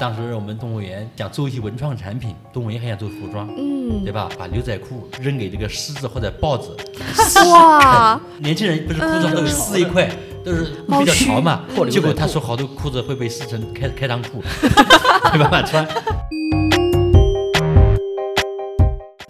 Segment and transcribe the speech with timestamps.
[0.00, 4.28] 当时我们动物园想做一些文创产品，动物园还想做服装，嗯对，吧？
[4.36, 6.76] 把牛仔裤扔给这个狮子或者豹子，
[7.52, 10.10] 哇， 年轻人不是裤子都有撕一块，
[10.44, 11.62] 都是比较潮嘛。
[11.88, 14.42] 结果他说好多裤子会被撕成开开裆裤，
[15.32, 15.86] 没办法穿。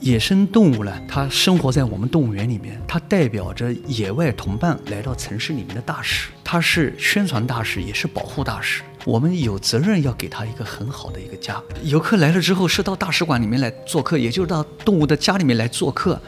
[0.00, 8.80] 野生动物呢，它生活在我们动物园里面，它代表着野外同伴来到城市里面的大使，它是宣传大使，也是保护大使。
[9.06, 11.62] 我们有责任要给他一个很好的一个家。
[11.82, 16.18] 游客来了之后，是到大使馆里面来做客，也就是到动物的家里面来做客。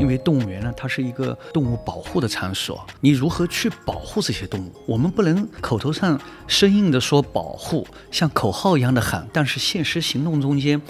[0.00, 4.72] 因为动物园呢，它是一个动物保护的场所，你如何去保护这些动物？
[4.84, 10.82] 我们不能口头上生硬的说保护，像口号一样的喊，但是现实行动中间，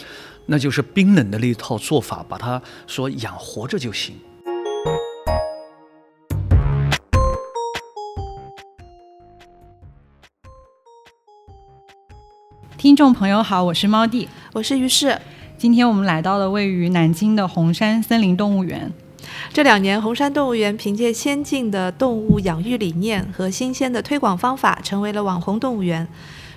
[0.47, 4.15] 那就是冰冷的那一套做法，把它说养活着就行。
[12.83, 14.29] 听众朋友好，我是猫弟。
[14.53, 15.17] 我是于适。
[15.57, 18.91] 今天我们来到了位于南京的红山森林动物园。
[19.53, 26.05] 这两年，红山动物园凭借先进的动物养育理念和新鲜的推广方法，成为了网红动物园。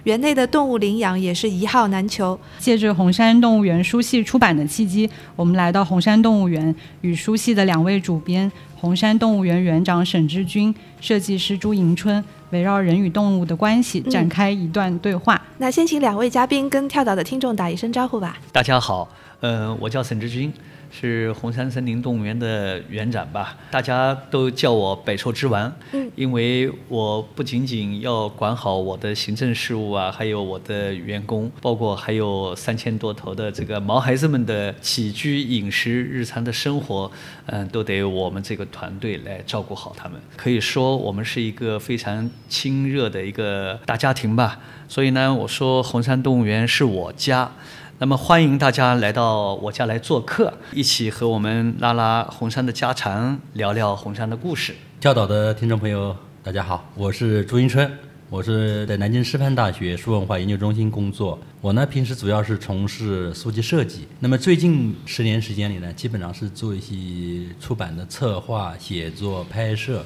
[0.06, 2.40] 园内的动物领养也是一号难求。
[2.58, 8.52] 借着红山动物园书系出版的契机，我们来到红山动物园，与书系的两位主编
[8.86, 15.42] 红山动物园园长沈志军、设计师朱迎春，围绕人与动物的关系嗯展开一段对话。
[15.58, 18.38] 那先请两位嘉宾跟跳岛的听众打一声招呼吧。
[18.52, 20.54] 大家好，呃，我叫沈志军，
[20.98, 25.70] 是红山森林动物园的园长吧，大家都叫我百兽之王。
[25.92, 37.12] 嗯因为我不仅仅要管好我的行政事务啊，还有我的员工，包括还有三千多头的这个毛孩子们的起居饮食、日常的生活，
[37.48, 40.18] 嗯、都得我们这个团队来照顾好他们。
[40.38, 44.58] 可以说，我们是一个非常亲热的一个大家庭吧。
[44.88, 47.52] 所以呢，我说红山动物园是我家。
[47.98, 54.76] 那么欢迎大家来到我家来做客，一起和我们拉拉红山的家常，聊聊红山的故事。
[55.00, 56.14] 教导的听众朋友，
[56.44, 57.90] 大家好，我是朱迎春，
[58.30, 61.40] 我是在南京师范大学书文化研究中心工作。
[61.62, 70.04] 我呢平时主要是从事书籍设计，那么最近十年时间里呢，基本上是做一些出版的策划、写作、拍摄，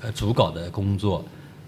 [0.00, 1.24] 呃主稿的工作。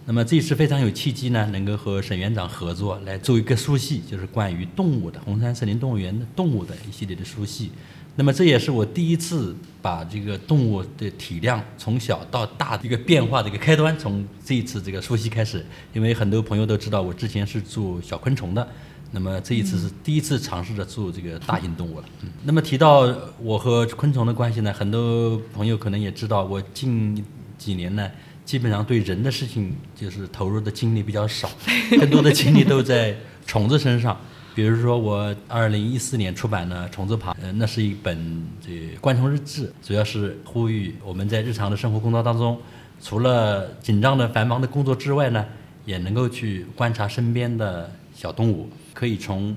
[0.07, 7.71] 那么这次非常有契机呢，能够和沈园长合作来做一个书系，就是关于动物的红山森林动物园的动物的一系列的书系。
[8.17, 15.65] 那么这也是我第一次把这个动物的体量从小到大的一个变化的一个开端，从这一次这个书系开始。
[15.95, 18.69] 因为很多朋友都知道，我之前是做小昆虫的，
[19.11, 22.05] 那么这一次是第一次尝试着做这个大型动物了。
[22.21, 23.13] 嗯，那么提到
[23.43, 27.25] 我和昆虫的关系呢，很多朋友可能也知道，我近
[27.59, 28.11] 几年呢。
[28.45, 31.51] 基本上对人的事情就是投入的精力比较少，
[31.99, 33.17] 更多的精力都在
[33.47, 34.15] 虫子身上。
[34.55, 42.61] 比如说，我二零一四年出版的《虫子爬》，呃，那是一本这观虫日志，主要是呼吁我们在日常的生活工作当中，
[43.01, 45.43] 除了紧张的繁忙的工作之外呢，
[45.87, 49.57] 也能够去观察身边的小动物，可以从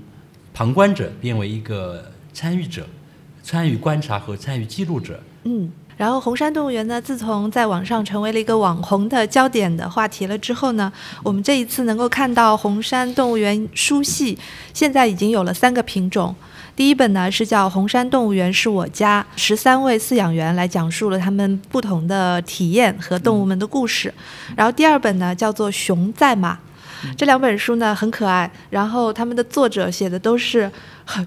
[0.53, 2.87] 旁观者变为一个参与者，
[3.43, 5.21] 参与观察和参与记录者。
[5.43, 5.69] 嗯。
[5.97, 10.93] 然后红山动物园呢，自从在网上成为了一个网红的焦点的话题了之后呢，
[11.23, 14.37] 我们这一次能够看到红山动物园书系，
[14.73, 16.35] 现在已经有了三个品种。
[16.75, 24.13] 第一本呢是叫《红山动物园是我家》，十三位饲养员来讲述了他们不同的体验和动物们的故事。
[24.55, 26.53] 然后第二本呢叫做《熊在马》，
[27.17, 30.69] 这两本书呢很可爱，然后他们的作者写的都是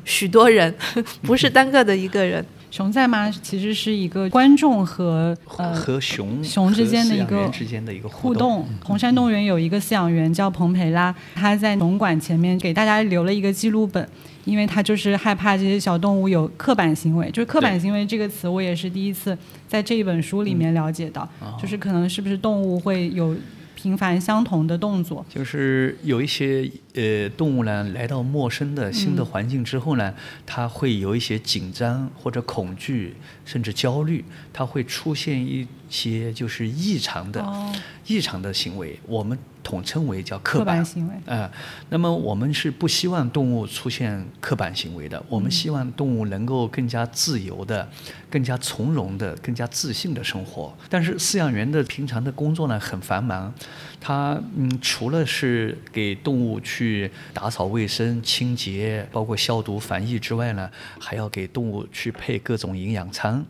[0.05, 0.73] 许多人，
[1.23, 2.47] 不是单个的一个人。
[2.71, 3.31] 熊在吗？
[3.43, 8.63] 其实是一个观众和呃和熊熊之间的一个之间的一个互动。
[8.63, 8.69] 动。
[8.85, 14.09] 红山动物园有一个饲养员叫彭培拉，他在农馆前面给大家留了一个记录本，
[14.45, 17.29] 因为他就是害怕这些小动物有刻板行为。
[17.31, 19.37] 就是刻板行为这个词，我也是第一次
[19.67, 21.29] 在这一本书里面了解到，
[21.61, 23.35] 就是可能是不是动物会有
[23.81, 25.25] 频繁相同的动作。
[25.27, 30.13] 就是有一些呃动物呢，来到陌生的新的环境之后呢，
[30.45, 33.15] 它会有一些紧张或者恐惧，
[33.51, 37.75] 甚至焦虑，它会出现一些就是异常的、哦。
[38.07, 40.85] 异常的行为，我们统称为叫刻板。
[40.85, 41.15] 行为。
[41.27, 41.51] 嗯、
[41.89, 47.89] 那么我们是不希望动物出现刻板行为的，我们希望动物能够更加自由的、
[48.31, 50.73] 更加从容的、更加自信的生活。
[50.89, 53.53] 但是饲养员的平常的工作呢很繁忙，
[54.01, 63.45] 他嗯除了是给动物去打扫卫生、清洁，包括消毒、防疫之外呢，还要给动物去配各种营养餐。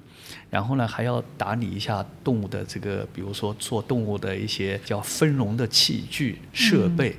[0.48, 7.16] 然后呢还要打理一下动物的这个，比如说做动物的一些叫分笼的器具设备。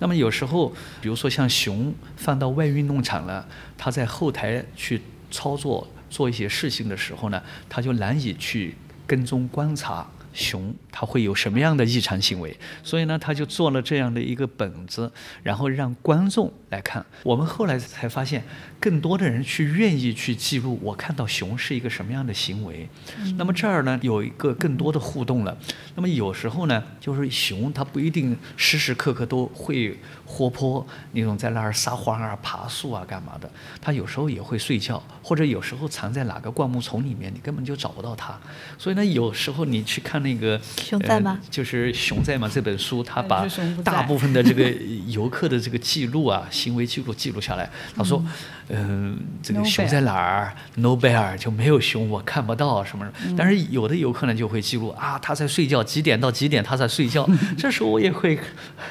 [0.00, 3.46] 那么有时候，比如说像熊放到外运动场了，
[3.78, 5.00] 它在后台去
[5.30, 8.74] 操作做一些事情的时候呢，它就难以去
[9.06, 10.08] 跟踪观察。
[10.32, 12.56] 熊它会有什么样的异常行为？
[12.82, 15.10] 所以呢，他就做了这样的一个本子，
[15.42, 17.04] 然后让观众来看。
[17.22, 18.42] 我们后来才发现，
[18.80, 22.88] 更多的人去愿意去记录我看到熊是一个什么样的行为。
[23.36, 25.56] 那么这儿呢，有一个更多的互动了。
[25.94, 33.48] 那么有时候呢，就是熊它不一定时时刻刻都会活泼，那种在那儿撒欢啊、爬树啊、干嘛的。
[33.80, 38.40] 它有时候也会睡觉，或者有时候藏在哪个灌木丛里面，你根本就找不到它。
[38.78, 43.46] 所以呢，有时候你去看那个熊在吗呃就是《熊在吗》这本书，它把
[43.84, 44.70] 大部分的这个
[45.08, 47.68] 游客的这个记录啊、行为记录记录下来。
[47.96, 48.24] 他说，
[48.68, 53.34] 嗯、这个熊在哪儿？No bear 就没有熊，我看不到什么什么。
[53.36, 57.28] 但是有的游客呢就会记录啊，他在睡觉，几点到几点他在睡觉。
[57.58, 58.38] 这时候我也会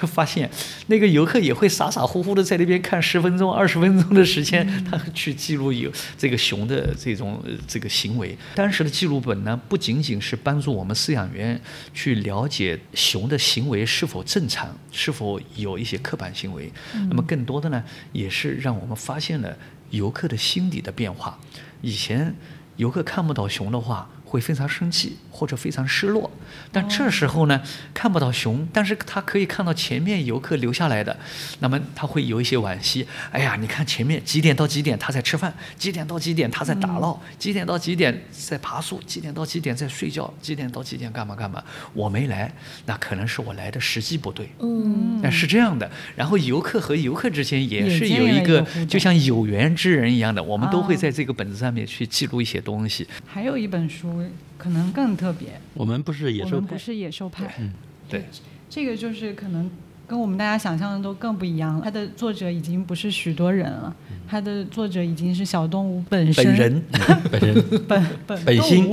[0.02, 0.50] 发现，
[0.88, 8.38] 那个游客也会傻傻乎乎的在那边看十分钟、二十分钟的时间，他去记录有这个熊的这种呃这个行为。
[8.56, 11.60] 当时的记录本呢，不仅仅是帮助我们饲养员
[11.94, 16.72] 去了解熊的行为是否正常，是否有一些刻板行为，
[17.10, 19.56] 那么更多的呢，也是让我们发现了
[19.92, 21.40] 游客的心理的变化。
[21.82, 22.36] 以前
[22.76, 26.32] 游客看不到熊的话，会非常生气或者非常失落。
[26.72, 27.62] 但这时候呢，
[27.94, 31.16] 看不到熊，但是他可以看到前面游客留下来的，
[31.60, 33.06] 那么他会有一些惋惜。
[33.32, 41.62] 哎呀，你看前面几点到几点他在吃饭，几点到几点他在打闹，几点到几点在爬树，几点到几点在睡觉，几点到几点干嘛干嘛。
[41.94, 42.54] 我没来，
[42.86, 44.50] 那可能是我来的时机不对。
[44.60, 53.06] 嗯，那是这样的，然后游客和游客之间也是有一个就像有缘之人一样的，我们都会哦在这个本子上面去记录一些东西。
[53.26, 54.21] 还有一本书
[54.58, 56.56] 可能更特别，我们不是野兽派。
[56.56, 57.74] 我们不，是野兽派，嗯，
[58.10, 58.26] 对，
[58.70, 59.70] 这个就是可能
[60.08, 61.82] 跟我们大家想象的都更不一样了。
[61.84, 63.96] 它的作者已经不是许多人了，
[64.28, 66.46] 它的作者已经是小动物本身。
[66.46, 66.84] 本人。
[67.32, 68.92] 本人本本本心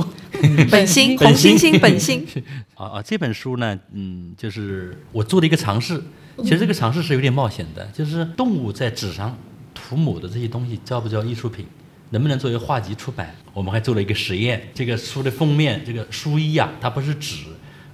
[0.71, 1.17] 本心。
[1.17, 2.27] 本红猩心猩本心，
[2.77, 6.01] 啊啊，这本书呢，嗯，就是我做的一个尝试。
[6.45, 9.37] 其实这个尝试是有点冒险的，就是动物在纸上
[9.75, 11.67] 涂抹的这些东西叫不叫艺术品，
[12.11, 13.35] 能不能作为画集出版？
[13.53, 14.69] 我们还做了一个实验。
[14.75, 17.45] 这个书的封面，这个书衣啊，它不是纸，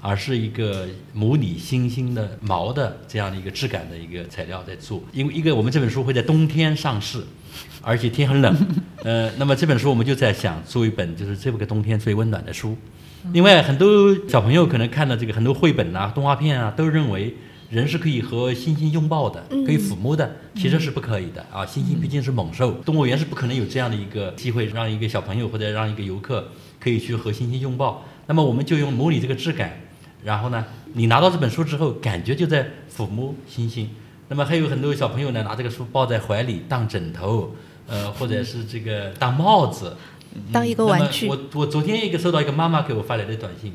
[0.00, 5.02] 而是一个模拟猩猩的毛的这样的一个质感的一个材料在做。
[5.12, 7.22] 因为一个我们这本书会在冬天上市，
[7.82, 8.56] 而且天很冷，
[9.02, 12.76] 呃，那么这本书我们就在想做一本就是这个冬天最温暖的书。
[13.32, 17.34] 另外，很多小朋友可能看到这个很多绘本啊、动画片啊，都认为
[17.70, 21.64] 人是可以和猩猩拥抱的，可以抚摸的，其实是不可以的啊！
[21.64, 23.96] 猩猩毕竟是猛兽，动物园是不可能有这样的。
[23.96, 28.04] 一个机会，让一个小朋友或者让一个游客可以去和猩猩拥抱。
[28.26, 29.80] 那么我们就用模拟这个质感，
[30.22, 33.86] 然后呢，你拿到这本书之后，感觉就在抚摸猩猩。
[34.28, 37.54] 那么还有很多小朋友呢，拿这个书抱在怀里当枕头，
[37.86, 39.96] 呃，或者是这个当帽子。
[40.52, 43.36] 当一个玩具我我昨天一个收到一个妈妈给我发来的。
[43.36, 43.72] 短信，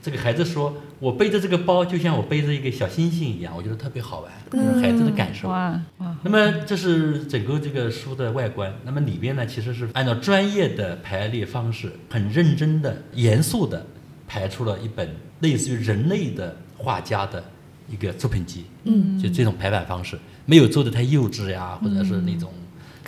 [0.00, 5.48] 这个孩子说，我背着这个包就像我背着一个小星星一样，我觉得特别好玩，就是孩子的感受。
[5.48, 13.84] 哇哇，那么这是整个这个书的外观，那么里边呢其实是按照专业的排列方式，很认真的、严肃的
[14.26, 15.08] 排出了一本
[15.40, 17.42] 类似于人类的画家的
[17.88, 18.64] 一个作品集。
[18.84, 22.52] 嗯，就这种排版方式，没有做的太幼稚呀，或者是那种。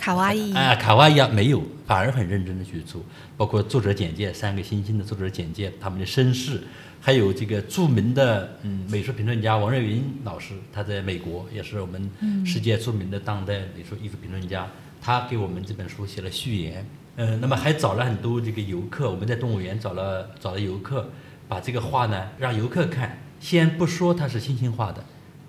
[0.01, 2.99] 卡哇伊，啊，卡哇伊啊，没有，反而很认真的去做，
[3.37, 6.63] 包括作者简介，三个星星的作者简介，他们的身世，
[6.99, 12.09] 还有这个著名的嗯美术评论家王瑞云老师，他在美国也是我们
[12.43, 14.67] 世界著名的当代美术艺术评论家，
[14.99, 16.83] 他给我们这本书写了序言，
[17.17, 21.11] 呃，那么还找了很多这个游客，我们在动物园找了找了游客，
[21.47, 25.05] 把这个画呢让游客看，先不说它是星星画的，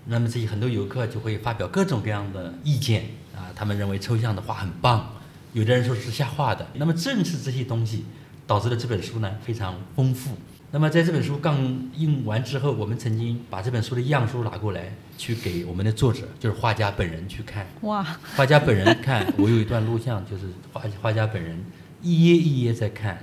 [0.06, 3.04] 那么这些很多游客就会发表各种各样的意见
[3.34, 5.14] 啊，他们认为抽象的画很棒，
[5.52, 6.66] 有的人说是瞎画的。
[6.74, 8.04] 那么正是这些东西
[8.46, 10.36] 导致了这本书呢非常丰富。
[10.72, 11.56] 那么在这本书刚
[11.96, 17.66] 印完之后，我们曾经把这本书的样书拿过来，去给我们的作者，就是画家本人去看。
[17.82, 18.02] 哇，
[18.34, 21.62] 画家本人看，我有一段录像，就是画画家本人
[22.00, 23.22] 一页一页在看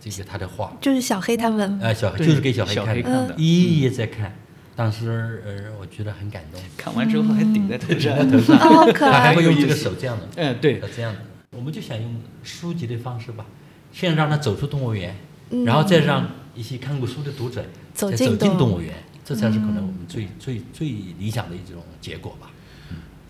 [0.00, 4.34] 这些他的画，就是小黑他们，呃，小黑就是给小黑看的，黑看的一页一页在看。
[4.78, 6.60] 当时呃，我觉得很感动。
[6.76, 8.16] 看完之后还顶在头上。
[8.16, 11.18] 在头上，哦好可爱他还会用这个手这样的，嗯，对，这样的。
[11.50, 13.44] 我们就想用书籍的方式吧，
[13.92, 15.16] 先让他走出动物园，
[15.50, 18.94] 嗯然后再让一些看过书的读者走进再走进动物动物园，
[19.24, 20.86] 这才是可能我们最最最
[21.18, 22.48] 理想的一种结果吧。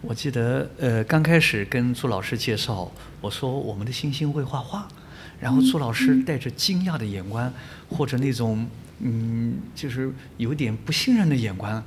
[0.03, 4.87] 我记得呃，刚开始跟朱老师介绍，我说我们的星星会画画，
[5.41, 7.51] 然后朱老师带着惊讶的眼光，
[7.89, 8.67] 或者那种
[9.01, 11.85] 嗯，就是有点不信任的眼光，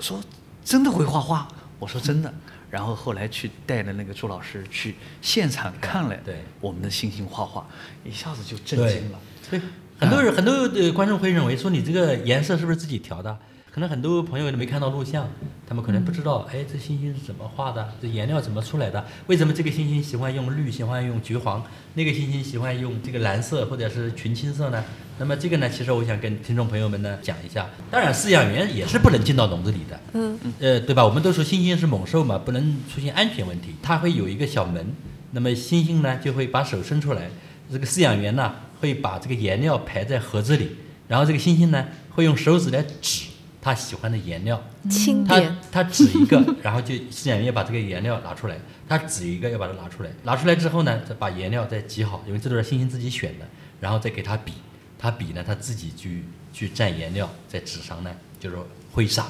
[0.00, 0.22] 说
[0.64, 1.48] 真的会画画？
[1.78, 2.32] 我说真的。
[2.70, 7.64] 然后后来去带着那个朱老师去现场看了对我们的星星画画，
[8.04, 9.18] 一下子就震惊了。
[9.48, 9.60] 对，
[10.00, 13.38] 很多人很多的观众会认为说你这个颜色是不是自己调的？
[13.70, 15.28] 可能很多朋友没看到录像，
[15.66, 17.92] 他们可能不知道，哎，这星星是怎么画的？
[18.00, 19.04] 这颜料怎么出来的？
[19.26, 21.64] 为什么这个星星喜欢用绿，喜欢用橘黄，
[21.94, 24.84] 那个星星喜欢用这个蓝色或者是群青色呢？
[25.18, 27.68] 那么这个呢，其实我想跟听众朋友们呢讲一下。
[27.90, 30.38] 当然，饲养员也是不能进到笼子里的，嗯。
[30.58, 31.04] 呃，对吧？
[31.04, 33.74] 我们都说猩猩是猛兽嘛，不能出现安全问题。
[33.82, 34.84] 它会有一个小门，
[35.30, 37.30] 那么猩猩呢就会把手伸出来，
[37.70, 40.70] 这个饲养员呢会把这个颜料排在盒子里，
[41.06, 43.26] 然后这个猩猩呢会用手指来指
[43.62, 48.56] 它喜欢的颜料，轻点，它指一个，然后就饲养员要把这个颜料拿出来，
[48.88, 53.46] 它指一个要把它拿出来，拿出来之后呢，再把颜料再挤好，因为这都是猩猩自己选的，
[53.80, 54.52] 然后再给它比，
[55.04, 58.56] 它比呢，他自己去去蘸颜料在纸上呢，就是
[58.90, 59.26] 挥洒。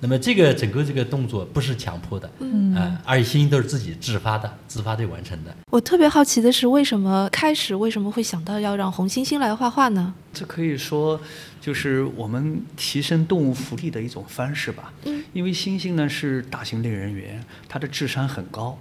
[0.00, 5.54] 那么这个整个这个动作不是强迫的，嗯，呃，而且猩猩都是自己自发的，自发地完成的。
[5.70, 10.14] 我特别好奇的是，为什么开始为什么会想到要让红猩猩来画画呢？
[10.32, 11.20] 这可以说
[11.60, 14.90] 就是我们提升动物福利的一种方式吧。
[15.04, 18.78] 嗯，因为猩猩呢是大型类人猿，它的智商很高，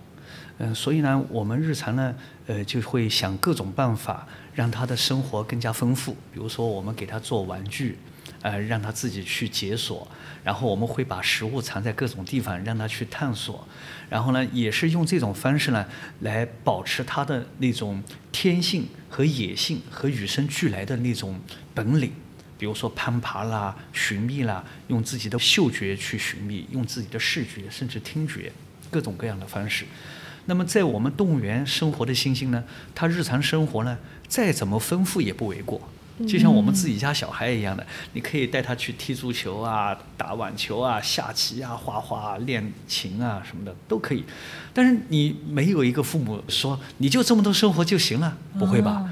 [0.60, 4.27] 嗯、所以呢，我们日常呢，呃，就会想各种办法
[4.58, 6.14] 让他的生活更加丰富。
[6.34, 8.00] 比如说，我们给他做玩具，
[8.42, 10.08] 呃，让他自己去解锁，
[10.44, 13.68] 然后我们会把食物藏在各种地方，让他去探索。
[14.10, 15.86] 然后呢，也是用这种方式呢，
[16.22, 21.40] 来保持他的那种天性和野性和与生俱来的那种
[21.76, 22.12] 本领。
[22.58, 28.52] 比如说攀爬啦、寻觅啦，用自己的嗅觉去寻觅，用自己的视觉甚至听觉，
[28.90, 29.86] 各种各样的方式。
[30.50, 32.64] 那么在我们动物园生活的猩猩呢，
[32.96, 35.82] 它日常生活呢，再怎么丰富也不为过。
[36.28, 44.24] 就像我们自己家小孩一样的，你可以带他去踢足球啊、打网球啊、下棋啊、画画、啊、练琴啊什么的都可以。
[44.74, 49.08] 但是你没有一个父母说你就这么多生活就行了，不会吧？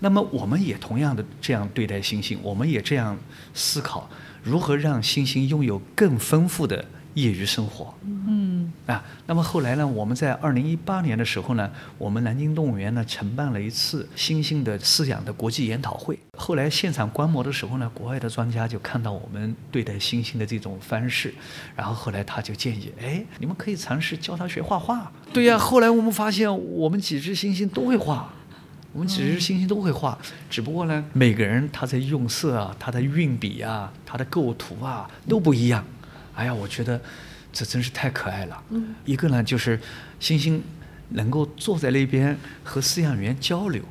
[0.00, 3.16] 那么我们也同样的这样对待星星，我们也这样
[3.54, 4.10] 思考
[4.42, 7.94] 如何让星星拥有更丰富的业余生活。
[8.04, 8.47] 嗯
[8.88, 16.18] 啊，那么后来呢，我们在二零一八年的时候呢，我们南京动物园呢承办了一次猩猩的饲养的国际研讨会。
[16.38, 21.34] 后来现场观摩的时候呢，国外的专家就看到我们对待猩猩的这种方式，
[21.76, 25.12] 然后后来他就建议，哎，你们可以尝试教他学画画。
[25.34, 28.32] 对呀、后来我们发现，我们几只猩猩都会画。
[28.94, 30.18] 我们几只猩猩都会画，
[30.48, 35.84] 只不过呢，每个人他在用色啊，他的运笔啊，他的构图啊都不一样。
[36.34, 36.98] 哎呀，我觉得
[37.52, 38.62] 这真是太可爱了。
[38.70, 39.80] 嗯，一个呢就是
[40.20, 40.62] 星星
[41.10, 43.82] 能够坐在那边和饲养员交流，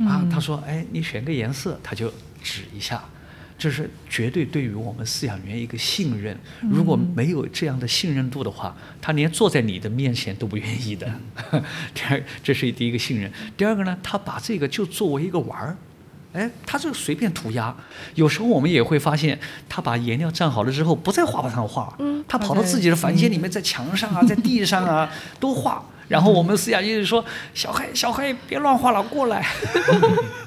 [0.00, 2.12] 啊，嗯他说，哎，你选个颜色，他就
[2.42, 3.04] 指一下。
[3.56, 6.36] 这是绝对对于我们饲养员一个信任。
[6.60, 11.08] 如果没有这样的信任度的话，他连坐在你的面前都不愿意的。
[11.94, 13.32] 第二，这是第一个信任。
[13.56, 15.76] 第二个呢，他把这个就作为一个玩儿。
[16.34, 17.74] 哎，他这个随便涂鸦，
[18.16, 19.38] 有时候我们也会发现，
[19.68, 25.10] 他把颜料蘸好了之后，不在画板上画，嗯他跑到自己的房间里面，在墙上啊，在地上啊
[25.40, 25.82] 都画。
[26.08, 27.24] 然后我们饲养员就说
[27.54, 29.46] ：“小黑，小黑，别乱画了，过来。”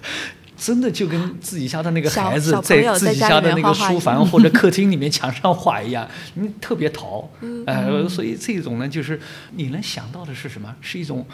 [0.55, 7.27] 真的就跟自己家的那个孩子在自己家的那个书房或者客厅里面墙上画一样， 你特别淘。
[7.41, 9.19] 嗯呃，所以这种呢，就是
[9.53, 10.75] 你能想到的是什么？
[10.81, 11.25] 是一种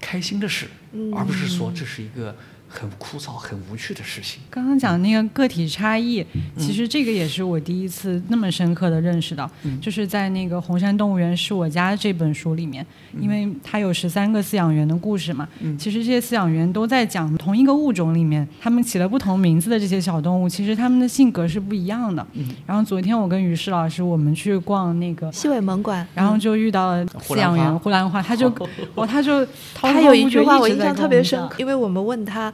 [0.00, 2.34] 开心的事，嗯而不是说这是一个
[2.72, 4.40] 很枯燥、很无趣的事情。
[4.48, 6.24] 刚刚讲那个个体差异，
[6.56, 9.50] 其实这个也是我第一次那么深刻的认识到，
[9.80, 12.84] 就是在那个《红山动物园是我家》这本书里面，
[13.20, 15.46] 因为它有十三个饲养员的故事嘛，
[15.78, 22.26] 其实这些饲养员都在讲同一个物种里面，他们起了不同名字的这些小动物，其实他们的性格是不一样的。
[22.66, 25.30] 然后昨天我跟于适老师我们去逛那个。
[25.32, 28.48] 西尾萌馆，然后就遇到了饲养员呼兰花，他就
[28.94, 32.52] 哦，他就他有一句话我印象特别深刻，因为我们问他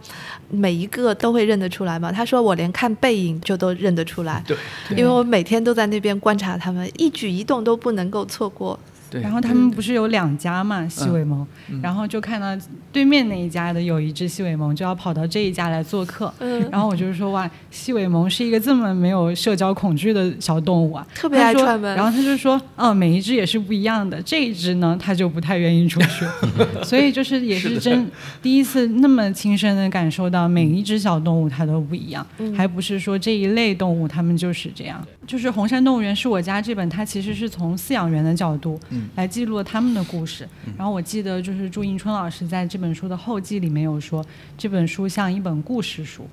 [0.51, 4.57] 每一个都会认得出来吗，他说我连看背影就都认得出来，对
[4.91, 8.79] 因为我每天都在那边观察他们，一举一动都不能够错过。
[9.11, 11.47] 对然后他们不是有两家嘛，细尾蒙，
[11.83, 12.47] 然后就看到
[12.93, 16.33] 对面那一家的有一只细尾蒙，就要跑到这一家来做客。
[16.41, 16.69] 嗯。
[16.71, 21.97] 然后我就说哇，细尾蒙是一个这么没有社交恐惧的小动物啊，特别爱他说串门。
[21.97, 26.25] 然后他就说，嗯，每一只也是不一样的，这一只呢，他就不太愿意出去，
[26.85, 28.11] 所以就是也是真
[28.43, 32.55] 第一次那么亲身的感受到每一只小动物它都不一样，嗯。
[32.55, 35.03] 还不是说这一类动物它们就是这样。
[35.27, 38.81] 就是《红山动物园是我家》这本，它其实是从饲养员的角度
[39.17, 40.49] 来记录了他们的故事。
[40.77, 44.25] 然后我记得就是朱迎春老师在这本书的后记里面有说，
[44.57, 46.27] 这本书像一本故事书。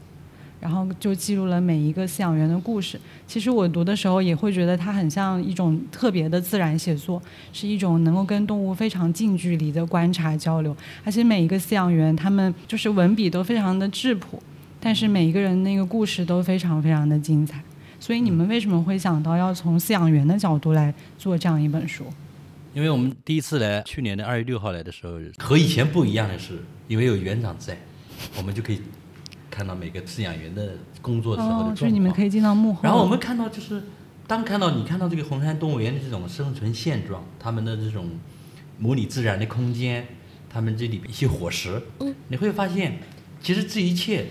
[0.62, 3.00] 然后就记录了每一个饲养员的故事。
[3.28, 7.22] 其实我读的时候也会觉得它很像一种特别的自然写作，
[7.54, 10.76] 是一种能够跟动物非常近距离的观察交流。
[11.04, 14.42] 而且每一个饲养员他们就是文笔都非常的质朴，
[14.80, 17.62] 但是每一个人那个故事都非常非常的精彩。
[18.00, 22.06] 所以你们为什么会想到要从饲养员的角度来做这样一本书？
[22.76, 27.76] 因为我们第一次来，去年的二月六号来的时候，和以前不一样的是，因为有园长在，
[28.38, 28.82] 我们就可以。
[29.48, 32.82] 看到每个饲养员的工作时候的状况，就是你们可以进到幕后。
[32.84, 33.82] 然后我们看到，就是
[34.28, 38.10] 当看到你看到这个红山动物园的这种生存现状，他们的这种
[38.78, 40.06] 模拟自然的空间，
[40.50, 43.00] 他们这里一些伙食，嗯，你会发现，
[43.42, 44.26] 其实这一切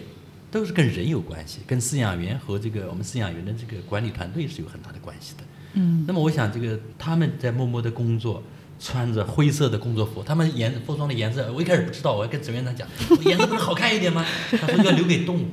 [0.50, 5.44] 都是跟人有关系，跟饲养员和这个我们饲养员的这个管理团队是有很大的关系的。
[5.74, 8.42] 嗯，那么我想，这个他们在默默的工作。
[8.80, 12.86] 穿着灰色的工作服，他们颜服装的颜色，我一开始不知道，我要跟职员长讲，
[13.24, 14.26] 颜色不是好看一点吗？
[14.50, 15.46] 他说要留给动物，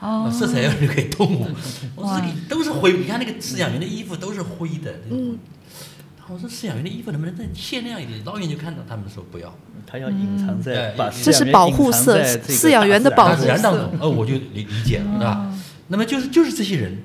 [0.00, 1.46] 哦色彩要留给动物。
[1.94, 4.92] 我说都是灰，你看那个饲养员的衣服都是灰的。
[5.08, 5.38] 嗯，
[6.28, 8.20] 我说饲养员的衣服能不能再限量一点？
[8.24, 13.90] 老远就看到，他们说不要，他要隐藏在，这是保护色，饲养员的保护色。
[14.00, 15.54] 哦，我就理理解了，对吧？
[15.88, 16.98] 那么就是就是这些人，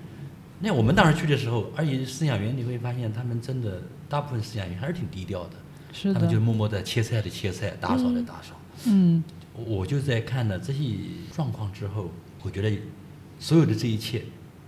[0.60, 3.82] 那我们当时去的时候，而且饲养员你会发现，他们真的。
[4.10, 5.52] 大部分饲养员还是挺低调的，
[5.94, 8.60] 是他们就默默的切菜的切菜，打扫的打扫。
[8.88, 9.24] 嗯，
[9.54, 10.84] 我就在看了这些
[11.32, 12.10] 状况之后，
[12.42, 12.76] 我觉得
[13.40, 14.24] 所有的这一切，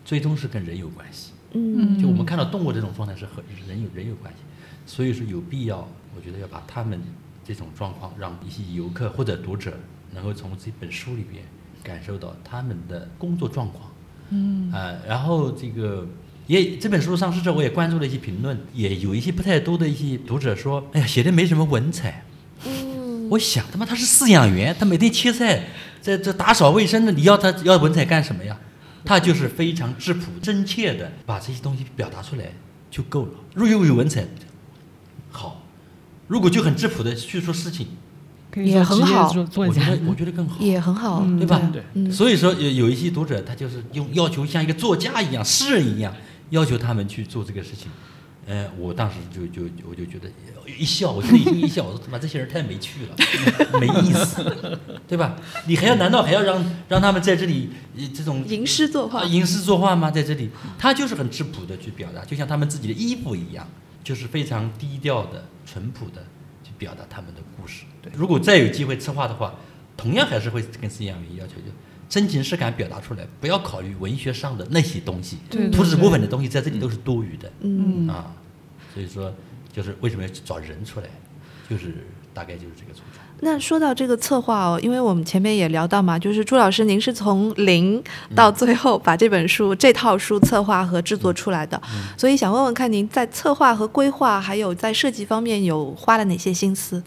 [0.06, 1.32] 最终是跟人有关系。
[1.54, 4.42] 嗯，就我们看到动物这种状态是和人有人有关系，
[4.86, 7.02] 所以说有必要，我觉得要把他们
[7.44, 9.74] 这种状况，让一些游客或者读者
[10.14, 11.44] 能够从这本书里边
[11.82, 13.91] 感受到他们的工作状况。
[14.32, 16.08] 嗯，啊，然后这个。
[16.48, 22.26] 也这本书上市之后，我也关注了一些评论，也有一些不太多的一些读者说：“哎呀，写的没什么文采。”
[22.66, 25.68] 嗯，我想他妈他是饲养员，他每天切菜，
[26.02, 28.60] 在这打扫卫生的，你要他要文采干什么呀？
[29.05, 32.51] 他就是非常质朴、真切的把这些东西表达出来
[32.90, 33.32] 就够了。
[33.53, 34.25] 如果有文采，
[35.32, 35.64] 好；
[36.27, 37.88] 如果就很质朴的叙述事情，
[38.55, 39.27] 也很好。
[39.55, 41.61] 我觉得我觉得更好，也很好，对吧？
[41.72, 42.11] 对。
[42.11, 46.14] 所以说有有一些读者他就是用要求像一个作家一样、诗人一样。
[46.51, 47.90] 要求他们去做这个事情，
[48.46, 50.29] 呃，我当时就就我就觉得
[50.77, 53.16] 一笑，我内心一笑，我说他妈这些人太没趣了，
[53.79, 55.37] 没意思，对吧？
[55.66, 57.70] 你还要难道还要让让他们在这里
[58.14, 60.11] 这种吟诗作画吟诗作画吗？
[60.11, 63.66] 在这里，他就是很质朴的去表达，就像他们自己的衣服一样，
[64.03, 66.41] 就是非常低调的、淳朴的去
[66.81, 67.83] 表达他们的故事。
[68.01, 69.53] 对，如果再有机会策划的话，
[69.96, 71.72] 同样还是会跟饲养员要求就。
[72.09, 77.50] 真情实感表达出来，不要考虑文学上的那些东西，对图纸部分的东西在这里都是多余的。
[77.61, 78.35] 嗯啊，
[78.94, 79.33] 所以说
[79.72, 81.07] 就是为什么要找人出来，
[81.70, 81.96] 就是
[82.33, 83.21] 大概就是这个初衷。
[83.44, 88.01] 那说到这个策划哦，因为我们前面也聊到嘛，就是朱老师您是从零
[88.36, 91.82] 到最后把这本书这套书策划和制作出来的，
[92.16, 97.01] 所以想问问看您在策划和规划还有在设计方面有花了哪些心思？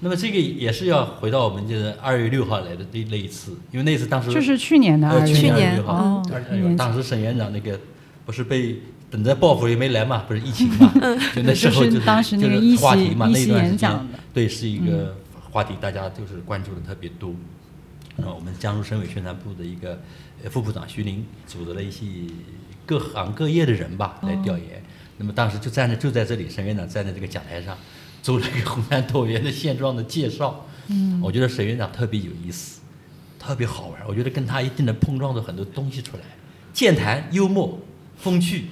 [0.00, 6.22] 那么这个也是要回到我们就是二月六号来的那那一次，因为那次当时就是去年的二月六号，
[6.76, 7.80] 当时沈院长那个
[8.26, 10.92] 不是被等着报复也没来嘛，不是疫情嘛，
[11.34, 12.00] 就那 时候就是
[12.36, 13.90] 就是话题嘛，那一段时间
[14.34, 15.16] 对是一个
[15.54, 17.32] 话题，大家就是关注的特别多。
[18.16, 20.00] 那我们江苏省委宣传部的一个
[20.50, 22.04] 副部长徐林组织了一些
[22.84, 24.82] 各行各业的人吧来调研，
[25.16, 27.78] 那么当时就站在就在这里，沈院长站在这个讲台上。
[28.20, 32.80] 做了一个红山动物园的现状的介绍，嗯，我觉得沈院长特别有意思，
[33.38, 34.00] 特别好玩。
[34.08, 36.22] 我觉得跟他一定能碰撞出很多东西出来，
[36.72, 37.78] 健谈、幽默、
[38.16, 38.64] 风趣，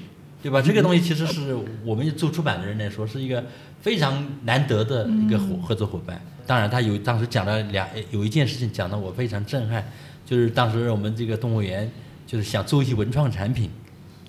[0.42, 0.60] 对吧？
[0.60, 3.44] 这个东西其实是我们做出版的人来说是一个
[3.80, 6.20] 非常难得的一个合合作伙伴。
[6.46, 9.84] 当然，他有当时讲了两有一件事情讲的我非常震撼，
[10.26, 11.88] 就是当时我们这个动物园
[12.26, 13.70] 就是想做一些文创产品，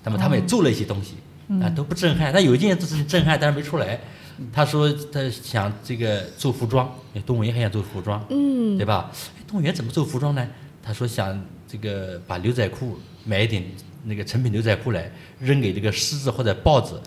[0.04, 1.14] 那么他们也做了一些东西，
[1.60, 2.32] 啊都不震撼。
[2.32, 3.98] 但有一件事情震撼，但是没出来。
[4.52, 6.92] 他说他想这个做服装，
[7.26, 9.10] 动物园还想做服装，嗯，对吧？
[9.46, 10.48] 动物园怎么做服装呢？
[10.82, 13.64] 他说想这个把牛仔裤买一点
[14.04, 17.00] 那个成品牛仔裤来扔给这个狮子或者豹子，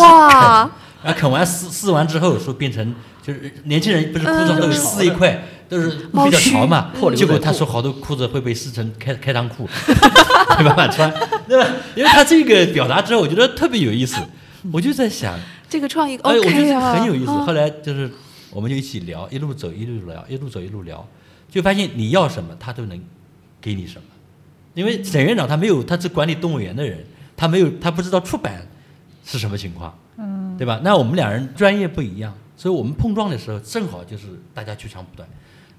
[0.00, 0.70] 哇！
[1.02, 9.68] 然后 啃完撕撕完之后说变成就是年轻人不是裤子都有撕一块都是比较潮嘛，结果他说好多裤子会被撕成开开裆裤，
[10.58, 11.12] 没办法穿，
[11.48, 11.70] 对吧？
[11.94, 14.16] 因为他这个表达之后，我觉得特别有意思，
[14.72, 15.38] 我就在想。
[15.68, 17.30] 这个创意哎，我觉得很有意思。
[17.30, 18.10] 后来就是，
[18.50, 21.06] 我们就一起聊，一路走一路聊，一路走一路聊，
[21.48, 23.00] 就发现你要什么，他都能
[23.60, 24.02] 给你什么。
[24.74, 27.04] 因为沈院长他没有，他是管理动物园的人，
[27.36, 28.66] 他没有，他不知道出版
[29.24, 29.96] 是什么情况。
[30.16, 30.80] 嗯，对吧？
[30.84, 35.28] 那我们两人专业不一样，所以我们碰撞的时候正好就是大家取长补短。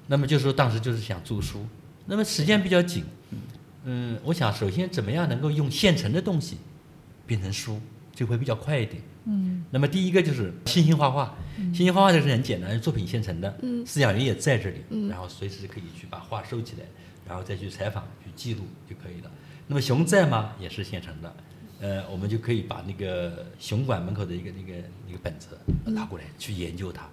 [0.07, 1.65] 那么就是说当时就是想做书，
[2.05, 3.03] 那么时间比较紧，
[3.85, 6.57] 嗯，我想首先怎么样能够用现成的东西
[7.25, 7.79] 变成书，
[8.13, 9.01] 就会比较快一点。
[9.25, 16.85] 嗯，那么第一个就是星星画画，星星画画这是很简单，作品现成的，嗯饲养员也在这里，嗯然后随时可以去把画收起来，
[17.27, 19.31] 然后再去采访去记录就可以了。
[19.67, 20.53] 那么熊在吗？
[20.59, 21.35] 也是现成的，
[21.79, 27.07] 呃，我们就可以把那个熊馆门口的一个那个那个本子拿过来去研究它，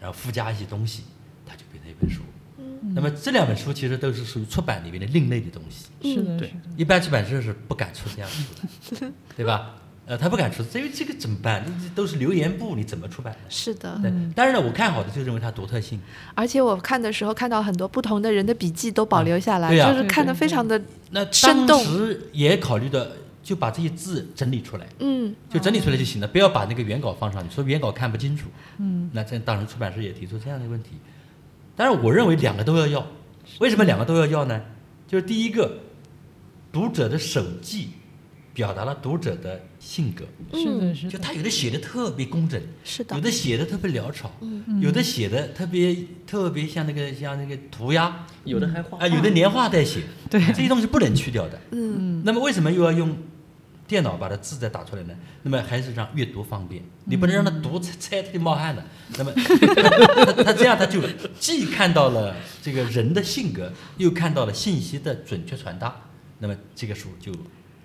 [0.00, 1.04] 然后附加一些东西，
[1.46, 2.22] 它就变成一本书。
[2.58, 6.54] 嗯那么这两本书其实都是属于出版里面的另类的东西，是的，对。
[6.76, 8.36] 一般出版社是不敢出这样的
[8.82, 9.76] 书的，对吧？
[10.10, 11.64] 呃，他不敢出，因为这个怎么办？
[11.80, 13.38] 这都是留言簿，你怎么出版呢？
[13.48, 16.00] 是的，对，当然了，我看好的就认为它独特性，
[16.34, 28.48] 而且我看的时候看到很多不同的人的笔记都保留下来，就是看的非常的那当生动时也考虑的，就把这些字整理出来，嗯就整理出来就行了，不要把那个原稿放上去，说原稿看不清楚。
[28.78, 30.90] 嗯，那这当时出版社也提出这样的问题，
[31.76, 33.06] 但是我认为两个都要要，
[33.60, 34.60] 为什么两个都要要呢？
[35.06, 35.78] 就是第一个，
[36.72, 37.90] 读者的手记
[38.52, 41.10] 表达了读者的性格，是的，是的。
[41.10, 51.58] 就他有的写的特别工整，是的有，的写的特别潦草，嗯有的写的特别特别像那个像那个涂鸦有的还画啊，有的连画带写，对这些东西不能去掉的。
[51.72, 53.16] 嗯那么为什么又要用
[53.88, 55.14] 电脑把它字再打出来呢？
[55.42, 58.84] 那么还是让阅读方便，你不能让他读猜猜他就冒汗了。
[59.16, 59.32] 那么
[60.24, 61.00] 他他这样他就
[61.38, 65.96] 既看到了这个人的性格，又看到了信息的准确传达。
[66.38, 67.32] 那么这个书就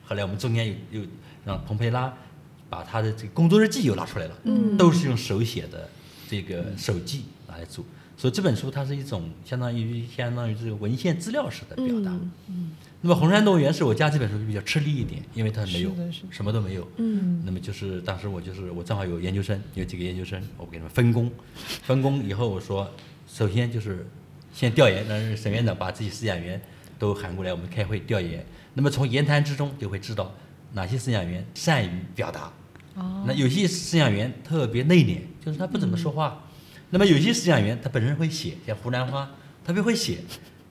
[0.06, 1.08] 后来我们中间又又
[1.46, 2.14] 让蓬佩拉
[2.70, 5.90] 把他的这个工作日记又拿出来了，嗯都是用手写的
[6.28, 7.86] 这个手记拿来做。
[8.18, 12.12] 所以这本书它是一种相当于相当于这个文献资料式的表达。
[12.48, 15.92] 嗯那么红山动物园是我家这本书就比较吃力一点，因为它没有
[16.32, 16.90] 什么都没有。
[16.98, 21.30] 嗯那么就是当时我就是我正好有研究生，有几个研究生，我给他们分工，
[21.84, 22.90] 分工以后我说，
[23.28, 24.08] 首先就是
[24.52, 26.60] 先调研，让沈院长把自己饲养员
[26.98, 28.44] 都喊过来，我们开会调研。
[28.74, 30.34] 那么从言谈之中就会知道
[30.76, 32.52] 哪些饲养员善于表达，
[32.96, 36.44] 哦，那有些饲养员特别内敛，就是他不怎么说话。
[36.90, 39.32] 那么有些饲养员他本身会写，像湖南花
[39.66, 40.20] 特别会写，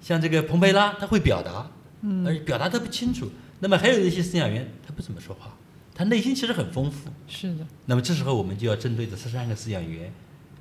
[0.03, 1.71] 像这个蓬佩拉他会表达，
[2.03, 3.31] 嗯而且表达特别清楚。
[3.61, 5.57] 那么还有一些饲养员他不怎么说话，
[5.95, 7.09] 他内心其实很丰富。
[7.27, 10.13] 是的，那么这时候我们就要针对这十三个饲养员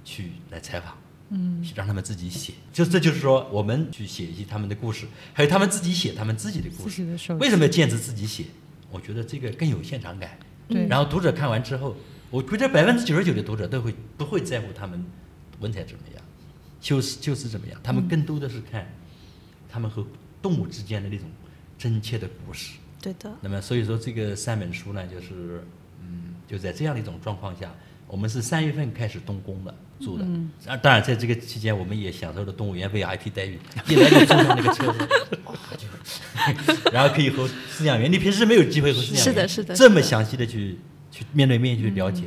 [0.05, 0.97] 去来采访，
[1.31, 2.53] 嗯，让他们自己写。
[2.71, 7.03] 就这就是说，我们去写一些他们的故事，还有他们自己写他们自己的故事。
[7.39, 8.45] 为什么要坚持自己写？
[8.93, 10.37] 我觉得这个更有现场感。
[10.69, 11.93] 对，然后读者看完之后，
[12.29, 15.03] 我觉得百分之九十九的读者都会不会在乎他们
[15.59, 16.23] 文采怎么样，
[16.79, 18.87] 修饰修饰怎么样，他们更多的是看
[19.67, 20.05] 他们和
[20.41, 21.27] 动物之间的那种
[21.77, 22.77] 真切的故事。
[23.01, 25.61] 对的，那么所以说这个三本书呢，就是
[26.01, 27.69] 嗯，就在这样的一种状况下，
[28.07, 30.23] 我们是三月份开始动工的做的。
[30.25, 35.07] 嗯啊，当然在这个期间，我们也享受了动物园 VIP 待遇，一来就坐上那个车子，
[35.45, 40.77] 哇 就然后可以和饲养员，你平时没有机会和饲养员是的是的这么详细的去
[41.11, 42.23] 去面对面去了解。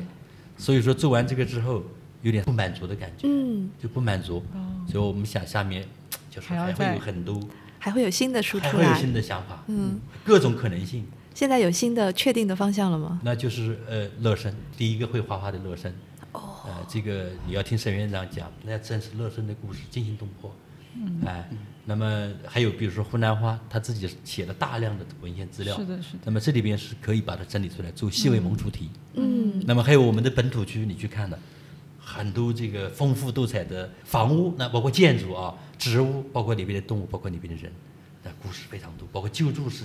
[0.56, 1.82] 所以说做完这个之后，
[2.22, 4.42] 有点不满足的感觉，嗯，就不满足。
[4.90, 5.86] 所以我们想下面
[6.30, 7.38] 就是还会有很多，
[7.78, 9.12] 还会有新的输出还会有新。
[9.12, 11.06] 的想法，嗯，各种可能性。
[11.34, 13.20] 现在有新的确定的方向了吗？
[13.22, 15.92] 那就是呃乐生，第一个会画画的乐生。
[16.36, 20.54] 哦，呃，这个你要听沈院长讲，那真是乐生的故事，惊心动魄。
[20.94, 21.48] 嗯，哎，
[21.84, 25.76] 那么还有比如说湖南花，他自己写了大量的文献资料。
[25.76, 28.90] 是的是的那么这里边是可以把它整理出来做细微萌主题。
[29.14, 31.38] 嗯那么还有我们的本土区，你去看的，
[32.00, 37.70] 很多这个丰富多彩的房屋，那包括建筑啊、植物，包括里边的动物，包括里边的人，
[38.22, 39.84] 那故事非常多，包括救助是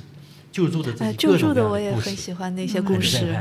[0.51, 3.33] 救助的这哎，些救助的我也很喜欢那些故事。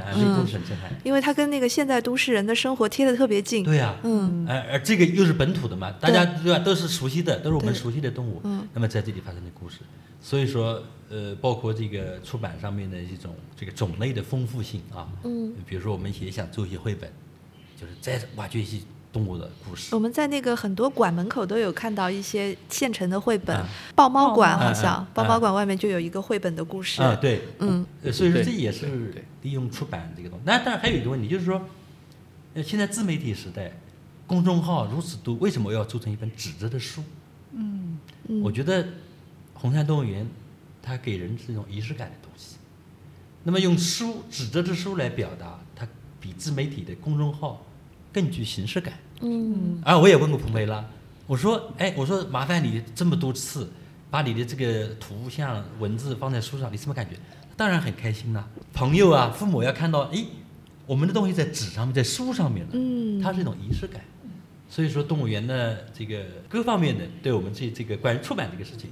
[1.02, 3.64] 因为它跟那个现代都市人的生活贴得特别近。
[3.64, 6.58] 对呀、嗯而而这个又是本土的嘛，大家对吧？
[6.60, 8.40] 都是熟悉的，都是我们熟悉的动物。
[8.44, 9.78] 嗯那么在这里发生的故事，
[10.22, 17.10] 所以说呃，包括这个出版上面的一种这个种类的丰富性啊，嗯，比如说我们也想做一些绘本，
[17.80, 18.78] 就是再挖掘一些
[19.12, 20.00] 动物的故事我。
[20.00, 27.02] 们在那个很多馆门口都有看到一些现成的绘本啊，豹猫馆好像嗯嗯，豹猫馆外面就有一个绘本的故事。
[27.02, 30.42] 啊，对，嗯，呃，所以说这也是利用出版这个东西。
[30.46, 31.60] 那当然还有一个问题，就是说，
[32.54, 33.72] 呃，现在自媒体时代，
[34.26, 37.02] 公众号如此多，为什么要做成一本纸质的书？
[37.52, 38.86] 嗯，嗯我觉得
[39.54, 40.26] 红山动物园
[40.82, 42.56] 它给人是一种仪式感的东西。
[43.42, 45.86] 那么用书纸质的书来表达，它
[46.20, 47.64] 比自媒体的公众号
[48.12, 48.94] 更具形式感。
[49.20, 50.84] 嗯啊，我也问过蓬佩拉，
[51.26, 53.70] 我说，哎，我说麻烦你这么多次
[54.10, 57.16] 把你的这个图像文字放在书上，你什么感觉？
[57.56, 60.24] 当然很开心啦、朋友啊，父母要看到，哎，
[60.86, 64.02] 我们的东西在纸上面，在书上面了，嗯它是一种仪式感。
[64.68, 68.88] 所以说，动物园的这个各方面的对我们这这个关于出版这个事情，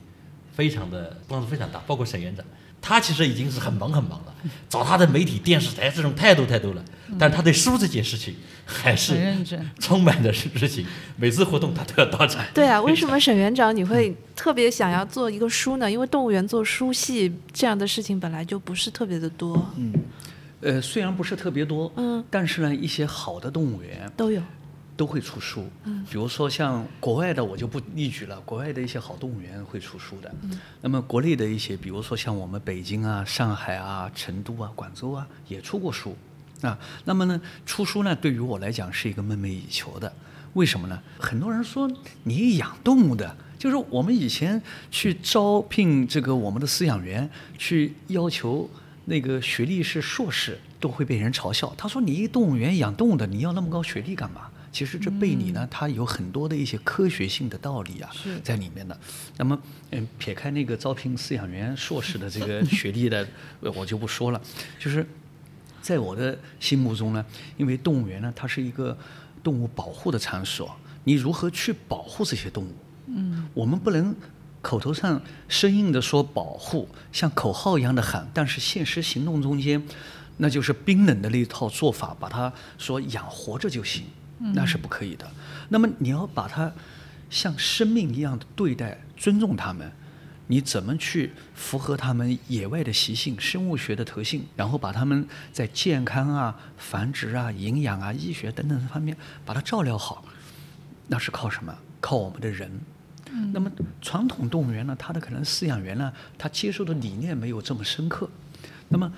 [0.52, 1.80] 非常的帮助非常大。
[1.86, 2.44] 包括沈园长，
[2.80, 4.34] 他其实已经是很忙很忙了，
[4.68, 6.84] 找他的媒体、电视台这种太多太多了，
[7.18, 10.86] 但他对书这件事情还是很认真充满着热情。
[11.16, 12.44] 每次活动他都要到场。
[12.54, 15.90] 对啊，为什么 沈园长你会特别想要做一个书呢？
[15.90, 19.92] 因为动物园做书系这样的事情本来就不是特别的多，嗯，
[20.60, 24.40] 呃，虽然不是特别多，嗯，但是呢，一些好的动物园都有。
[24.98, 36.16] 都会出书，嗯，比如说像国外的我就不例举了，国外的一些好动物园会出书的，嗯，那么国内的一些，比如说像我们北京啊、上海啊、成都啊、广州啊，也出过书，
[36.62, 40.12] 啊，那么呢，出书呢，对于我来讲是一个梦寐以求的，
[40.54, 41.00] 为什么呢？
[41.18, 41.90] 很多人说
[42.24, 43.36] 你养动物的。
[43.58, 48.70] 就是我们以前去招聘这个我们的饲养员，去要求
[49.06, 51.74] 那个学历是硕士，都会被人嘲笑。
[51.76, 58.10] 他说：“你一动物园养动物的，你要那么高学历干嘛？”其实这背里呢，它有很多的一些科学性的道理啊，
[58.44, 58.98] 在里面的。
[59.36, 59.58] 那么，
[59.90, 63.26] 嗯，撇开那个招聘饲养员硕士的这个 学历的，
[63.60, 64.40] 呃我就不说了。
[64.78, 65.06] 就是
[65.80, 67.24] 在我的心目中呢，
[67.56, 68.96] 因为动物园呢，它是一个
[69.42, 72.74] 动物保护的场所，你如何去保护这些动物？
[73.06, 74.14] 嗯，我们不能
[74.60, 79.82] 口头上生硬的说保护，像口号一样的喊，但是现实行动中间，
[80.36, 84.04] 那就是冰冷的那一套做法，把它说养活着就行，
[84.38, 85.30] 那是不可以的。
[85.68, 86.72] 那么你要把它
[87.30, 89.90] 像生命一样的对待，尊重它们。
[90.50, 100.24] 你怎么去符合它们野外的习性、生物学的特性，然后把它们在健康啊、繁殖啊、营养啊、医学等等方面把它照料好，
[101.08, 101.76] 那是靠什么？
[102.00, 102.70] 靠我们的人。
[103.52, 103.70] 那么
[104.00, 108.26] 传统动物园呢，它的可能饲养员呢，他接受的理念没有这么深刻。
[108.88, 109.12] 那么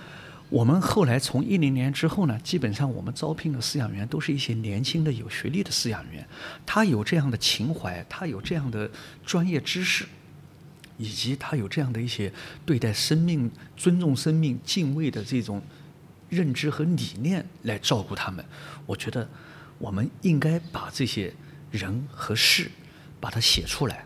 [0.50, 6.28] 我们后来从一零年之后呢，基本上我们招聘的饲养员都是一些年轻的有学历的饲养员，
[6.66, 8.90] 他有这样的情怀，他有这样的
[9.24, 10.04] 专业知识。
[11.02, 12.30] 以及他有这样的一些
[12.66, 15.62] 对待生命、尊重生命、敬畏的这种
[16.28, 18.44] 认知和理念来照顾他们，
[18.84, 19.26] 我觉得
[19.78, 21.32] 我们应该把这些
[21.70, 22.70] 人和事
[23.18, 24.04] 把它写出来，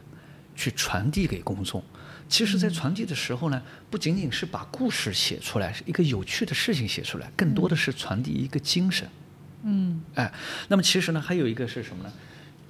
[0.54, 1.82] 去传递给公众。
[2.28, 9.08] 其实，在传递的时候呢，不仅仅是把故事写出来，是一个有趣的事情写出来，更多的是传递一个精神。
[9.62, 10.32] 嗯，哎，
[10.68, 12.12] 那么其实呢，还有一个是什么呢？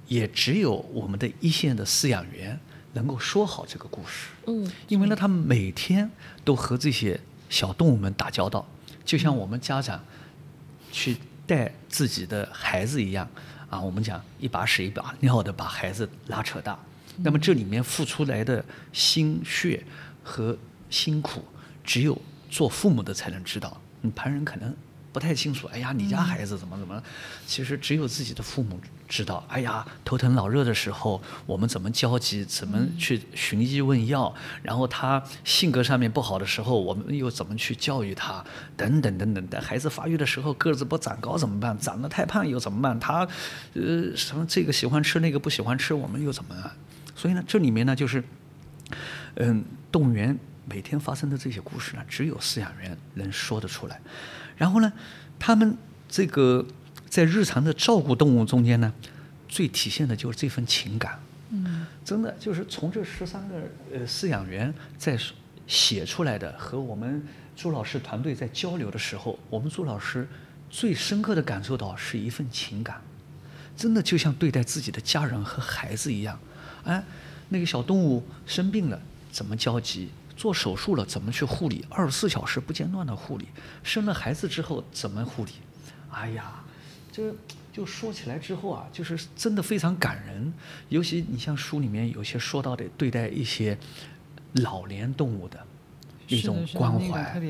[0.07, 2.59] 也只有我们的一线的饲养员。
[2.93, 6.09] 能够说好这个故事，嗯，因为呢，他们每天
[6.45, 8.65] 都和这些小动物们打交道，
[9.03, 10.01] 就像我们家长
[10.93, 13.27] 去带自己的孩子一样
[13.69, 13.81] 啊。
[13.81, 16.79] 我们讲一把屎一把尿的把孩子拉扯大，
[17.17, 19.83] 那么这里面付出来的心血
[20.23, 20.57] 和
[20.89, 21.43] 辛苦，
[21.83, 24.73] 只有做父母的才能知道，你旁人可能
[25.11, 25.67] 不太清楚。
[25.67, 27.01] 哎呀，你家孩子怎么怎么？
[27.45, 28.79] 其实只有自己的父母。
[29.07, 34.33] 知道，哎呀，头疼脑热的时候，我们怎么焦急，怎么去寻医问药？
[34.63, 38.43] 然后他性格上面不好的时候，我们又怎么去教育他？
[38.75, 39.61] 等等等等的。
[39.61, 41.77] 孩子发育的时候个子不长高怎么办？
[41.77, 42.99] 长得太胖又怎么办？
[42.99, 43.27] 他，
[43.75, 46.55] 呃，什么这个喜欢吃，那个不喜欢吃，我们又怎么？
[47.15, 48.23] 所以呢，这里面呢，就是，
[49.35, 53.99] 嗯，动物园每天发生的这些故事呢，只有饲养员能说得出来。
[54.55, 54.93] 然后呢，
[55.39, 56.65] 他们这个。
[57.07, 58.91] 在日常的照顾动物中间呢，
[59.47, 61.17] 最体现的就是这份情感。
[61.49, 63.55] 嗯，真的就是从这十三个
[63.93, 65.17] 呃饲养员在
[65.65, 67.23] 写出来的，和我们
[67.55, 70.27] 朱老师团队在交流的时候，我们朱老师
[70.69, 72.99] 最深刻的感受到是一份情感，
[73.77, 76.37] 真的就像对待自己的家人和孩子一样。
[76.85, 77.03] 哎，
[77.49, 78.99] 那个小动物生病了
[79.31, 80.09] 怎么焦急？
[80.37, 81.85] 做手术了怎么去护理？
[81.89, 83.47] 二十四小时不间断的护理。
[83.83, 85.51] 生了孩子之后怎么护理？
[86.11, 86.61] 哎呀！
[87.11, 87.33] 这
[87.71, 90.53] 就说起来之后啊，就是真的非常感人。
[90.89, 93.77] 尤其你像书里面有些说到的，对待一些
[94.55, 95.65] 老年动物的
[96.27, 97.41] 一种关怀，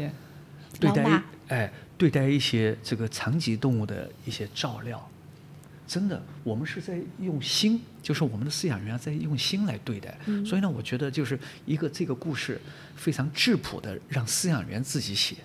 [0.79, 5.09] 对待哎，对待一些这个残疾动物的一些照料，
[5.87, 10.17] 真的，我们是在用心，就是我们的饲养员在用心来对待。
[10.45, 12.59] 所以呢，我觉得就是一个这个故事
[12.95, 15.35] 非常质朴的，让饲养员自己写。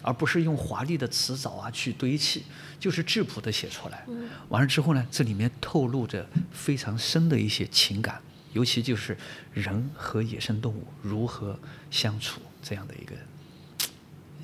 [0.00, 2.44] 而不是用华丽的辞藻啊去堆砌，
[2.78, 4.06] 就是质朴的写出来。
[4.48, 8.20] 完了之后呢，这里面透露着非常深的一些情感，
[8.52, 9.16] 尤其就是
[9.52, 11.58] 人和野生动物如何
[11.90, 13.16] 相处这样的一个，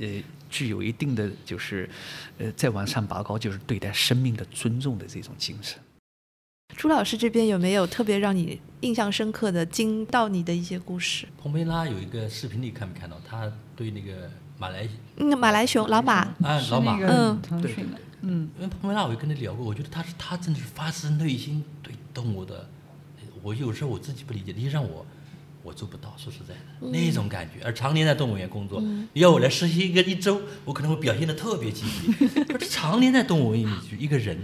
[0.00, 0.22] 呃，
[0.54, 1.90] 具有一定的就是
[2.38, 5.76] 呃再往上拔高，就是对待生命的尊重的这种精神。
[6.76, 11.26] 朱老师这边有没有特别让你印象深刻的惊到你的一些故事？
[11.42, 13.20] 蓬佩拉有一个视频，你看没看到？
[13.28, 14.30] 他对那个。
[14.56, 17.84] 马来，嗯，马来熊老马，啊，老马，嗯，对对对，
[18.20, 22.64] 嗯，因为彭维拉我也跟他聊过，我觉得他是他真的是发自内心对动物的，
[23.42, 25.04] 我有时候我自己不理解，你让我
[25.64, 27.64] 我做不到，说实在的、那种感觉。
[27.64, 28.80] 而常年在动物园工作，
[29.14, 32.12] 你要我来实习一个一周，我可能会表现的特别积极。
[32.44, 34.38] 可是常年在动物园里去，一个人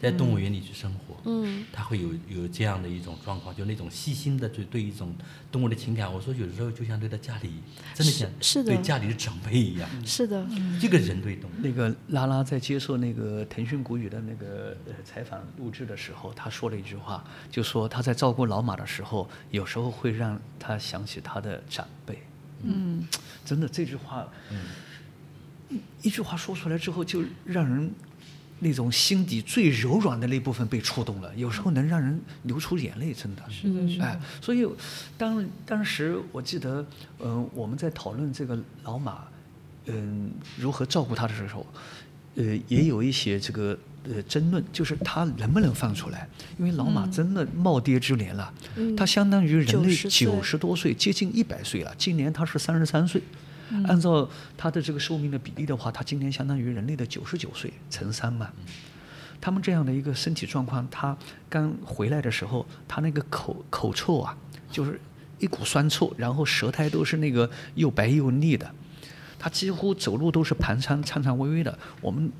[0.00, 5.14] 在动物园里去生活，嗯，他会有有这样的一种状况，就那种细心的对对一种
[5.50, 6.12] 动物的情感。
[6.12, 7.54] 我说有时候就像对待家里，
[7.94, 8.72] 真的像是是的。
[8.72, 10.46] 对家里的长辈一样，是的，
[10.80, 11.54] 这个人对动物。
[11.58, 22.22] 那个拉拉在接受那个腾讯古语的那个呃采访录制的时候，他说了一句话，就说他在照顾老马的时候，有时候会让他想起他的长辈。
[22.62, 23.06] 嗯，
[23.44, 24.58] 真的这句话，嗯。
[26.00, 27.92] 一句话说出来之后，就让人
[28.60, 33.42] 那种心底最柔软的那部分被触动了，有时候能让人流出眼泪，真的。
[33.48, 34.66] 是的，是哎，，所以
[35.16, 36.84] 当当时我记得，
[37.20, 39.24] 嗯、我们在讨论这个老马，
[39.86, 41.64] 嗯、如何照顾他的时候，
[42.34, 53.22] 呃，也有一些这个呃争论，就是他能不能放出来，因为老马真的耄耋之年了，嗯他相当于人类九十多岁，接近一百岁了，今年他是三十三岁。
[53.86, 58.50] 按照它的这个寿命的比例的话，它今年相当于人类的九十九岁乘三嘛。
[59.40, 61.16] 他们这样的一个身体状况，他
[61.48, 64.36] 刚回来的时候，他那个口口臭啊，
[64.70, 65.00] 就是
[65.38, 68.68] 一股酸臭，然后舌苔都是那个又白又腻的，
[69.38, 71.78] 他几乎走路都是蹒跚、颤颤巍巍的。
[72.00, 72.32] 我们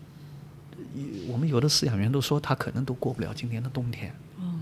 [1.29, 4.13] 我们有的饲养员都说他可能都过不了今年的冬天。
[4.41, 4.61] 嗯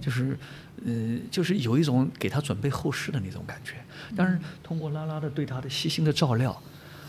[0.00, 0.38] 就是，
[0.84, 0.92] 呃，
[1.30, 3.74] 就是有一种给他准备后事的那种感觉。
[4.16, 6.60] 但是，通过拉拉的对他的细心的照料，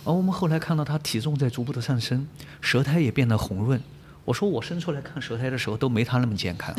[0.03, 2.27] 而我们后来看到他体重在逐步的上升，
[2.61, 3.81] 舌苔也变得红润。
[4.25, 6.75] 我说我生出来看舌苔的时候都没他那么健康，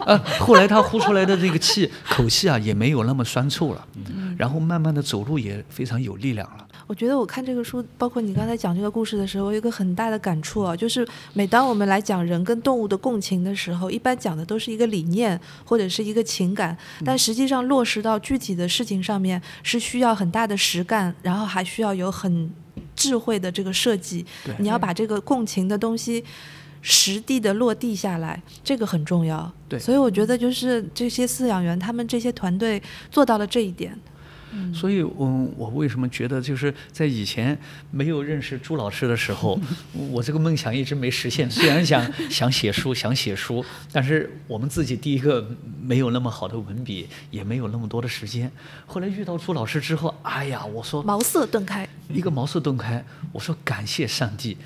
[0.00, 3.86] 啊， 后来他呼出来的这个气口气啊也没有那么酸臭了，
[4.36, 6.66] 然后慢慢的走路也非常有力量了。
[6.86, 22.50] 我觉得我看这个书，包括你刚才讲这个故事的时候，我有一个很大的感触啊，就是每当我们来讲人跟动物的共情的时候，一般讲的都是一个理念或者是一个情感，但实际上落实到具体的事情上面是需要很大的实干，然后还需要有很
[22.94, 24.24] 智慧的这个设计。
[24.58, 26.24] 你要把这个共情的东西。
[26.86, 29.50] 实地的落地下来，这个很重要。
[29.66, 33.98] 对所以我觉得就是这些饲养员，他们这些团队做到了这一点。
[34.72, 37.58] 所以，嗯，我为什么觉得就是在以前
[37.90, 39.58] 没有认识朱老师的时候，
[40.10, 41.50] 我这个梦想一直没实现。
[41.50, 45.48] 虽然想 想写书，想写书，但是我们自己第一个
[45.80, 48.50] 没有那么好的文笔，也没有那么多的时间。
[48.86, 51.88] 后来遇到朱老师之后，哎呀，我说茅塞顿开。
[52.12, 54.56] 一个茅塞顿开，我说感谢上帝，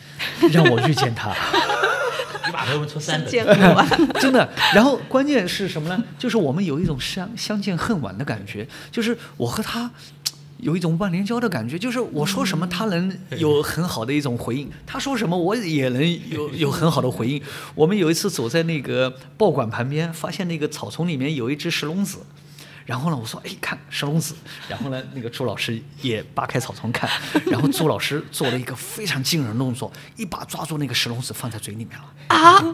[0.53, 1.35] 让我遇见他。
[2.47, 3.87] 你把他们出三见本，过啊，
[4.21, 4.49] 真的。
[4.75, 6.05] 然后关键是什么呢？
[6.19, 9.91] 就是我们有一种相相见恨晚的感觉，就是我和他。
[10.61, 17.41] 有一种万年交的感觉，就是我说什么他能有很好的一种回应，他说什么我也能有有很好的回应。
[17.77, 22.19] 我们有一次走在那个报馆旁边，发现那个草丛里面有一只石龙子，
[22.89, 24.35] 然后呢，我说哎看石龙子，
[24.67, 27.07] 然后呢，那个朱老师也扒开草丛看，
[27.53, 32.35] 然后朱老师做了一个非常惊人的动作，一把抓住那个石龙子放在嘴里面了。
[32.35, 32.65] 啊，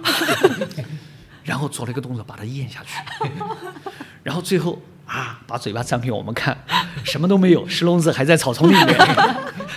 [1.43, 3.29] 然后做了一个动作把它咽下去，
[4.23, 6.57] 然后最后啊，把嘴巴张给我们看，
[7.03, 8.97] 什么都没有，石龙子还在草丛里面，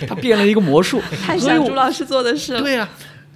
[0.08, 2.60] 他变了一个魔术，太像朱老师做的事了。
[2.60, 2.88] 对啊。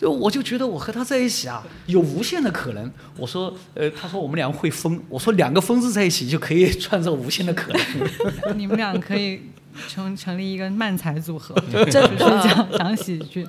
[0.03, 2.91] 就我就觉得我和他在一起啊，有无限的可能。
[3.17, 7.81] 我说，呃，他说我们两个会疯，我说两个疯子在一起就可以创造无限的可能。
[8.59, 9.43] 你们俩可以
[9.89, 13.47] 成成立一个漫才组合，真就是的讲讲喜剧。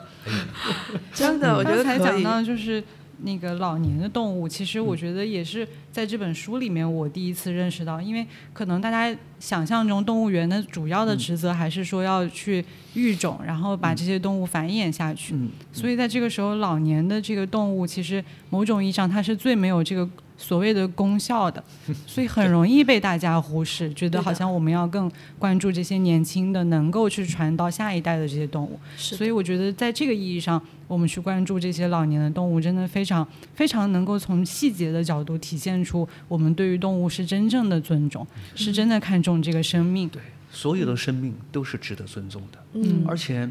[1.11, 2.21] 真的，我觉得才讲。
[2.21, 2.83] 到就是
[3.23, 15.33] 那个老年的动物，其实我觉得也是在这本书里面我第一次认识到，因为可能大家想象中动物园的主要的职责还是说要去育种，然后把这些动物繁衍下去。
[15.33, 20.07] 嗯，所以在这个时候，老年的这个动物其实某种意义上它是最没有这个
[20.43, 21.63] 所谓的功效的，
[22.05, 28.77] 所以很容易被大家忽视，觉得好像我们要更关注这些年轻的能够去传到下一代的这些动物。
[28.97, 40.09] 是所以我觉得在这个意义上，我们去关注这些老年的动物，真的非常非常能够从细节的角度体现出我们对于动物是真正的尊重，是真的看重这个生命。
[40.09, 40.21] 对，
[40.53, 42.59] 所有的生命都是值得尊重的。
[42.73, 43.49] 嗯而且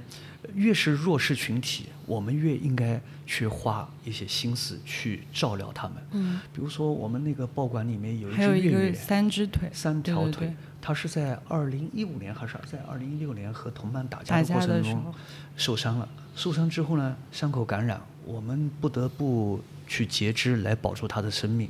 [0.55, 5.97] 越是弱势群体，我们越应该去花一些心思去照料他们。
[6.13, 15.15] 嗯，比如说我们那个报馆里面有一只三只腿，三条腿对对对，它是在二零一五年还是在二零一六年和同伴打架的过程中
[15.57, 16.09] 受伤了。
[16.35, 21.69] 受伤之后呢，伤口感染，我们不得不去截肢来保住他的生命。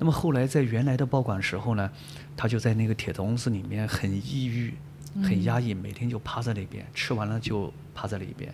[0.00, 1.88] 那么后来在原来的报馆时候呢，
[2.36, 4.74] 他就在那个铁笼子里面很抑郁、
[5.22, 8.52] 很压抑，每天就趴在那边，吃完了就趴在那边。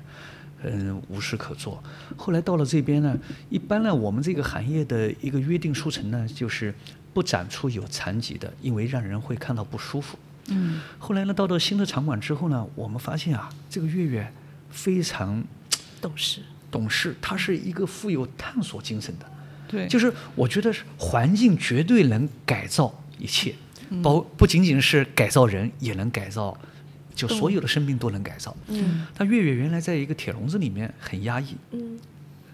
[0.63, 1.81] 嗯，无事可做。
[2.17, 3.17] 后来到了这边呢，
[3.49, 6.75] 一般呢，我们这个行业的一个约定书成呢，就是
[7.15, 10.19] 不展出有残疾的，因为让人会看到不舒服。
[10.49, 14.33] 嗯，后来呢，到了新的场馆之后呢，我们发现啊，这个月月
[14.69, 15.45] 非常
[16.01, 16.41] 懂事。
[16.71, 19.31] 懂事，他是一个富有探索精神的。
[19.69, 23.55] 对，就是我觉得是环境绝对能改造一切，
[24.03, 26.57] 包不仅仅是改造人，也能改造，
[27.15, 28.57] 就所有的生命都能改造。
[28.69, 29.07] 嗯。
[29.15, 31.99] 他月月原来在一个铁笼子里面很压抑，嗯。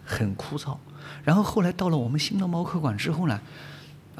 [0.05, 0.77] 很枯燥，
[1.23, 3.41] 然后后来到了我们新的猫科馆之后呢，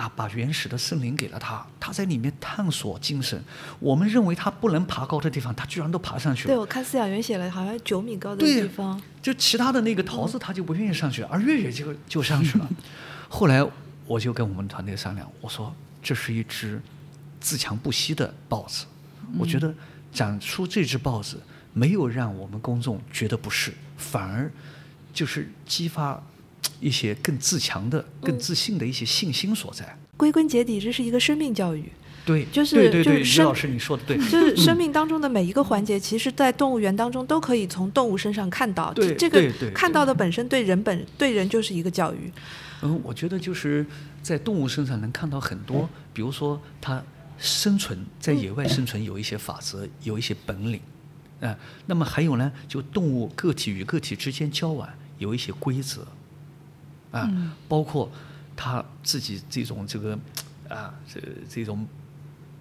[0.03, 3.41] 啊，把原始的森林给了他，他在里面探索精神。
[3.79, 12.69] 我们认为他不能爬高的地方，他居然都爬上去了对，我看饲养员写了，好像九米高的地方，就其他的那个桃子，他就不愿意上去，而月月就就上去了。
[13.31, 13.65] 后来
[14.05, 15.73] 我就跟我们团队商量，我说
[16.03, 16.83] 这是一只
[17.39, 18.87] 自强不息的豹子，
[19.39, 19.73] 我觉得
[20.13, 21.41] 展出这只豹子
[21.73, 24.51] 没有让我们公众觉得不适，反而
[25.15, 26.21] 就是激发
[26.83, 29.97] 一些更自强的、更自信的一些信心所在。
[30.19, 31.85] 归根结底，这是一个生命教育。
[32.25, 38.93] 对，就是对对对，老师你说的对， 就是生命当中的每一个环节，其实，在动物园当中都可以从动物身上看到。
[38.93, 42.31] 对这这个看到的本身对人本对人就是一个教育。
[42.83, 43.85] 嗯，我觉得就是
[44.23, 47.03] 在动物身上能看到很多，比如说它
[47.39, 50.81] 生存在野外生存有一些法则，有一些本领，
[51.41, 56.07] 啊、那么还有呢，就动物个体与个体之间交往有一些规则，
[57.13, 57.31] 啊、
[57.69, 58.11] 包括
[58.57, 60.19] 他自己这种这个
[60.69, 61.87] 啊这这种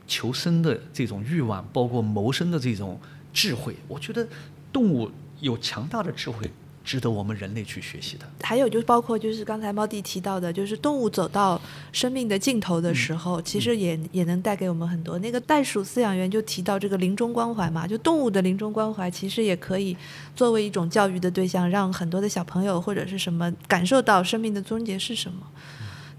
[0.06, 3.00] 求生的这种欲望，包括谋生的这种
[3.34, 4.28] 智慧，我觉得
[4.72, 6.52] 动物有强大的智慧，
[6.84, 8.26] 值得我们人类去学习的。
[8.42, 11.62] 还有就是包括就是刚才猫弟提到的，就是动物走到
[11.92, 15.18] 生命的尽头的时候，其实也也能带给我们很多。
[15.20, 19.96] 那个袋鼠饲养员就提到这个临终关怀嘛，就动物的临终关怀其实也可以
[20.36, 25.48] 作为一种教育的对象，让很多的小朋友或者是什么感受到生命的终结是什么，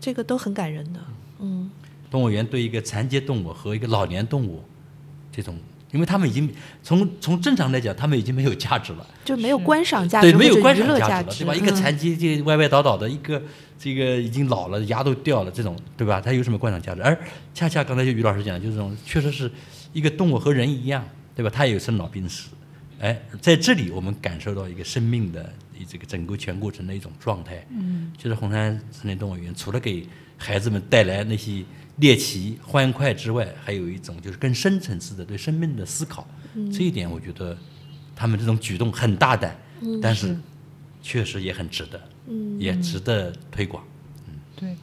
[0.01, 1.01] 这个都很感人的。
[1.41, 1.71] 嗯，
[2.11, 4.63] 动物园对一个残疾动物和一个老年动物，
[5.33, 5.59] 这种，
[5.93, 6.51] 因为他们已经
[6.83, 11.55] 从从正常来讲，他们已经没有价值了，就没有观赏价值对，没有观赏价值了，对吧？
[11.55, 13.41] 一个嗯残疾这歪歪倒倒的，一个
[13.79, 16.21] 这个已经老了，牙都掉了，这种，对吧？
[16.21, 17.03] 它有什么观赏价值？
[17.03, 17.17] 而
[17.55, 19.51] 恰恰刚才就于老师讲的，就是这种，确实是
[19.93, 21.05] 一个动物和人一样，
[21.37, 21.51] 对吧？
[21.55, 22.49] 它也有生老病死，
[23.03, 25.53] 哎，在这里我们感受到一个生命的
[25.89, 27.67] 这个整个全过程的一种状态。
[27.71, 30.07] 嗯，就是红山森林动物园除了给
[30.39, 31.65] 孩子们带来那些
[31.97, 36.27] 猎奇欢快之外，还有一种就是更深层次的对生命的思考。
[36.55, 37.59] 嗯这一点我觉得
[38.15, 39.57] 他们这种举动很大胆，
[40.01, 40.37] 但是
[41.03, 43.83] 确实也很值得，嗯也值得推广。
[44.29, 44.77] 嗯对，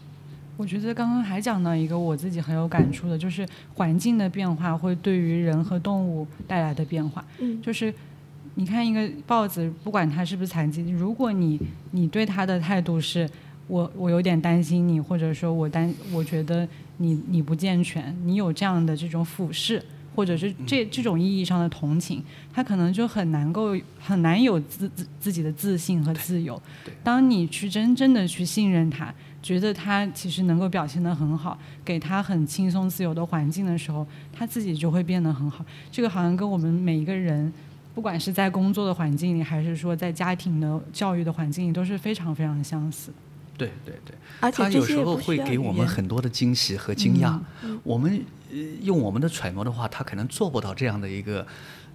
[0.57, 7.25] 我觉得刚刚还讲到一个我自己很有感触的，就是环境的变化会对于人和动物带来的变化。
[7.37, 7.93] 嗯就是
[8.59, 11.57] 你看一个豹子，不管它是不是残疾，如果你
[11.91, 13.27] 你对它的态度是
[13.67, 19.81] 我我有点担心你，或者说我担我觉得你你不健全，你有这样的这种俯视。
[20.15, 26.61] 或者是这这种意义上的同情，他可能就很难够很难有自自自己的自信和自由。
[27.01, 35.63] 当你去真正的去信任他，觉得他其实能够表现得很好，给他很轻松自由的环境的时候，他自己就会变得很好。
[35.89, 37.53] 这个好像跟我们每一个人，
[37.99, 43.11] 不管是在工作的环境里，还是说在家庭的教育的环境里，都是非常非常相似。
[43.57, 47.37] 对对对，而且他有时候会给我们很多的惊喜和惊讶。
[47.83, 48.23] 我们
[48.53, 51.45] 呃用我们的揣摩的话，他可能做不到这样的一个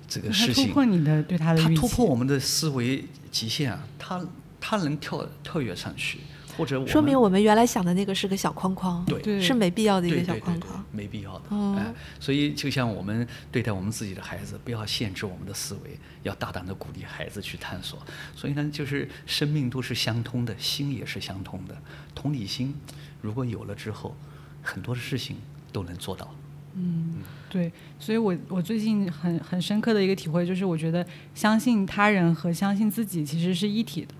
[0.06, 0.66] 这个事情。
[0.66, 4.20] 突破你的对他的他，突破我们的思维极限啊，他
[4.60, 6.18] 他能跳跳跃上去，
[6.56, 10.84] 或者说明我们原来想的那个是个小框框，对对是没必要的一个小对对对框框。
[10.90, 11.42] 没必要的。
[11.50, 17.98] 嗯哎，所以就像我们对待我们自己的孩子，不要限制我们的思维，要大胆的鼓励孩子去探索。
[18.36, 21.76] 所以呢，就是生命都是相通的，心也是相通的。
[22.14, 22.74] 同理心
[23.20, 24.16] 如果有了之后，
[24.62, 25.36] 很多的事情
[25.72, 26.32] 都能做到。
[26.76, 34.14] 嗯对，所以我我最近很很深刻的一个体会就是，我觉得相信他人和相信自己其实是一体的。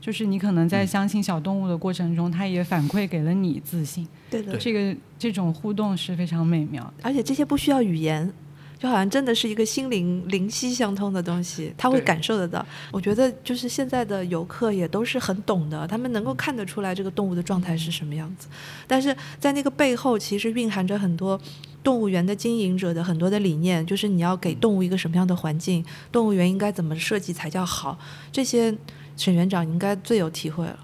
[0.00, 4.06] 就是你可能在相信小动物的过程中，它也反馈给了你自信。
[4.30, 6.94] 对的，这个这种互动是非常美妙的。
[7.02, 8.32] 而且这些不需要语言，
[8.78, 12.64] 就好像真的是一个心灵灵犀相通的东西，他会感受得到。
[12.92, 18.46] 我觉得就是现在的游客也都是很懂的，他们能够看得出来这个动物的状态是什么样子，
[18.86, 21.40] 但是在那个背后其实蕴含着很多。
[21.80, 27.96] 动物园的经营者的很多的理念，就是你要给动物一个什么样的环境，动物园应该怎么设计才叫好，
[28.32, 28.76] 这些
[29.18, 30.78] 沈园长应该最有体会了。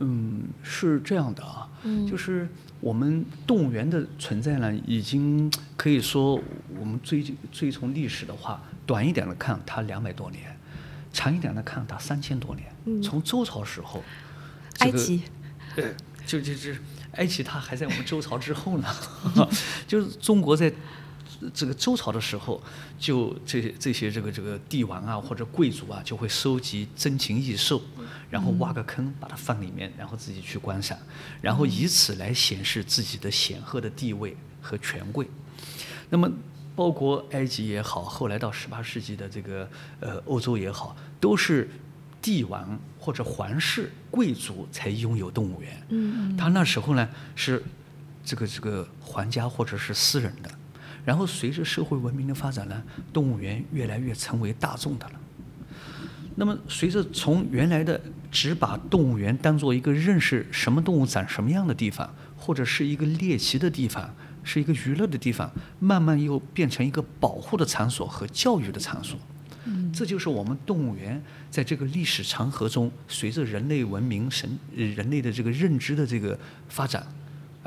[0.00, 2.48] 嗯，是这样的啊，嗯就是
[2.80, 6.40] 我们动物园的存在呢，已经可以说
[6.78, 10.42] 我们追追从历史的话，短一点的看，它两百多年。
[11.10, 14.04] 长一点的看，它三千多年，嗯从周朝时候，
[14.74, 15.22] 这个埃及，
[15.74, 15.94] 对，
[16.24, 16.70] 就就就
[17.12, 18.86] 埃及它还在我们周朝之后呢，
[19.86, 20.72] 就是中国在
[21.54, 22.60] 这个周朝的时候，
[22.98, 27.80] 就这些这些这个这个帝王啊或者贵族啊，就会收集珍禽异兽，
[28.28, 30.98] 然后挖个坑把它放里面，然后自己去观赏，
[31.40, 35.28] 然后以此来显示自己的显赫的地位和权贵。
[36.10, 36.30] 那么，
[36.74, 39.68] 包括埃及也好，后来到十八世纪的这个
[40.00, 41.68] 呃欧洲也好，都是
[42.20, 45.86] 帝王或者皇室贵族才拥有动物园。
[45.90, 47.62] 嗯他那时候呢是
[48.24, 50.50] 这个这个皇家或者是私人的，
[51.08, 52.82] 然后随着社会文明的发展呢，
[53.14, 55.12] 动物园越来越成为大众的了。
[56.36, 57.98] 那么，随着从原来的
[58.30, 65.50] 只把动物园当做一个认识什么动物长什么样的地方，或者是一个猎奇的地方，是一个娱乐的地方，
[65.80, 69.18] 慢慢又变成一个保护的场所和教育的场所。
[69.90, 76.38] 这就是我们动物园在这个历史长河中，随着人类文明神人类的这个认知的这个
[76.68, 77.06] 发展，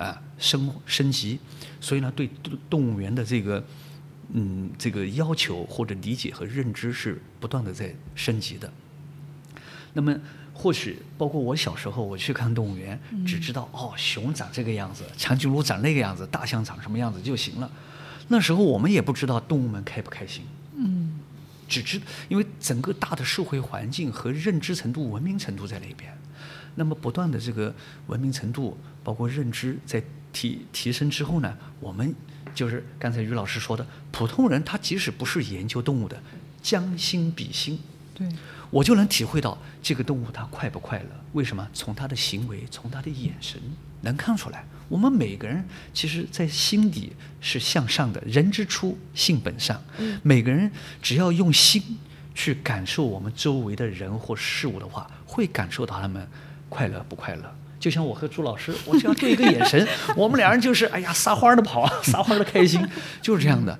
[0.01, 1.39] 啊升升级，
[1.79, 3.63] 所以呢，对动动物园的这个
[4.33, 8.71] 嗯这个要求或者理解和认知是不断的在升级的。
[9.93, 10.17] 那么，
[10.53, 17.69] 或许包括我小时候我去看动物园，只知道哦，熊长这个样子，长颈鹿长那个样子，大象长什么样子就行了。
[18.29, 20.43] 那时候我们也不知道动物们开不开心，
[20.77, 21.19] 嗯
[21.67, 26.17] 只知因为整个大的社会环境和认知程度、文明程度在那边，
[26.75, 27.73] 那么不断的这个
[28.07, 32.13] 文明程度，包括认知在提提升之后呢，我们
[32.53, 36.21] 就是刚才于老师说的，普通人他即使不是研究动物的，
[36.61, 37.79] 将心比心，
[38.13, 38.27] 对，
[38.69, 41.09] 我就能体会到这个动物它快不快乐。
[41.33, 41.67] 为什么？
[41.73, 43.59] 从它的行为，从它的眼神
[44.01, 44.65] 能看出来。
[44.89, 49.81] 我们每个人其实，在心底是向上的，人之初性本善。
[50.21, 50.69] 每个人
[51.01, 51.81] 只要用心
[52.35, 56.27] 去感受我们周围的人或事物的话，会感受到他们
[56.71, 57.55] 快乐不快乐。
[57.77, 62.79] 就像我和朱老师， 我只要对一个眼神，我们俩人就是哎呀撒欢的跑，撒欢的 开心，
[63.21, 63.77] 就是这样的。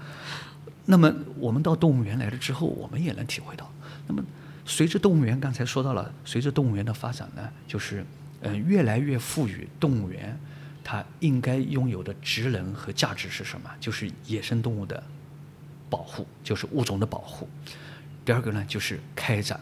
[0.86, 3.72] 那么我们到动物园来了之后，我们也能体会到。
[4.08, 4.22] 那么
[4.66, 8.04] 随着动物园，刚才说到了，随着动物园的发展呢，就是
[8.42, 10.38] 呃越来越赋予动物园
[10.84, 13.70] 它应该拥有的职能和价值是什么？
[13.80, 15.02] 就是野生动物的
[15.90, 17.48] 保护，就是物种的保护。
[18.26, 19.60] 第二个呢，就是开展，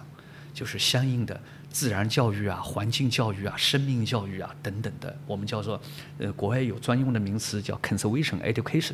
[0.54, 1.40] 就是相应的
[1.72, 5.80] 自然教育啊、环境教育啊、生命教育啊等等的，我们叫做
[6.18, 8.94] 呃国外有专用的名词叫 conservation education，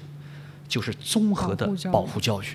[0.67, 2.47] 就是综合的保护教育。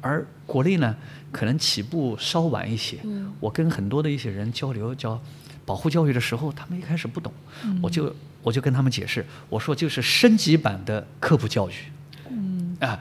[0.00, 0.94] 而国内呢，
[1.32, 2.98] 可能起步稍晚一些。
[3.40, 5.20] 我跟很多的一些人交流叫
[5.64, 7.32] 保护教育的时候，他们一开始不懂，
[7.82, 11.72] 我就我就跟他们解释，我说就是升级版的科普教育。
[12.28, 13.00] 嗯啊，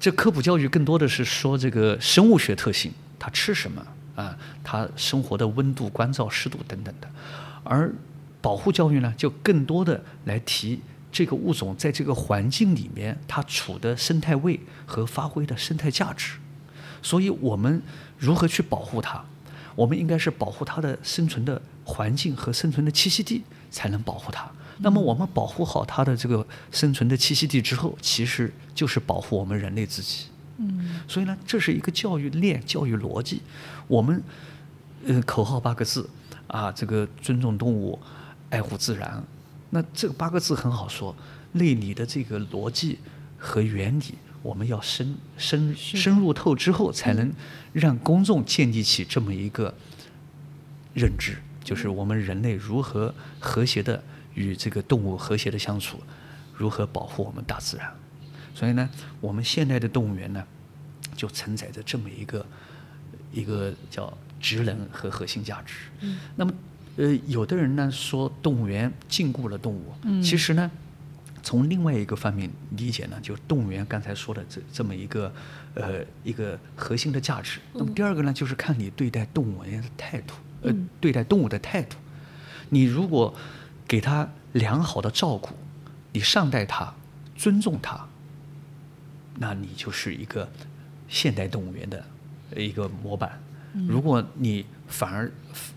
[0.00, 7.08] 这科普教育更多的是说这个生物学特性，它吃什么啊，它生活的温度、光照、湿度等等的，
[7.64, 7.92] 而
[8.40, 16.36] 保护教育呢，就更多的来提这个物种在这个环境里面它处的生态位和发挥的生态价值，
[17.02, 17.82] 所以我们
[18.18, 19.22] 如何去保护它？
[19.74, 24.50] 我们应该是保护它的生存的环境和生存的栖息地，才能保护它。
[24.78, 30.26] 那么我们保护好它的这个生存的栖息地之后，其实就是保护我们人类自己。
[30.58, 33.40] 嗯所以呢，这是一个教育链、教育逻辑。
[33.92, 34.22] 我们
[35.06, 36.08] 呃口号八个字
[36.46, 37.98] 啊，这个尊重动物，
[38.48, 39.22] 爱护自然。
[39.68, 41.14] 那这八个字很好说，
[41.52, 43.00] 内里的这个逻辑
[43.36, 47.30] 和原理，我们要深深深入透之后，才能
[47.74, 49.74] 让公众建立起这么一个
[50.94, 55.98] 认知，就是我们人类如何和谐的与这个动物和谐的相处，
[56.56, 57.92] 如何保护我们大自然。
[58.54, 58.88] 所以呢，
[59.20, 60.42] 我们现代的动物园呢，
[61.14, 62.46] 就承载着这么一个
[63.32, 65.74] 一个叫职能和核心价值。
[66.00, 66.52] 嗯那么，
[66.96, 70.70] 呃，有的人呢说动物园禁锢了动物，嗯其实呢，
[71.42, 75.32] 从另外一个方面理解呢，就动物园刚才说的这这么一个
[75.74, 77.60] 呃一个核心的价值。
[77.72, 81.96] 那么第二个呢，就是看你对待动物园的态度，呃，嗯对待动物的态度。
[82.68, 83.34] 你如果
[83.86, 85.50] 给它良好的照顾，
[86.12, 86.94] 你善待它，
[87.36, 88.06] 尊重它，
[89.38, 90.50] 那你就是一个
[91.08, 92.04] 现代动物园的
[92.56, 93.40] 一个模板。
[93.88, 95.30] 如果你反而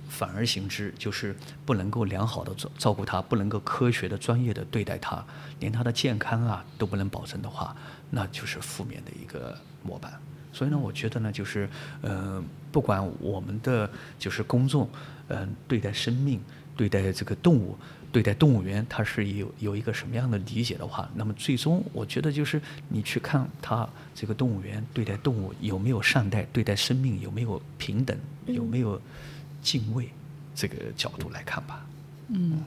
[0.10, 5.24] 反而行之，就是不能够良好的照照顾它，不能够科学的、专业的对待它，
[5.60, 7.76] 连它的健康啊都不能保证的话，
[8.10, 10.14] 那就是负面的一个模板。
[10.52, 11.70] 所以呢，我觉得呢，就是
[12.02, 14.90] 呃，不管我们的就是公众，
[15.28, 16.42] 嗯、对待生命、
[16.78, 17.78] 对待这个动物、
[18.16, 29.02] 对待动物园它是有有一个什么样的理解的话，那么最终我觉得就是你去看它这个动物园对待动物有没有善待，对待生命有没有平等，有没有
[29.62, 30.08] 敬畏
[30.56, 31.86] 这个角度来看吧。
[32.30, 32.64] 嗯，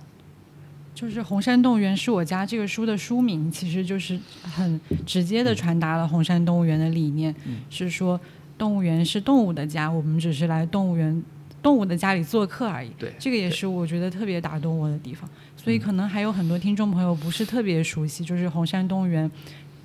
[0.94, 7.34] 就是《红山动物园是我家》这个书的书名，其实就是很直接的传达了红山动物园的理念，
[7.70, 8.20] 是说
[8.58, 11.22] 动物园是动物的家，我们只是来动物园
[11.62, 12.90] 动物的家里做客而已。
[12.98, 15.28] 对这个也是我觉得特别打动我的地方。
[15.56, 19.30] 所以可能还有很多听众朋友不是特别熟悉，就是红山动物园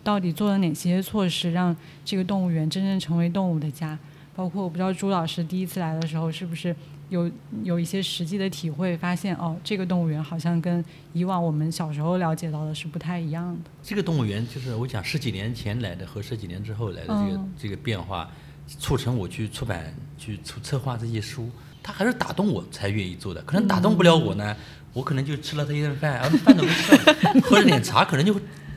[0.03, 3.97] 到底做了哪些措施，让这个动物园真正成为动物的家。
[4.35, 6.75] 包括我不知道朱老师第一次来的时候是不是
[7.09, 7.29] 有
[7.63, 13.69] 有一些实际的体会，发现哦，这个动物园好像跟以往我们小时候了解到的是不太一样的。
[13.83, 18.27] 这个动物园就是我讲十几年前来的和十几年之后来的这个、嗯这个变化，
[18.67, 21.49] 促成我去出版去策策划这些书，
[21.81, 23.41] 他还是打动我才愿意做的。
[23.43, 24.55] 可能打动不了我呢，
[24.93, 28.33] 我可能就吃了他一顿饭， 啊饭都没吃了，喝了点茶，可能就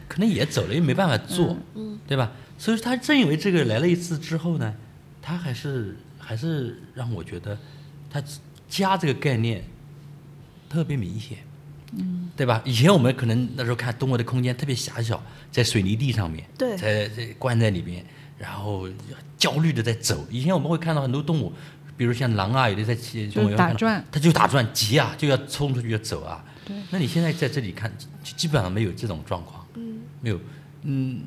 [0.09, 1.57] 可能也走了，也没办法做，
[2.07, 2.33] 对吧？
[2.59, 4.75] 所以他正因为这个来了一次之后呢，
[5.23, 7.59] 他还是还是让我觉得
[8.11, 8.23] 他
[8.69, 9.65] 家这个概念
[10.69, 11.39] 特别明显。
[12.37, 12.61] 对吧？
[12.65, 18.05] 以前我们可能那时候看动物的空间特别狭小，在水泥地上面，对在在关在里面，
[18.39, 18.89] 然后
[19.37, 20.27] 焦虑的在走。
[20.31, 21.53] 以前我们会看到很多动物，
[21.97, 26.45] 比如像狼啊，有的在动就物园看到打转它就打转急啊，就要冲出去要走啊。
[26.65, 30.41] 对那你现在在这里看，基基本上没有这种状况，嗯没有，
[30.83, 31.23] 嗯，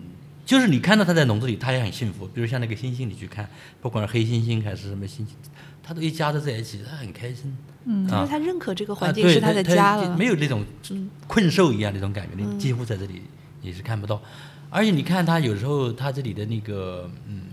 [0.46, 2.28] 就是你看到它在笼子里，它也很幸福。
[2.28, 3.50] 比如像那个猩猩，你去看，
[3.82, 5.30] 不管是黑猩猩还是什么猩猩，
[5.82, 7.58] 它都一家子在一起，它很开心。
[7.86, 10.18] 嗯因啊为它认可这个啊环境是它的家了。
[10.18, 13.22] 没有那种嗯困兽一样那种感觉，你几乎在这里
[13.62, 14.22] 你是看不到。
[14.70, 17.44] 而且你看它有时候它这里的那个嗯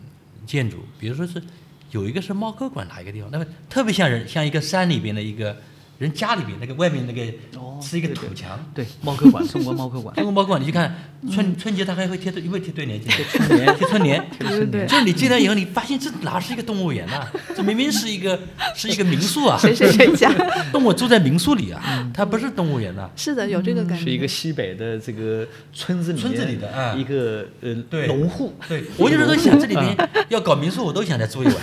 [0.46, 1.42] 建筑，比如说是
[1.90, 5.56] 有一个是猫科馆哪一个地方，那么特别像人像一个山里边的一个
[5.98, 7.22] 人家里面那个外面那个
[7.58, 8.58] 哦是一个土墙。
[8.74, 10.24] 对，猫科馆，中国猫科馆中。
[10.26, 10.94] 国猫科馆，你去看
[11.32, 13.00] 春春节，它还会贴对，有没有贴对联？
[13.00, 14.22] 贴春联，贴春联。
[14.38, 18.38] 对对就是你进来以后，你发现这哪是一个动物园呐、这明明是一个
[18.74, 19.56] 是一个民宿啊！
[19.58, 20.30] 谁谁谁家？
[20.72, 24.04] 动物住在民宿里啊，它不是动物园呐、是的，有这个感觉。
[24.04, 29.96] 是一个西北的这个村子里面村子里的啊一个呃对农户，对，我有时候想这里面
[30.28, 31.56] 要搞民宿，我都想再住一晚，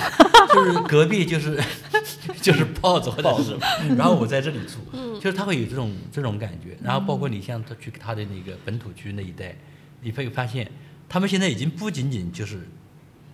[0.53, 1.59] 就是隔壁就是
[2.41, 3.57] 就是豹子或者是，
[3.95, 6.77] 然后我在这里住，就是他会有这种这种感觉。
[6.83, 9.55] 然后包括你像他去他的那个本土区那一带，
[10.01, 10.69] 你会发现
[11.09, 12.59] 他们现在已经不仅仅就是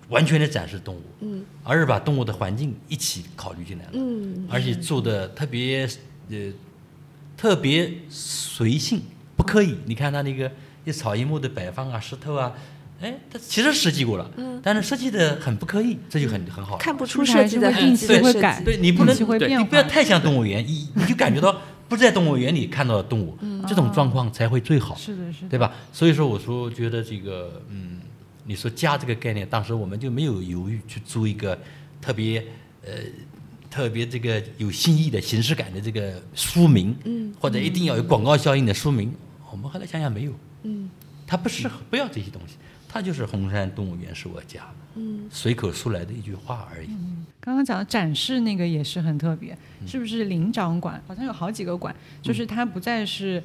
[0.09, 5.87] 完全的展示动物，嗯而是把动物的环境一起考虑进来了，嗯而且做的特别
[6.29, 6.51] 呃
[7.37, 9.01] 特别随性，
[9.35, 9.75] 不刻意。
[9.85, 10.51] 你看他那个
[10.85, 12.53] 一草一木的摆放啊，石头啊，
[13.01, 16.77] 哎，他其实设计过了，嗯但是设计的很不刻意，这就很很好。
[16.77, 23.37] 看不出设计的痕迹的设会改对你不能你不要太像动物园，你你就感觉到不在动物园里看到的动物，
[23.67, 24.95] 这种状况才会最好。
[24.95, 25.73] 是的，是的，对吧？
[25.93, 27.99] 所以说，我说觉得这个，嗯，
[28.45, 31.57] 你说家这个概念，当时我们就没有犹豫去租一个
[32.01, 32.45] 特别
[32.85, 32.91] 呃
[33.71, 39.13] 特别这个有新意的形式感的这个书名，嗯或者一定要有广告效应的书名。
[39.51, 40.33] 我们后来想想没有，
[40.63, 40.89] 嗯
[41.25, 42.55] 它不适合，不要这些东西，
[42.89, 45.29] 它就是红山动物园是我家，嗯。
[45.31, 46.87] 随口说来的一句话而已。
[46.89, 47.25] 嗯。
[47.39, 51.01] 刚刚讲的展示那个也是很特别，是不是灵长馆？
[51.07, 53.41] 好像有好几个馆，就是它不再是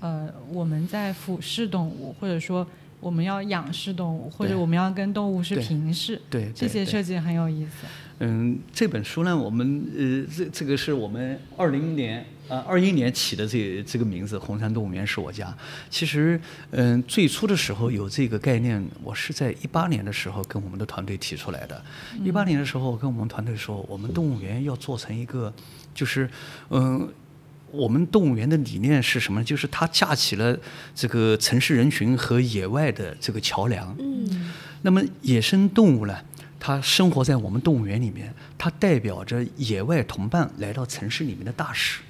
[0.00, 2.66] 呃我们在俯视动物，或者说
[2.98, 5.64] 我们要仰视动物，或者我们要跟动物是对。
[5.64, 6.50] 平视，对。
[6.54, 7.86] 这些设计很有意思。
[8.20, 15.56] 嗯，这本书呢，我们呃，这这个是我们二零年啊二一年起的这这个名字“红山动物园是我家”。
[15.88, 16.40] 其实，
[16.70, 21.82] 嗯，最初的时候有这个概念，我是在一八年的时候跟我们的团队提出来的。
[22.24, 25.52] 一八年的时候，我跟我们团队说，我们动物园要做成一个，
[25.94, 26.28] 就是
[26.70, 27.08] 嗯。
[27.70, 29.44] 我们动物园的理念是什么呢？
[29.44, 30.58] 就是它架起了
[30.94, 33.94] 这个城市人群和野外的这个桥梁。
[34.00, 34.50] 嗯
[34.80, 36.16] 那么野生动物呢，
[36.60, 42.00] 它生活在我们动物园里面，它代表着野外同伴来到城市里面的大使，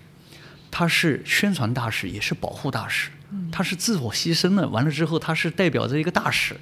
[0.71, 3.11] 它是宣传大使，也是保护大使，
[3.53, 4.69] 它是自我牺牲的。
[4.69, 6.57] 完了之后，它是代表着一个大使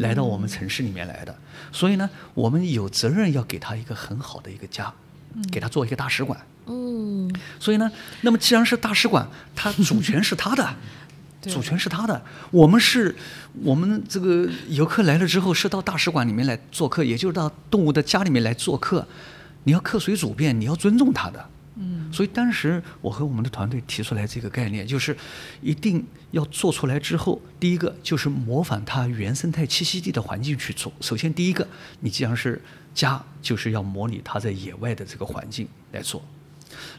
[0.00, 1.34] 来到我们城市里面来的。
[1.72, 4.92] 所以呢，我们有责任要给他一个很好的一个家，
[5.50, 6.38] 给他做一个大使馆。
[6.66, 10.99] 嗯所以呢，那么既然是大使馆，它主权是他的，对
[11.42, 12.22] 主权是他的。
[12.50, 13.14] 我们是，
[13.62, 19.06] 我们这个游客来了之后是到大使馆里面来做客，也就是到动物的家里面来做客。
[19.64, 21.48] 你要客随主便，你要尊重他的。
[21.76, 25.16] 嗯，所以当时我和我们的团队提出来这个概念，就是
[25.62, 30.92] 一定要做出来之后，第一个就是模仿它原生态栖息地的环境去做。
[31.00, 31.66] 首先，第一个，
[32.00, 32.60] 你既然是
[32.92, 36.22] 家，就是要模拟它在野外的这个环境来做。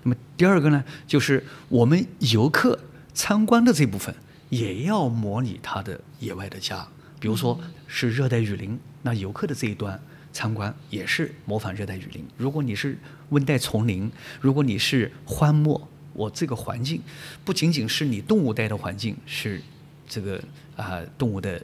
[0.03, 2.79] 那么第二个呢，就是我们游客
[3.13, 4.15] 参观的这部分
[4.51, 6.85] 也要模拟它的野外的家，
[7.21, 9.97] 比如说是热带雨林，那游客的这一端
[10.33, 12.27] 参观也是模仿热带雨林。
[12.37, 12.97] 如果你是
[13.29, 17.01] 温带丛林，如果你是荒漠，我这个环境
[17.45, 19.61] 不仅仅是你动物带的环境，是
[20.05, 20.43] 这个
[20.75, 21.61] 啊、动物的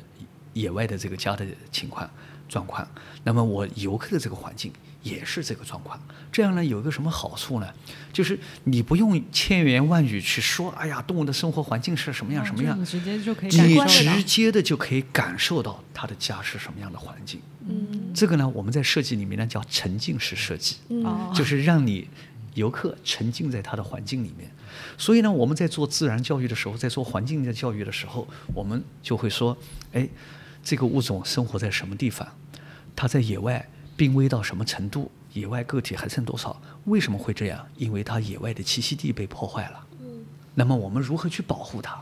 [0.54, 2.10] 野外的这个家的情况
[2.48, 2.88] 状况，
[3.26, 4.72] 那么我游客的这个环境
[5.08, 6.00] 也是这个状况。
[6.32, 7.68] 这样呢，有一个什么好处呢？
[8.12, 17.40] 就是你不用千言万语去说，哎呀，动物的生活环境是什么样什么样就你，直接就可以你直接的就可以感受到它的家是什么样的环境。
[17.70, 20.78] 嗯这个呢，我们在设计里面呢叫沉浸式设计。
[21.34, 22.08] 就是让你
[22.54, 24.50] 游客沉浸在它的环境里面。
[24.98, 29.58] 所以呢，我们在做自然教育的时候，在做环境的教育的时候，我们就会说，
[29.94, 30.08] 哎，
[30.64, 32.28] 这个物种生活在什么地方？
[32.96, 33.68] 它在野外
[33.98, 35.12] 濒危到什么程度？
[35.34, 36.60] 野外个体还剩多少？
[36.86, 37.68] 为什么会这样？
[37.76, 39.84] 因为它野外的栖息地被破坏了。
[40.56, 42.00] 那么我们如何去保护它？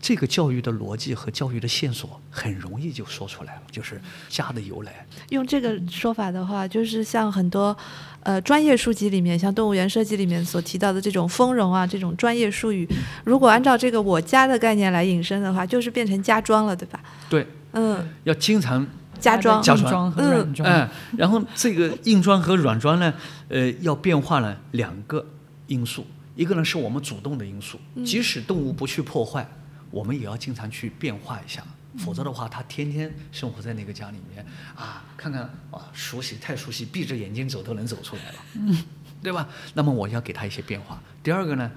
[0.00, 5.04] 这个教育的逻辑和教育的线索很容易就说出来了，就是家的由来。
[5.30, 7.76] 用这个说法的话，就是像很多
[8.22, 12.88] 呃专业书籍里面，像动物园设计里面所提到的这种丰容啊，这种专业术语，
[13.24, 17.00] 如果按照这个我家的概念来引申的话，就是变成家装了，对吧？
[17.28, 18.86] 对，嗯，要经常
[19.18, 23.12] 家装家装硬装和嗯软装，嗯，然后这个硬装和软装呢，
[23.48, 25.24] 呃，要变化呢两个
[25.66, 29.46] 因素，一个呢是我们主动的因素，即使动物不去破坏，
[29.90, 31.62] 我们也要经常去变化一下，
[31.98, 34.44] 否则的话，它天天生活在那个家里面
[34.74, 38.76] 啊，看看啊，熟悉太熟悉，闭着眼睛走都能走出来了，嗯
[39.20, 39.48] 对吧？
[39.74, 41.02] 那么我要给它一些变化。
[41.24, 41.68] 第二个呢，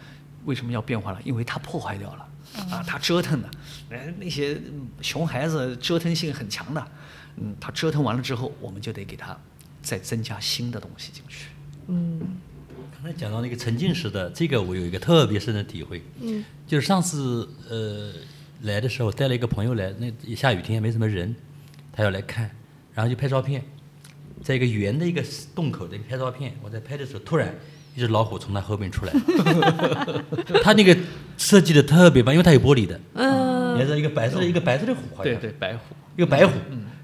[0.46, 1.20] 为什么要变化了？
[1.24, 2.28] 因为它破坏掉了。
[2.70, 3.50] 啊，它折腾的，
[3.89, 6.86] 哎，那些嗯熊孩子折腾性很强的，
[7.38, 9.38] 嗯，他折腾完了之后，我们就得给他
[9.82, 11.47] 再增加新的东西进去。
[11.88, 12.19] 嗯。
[12.93, 18.13] 刚才讲到那个沉浸式的，这个我有一个特别深的体会，嗯就是上次呃
[18.61, 21.36] 来的时候带了一个朋友来，那下雨天没什么人，
[21.91, 22.51] 他要来看，
[22.93, 23.63] 然后就拍照片，
[24.43, 25.23] 在一个圆的一个
[25.55, 27.51] 洞口的拍照片，我在拍的时候，突然
[27.95, 29.13] 一只老虎从他后面出来。
[29.13, 30.23] 了，
[30.63, 30.95] 他那个
[31.39, 33.73] 设计的特别棒，因为它有玻璃的，嗯。
[33.73, 35.34] 你看这一个白色的一个白色的虎，好像。
[35.34, 36.53] 对对，白虎，一个白虎。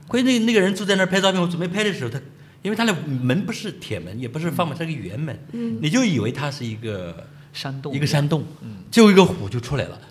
[0.08, 2.20] 关键那个那个人住在那儿拍照片，我准备拍的时候，他
[2.62, 5.38] 因为他的门不是铁门，也不是放门，是个圆门，
[5.82, 8.44] 你就以为它是一个山洞一个山洞，
[8.90, 10.02] 就一个虎就出来了。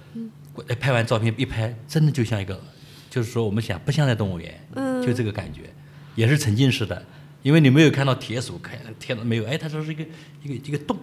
[0.80, 2.58] 拍完照片一拍，真的就像一个，
[3.10, 5.62] 就是说我们想不像在动物园，嗯就这个感觉，
[6.14, 7.04] 也是沉浸式的，
[7.42, 10.04] 因为你没有看到铁锁，开，铁没有，哎，他说是一个
[10.42, 10.96] 一个一个洞，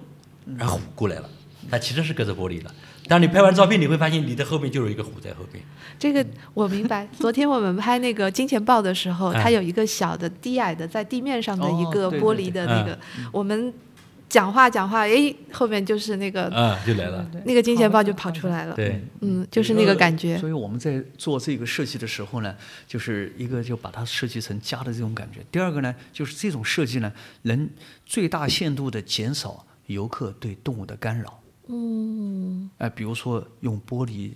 [0.58, 1.30] 然后虎过来了，
[1.70, 2.74] 它其实是隔着玻璃的。
[3.08, 5.64] 当你拍完照片，你会发现你的后面就有一个虎在后面。
[6.00, 7.08] 这个我明白。
[7.18, 12.98] 昨天我们拍那个金钱豹的时候，哎它有一个小的低矮的在地面上的一哦个玻璃的那个，
[13.32, 13.74] 我们
[14.30, 17.30] 讲话讲话，哎，后面就是那个啊，就来了。
[17.46, 18.74] 那个金钱豹就跑出来了。
[18.76, 20.50] 对，嗯，就是那个感觉所。
[20.50, 22.56] 以我们在做这个设计的时候呢，
[22.88, 25.42] 就是一个就把它设计成家的这种感觉。
[25.52, 27.12] 第二个呢，就是这种设计呢，
[27.44, 27.70] 能
[28.06, 31.40] 最大限度的减少游客对动物的干扰。
[31.68, 32.43] 嗯
[32.78, 34.32] 哎、比如说用玻璃，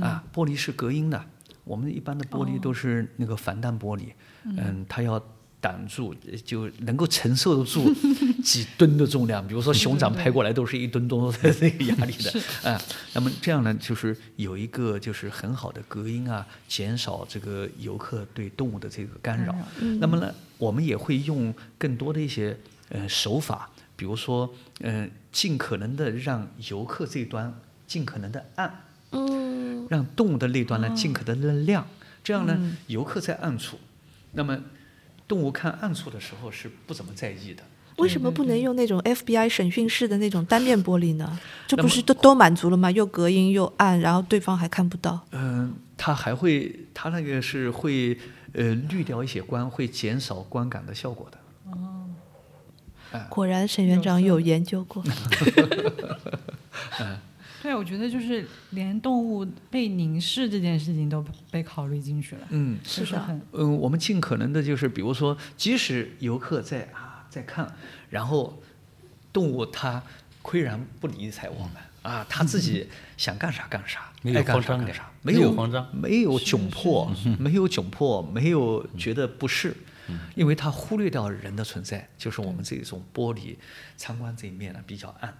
[0.00, 1.24] 啊，玻璃是隔音的，
[1.64, 4.12] 我们一般的玻璃都是那个防弹玻璃，
[4.44, 5.22] 嗯，它要
[5.60, 7.94] 挡住，呃就能够承受得住
[8.42, 9.46] 几吨的重量。
[9.46, 12.80] 比如说熊掌拍过来都是一吨多的这个压力的， 啊，
[13.14, 19.54] 那么这样呢，就是有一个就是很好的隔音啊，减少这个游客对动物的这个干扰。
[20.00, 22.58] 那么呢，我们也会用更多的一些
[22.88, 27.54] 呃手法，比如说，嗯、尽可能的让游客这一端
[27.86, 31.86] 尽可能的暗，嗯让动物的那端呢尽可能的亮，
[32.24, 33.78] 这样呢，游客在暗处，
[34.32, 34.58] 那么
[35.28, 37.62] 动物看暗处的时候是不怎么在意的。
[37.98, 41.38] 为什么不能用那种 FBI 审讯室的那种单面玻璃呢？
[41.68, 42.90] 这不是都都满足了吗？
[42.90, 45.20] 又隔音又暗，然后对方还看不到。
[45.32, 48.18] 嗯、它还会，它那个是会
[48.54, 51.38] 呃滤掉一些光，会减少观感的效果的。
[53.28, 55.04] 果然沈院长有研究过。
[57.62, 67.72] 对，我觉得就是连动物被凝视这件事情都被考虑进去了，嗯，就是很嗯，我们尽可能的就是，比如说，即使游客在啊在看，
[68.10, 68.60] 然后
[69.32, 70.02] 动物它
[70.42, 77.08] 岿然不理睬我们啊，它自己想干啥干啥，没干慌张感啥干啥，没没有有慌张没有窘迫，
[77.38, 79.76] 没有窘迫，没有觉得不适，
[80.34, 83.54] 因为它忽略掉人的存在，就是我们这种玻璃
[83.96, 85.32] 参观这一面呢比较暗。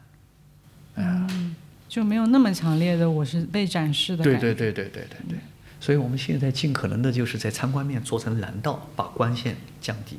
[1.92, 5.38] 就没有那么强烈的我是被展示的对对对对对对对。
[5.78, 10.16] 所以我们现在尽可能的就是在参观面做成蓝道把光线降低。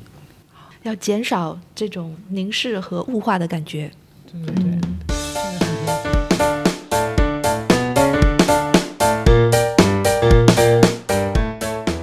[0.84, 3.90] 要减少这种凝视和雾化的感觉。
[4.30, 4.78] 对对对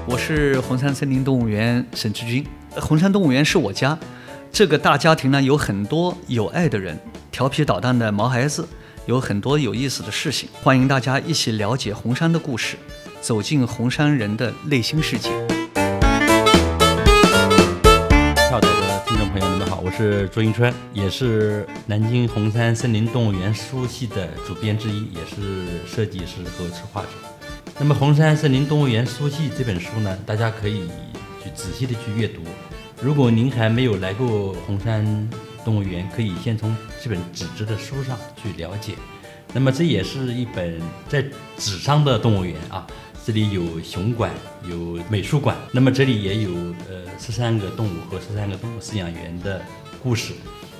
[0.05, 2.45] 我是红山森林动物园沈志军。
[2.75, 3.97] 红山动物园是我家。
[4.51, 6.99] 这个大家庭呢有很多有爱的人
[7.31, 8.67] 调皮捣蛋的毛孩子。
[9.11, 10.47] 有很多有意思的事情。
[10.63, 12.77] 欢迎大家一起了解红山的故事，
[13.19, 15.29] 走进红山人的内心世界。
[18.47, 27.09] 跳岛的听众朋友，你们好，我是朱迎春，也是南京红山森林动物园书系的主编之一，也是设计师和策划者。
[27.79, 30.87] 那么《红山森林动物园书系》这本书呢，大家可以
[31.43, 32.43] 去仔细的去阅读。
[33.01, 35.29] 如果您还没有来过红山
[35.63, 38.93] 动物园，可以先从这本纸质的书上去了解。
[39.53, 41.21] 那么这也是一本在
[41.57, 42.87] 纸上的动物园啊，
[43.25, 44.31] 这里有熊馆，
[44.69, 46.51] 有美术馆，那么这里也有
[46.89, 49.61] 呃十三个动物和十三个动物饲养员的
[50.01, 50.33] 故事。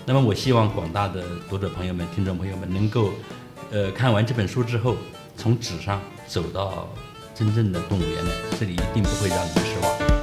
[0.05, 3.11] 那么我希望广大的读者朋友们、听众朋友们能够，
[3.71, 4.95] 呃看完这本书之后，
[5.35, 6.89] 从纸上走到
[7.35, 10.20] 真正的动物园来，这里一定不会让你们失望。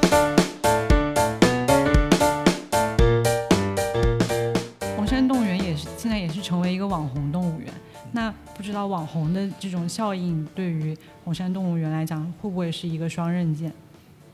[6.89, 7.73] 网红动物园。
[8.13, 13.73] 那不知道网红的这种效应对于红山动物园来讲，会不会是一个双刃剑？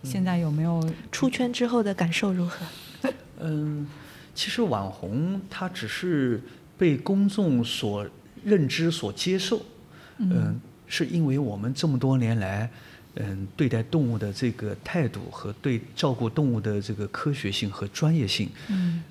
[0.03, 2.65] 现在有没有出圈之后的感受如何？
[3.41, 3.87] 嗯，
[4.35, 6.41] 其实网红他只是
[6.79, 8.07] 被公众所
[8.45, 9.61] 认知、所接受。
[10.19, 12.71] 嗯，是因为我们这么多年来，
[13.15, 19.03] 嗯，对待动物的这个态度和对照顾动物的这个科学性和专业性，嗯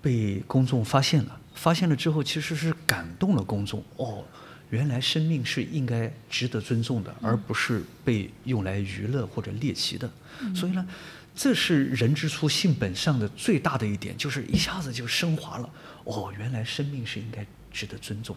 [0.00, 1.40] 被公众发现了。
[1.54, 3.82] 发现了之后，其实是感动了公众。
[3.96, 4.24] 哦，
[4.70, 10.08] 原来生命是应该值得尊重的，而不是被用来娱乐或者猎奇的。
[10.54, 10.86] 所以呢，
[11.34, 15.68] 这是人之初性本善的最大的一点，就是一下子就升华了。
[16.04, 18.36] 哦，原来生命是应该值得尊重。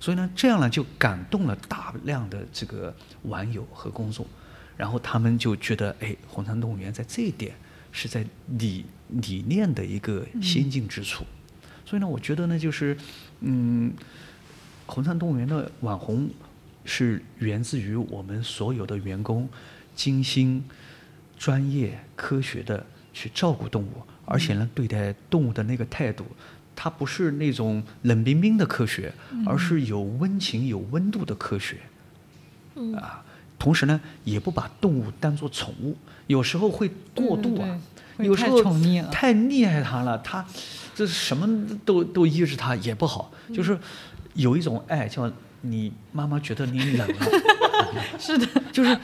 [0.00, 2.94] 所以呢，这样呢就感动了大量的这个
[3.24, 4.26] 网友和公众，
[4.76, 7.54] 然后他们就觉得，哎，红山动物园在这一点
[7.92, 8.24] 是在
[8.58, 11.24] 理理念的一个先进之处。
[11.84, 12.96] 所以呢，我觉得呢，就是，
[13.40, 13.92] 嗯，
[14.86, 16.28] 红山动物园的网红
[16.84, 19.48] 是源自于我们所有的员工
[19.94, 20.64] 精心、
[21.38, 26.24] 专业、科学的去照顾动物，而且呢，对待动物的那个态度，
[26.74, 29.12] 它不是那种冷冰冰的科学，
[29.44, 31.76] 而是有温情、有温度的科学。
[32.74, 33.22] 嗯啊，
[33.58, 35.94] 同时呢，也不把动物当做宠物，
[36.32, 37.64] 有时候会过度啊，
[38.16, 38.62] 对对对有时候
[39.10, 40.44] 太溺爱他了，它
[40.94, 41.46] 这什么
[41.84, 43.54] 都都依着他也不好，嗯。
[43.54, 43.78] 就是
[44.34, 45.30] 有一种爱叫
[45.60, 47.26] 你妈妈觉得你冷了，
[48.18, 48.98] 是的，就是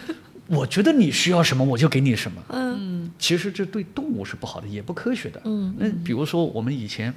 [0.46, 3.10] 我觉得你需要什么我就给你什么，嗯。
[3.18, 5.40] 其实这对动物是不好的，也不科学的。
[5.44, 7.12] 嗯那比如说我们以前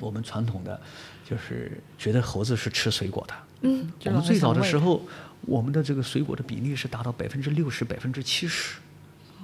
[0.00, 0.80] 我们传统的
[1.28, 5.02] 就是觉得猴子是吃水果的，嗯我们最早的时候，
[5.42, 8.76] 我们的这个水果的比例是达到百分之六十、百分之七十。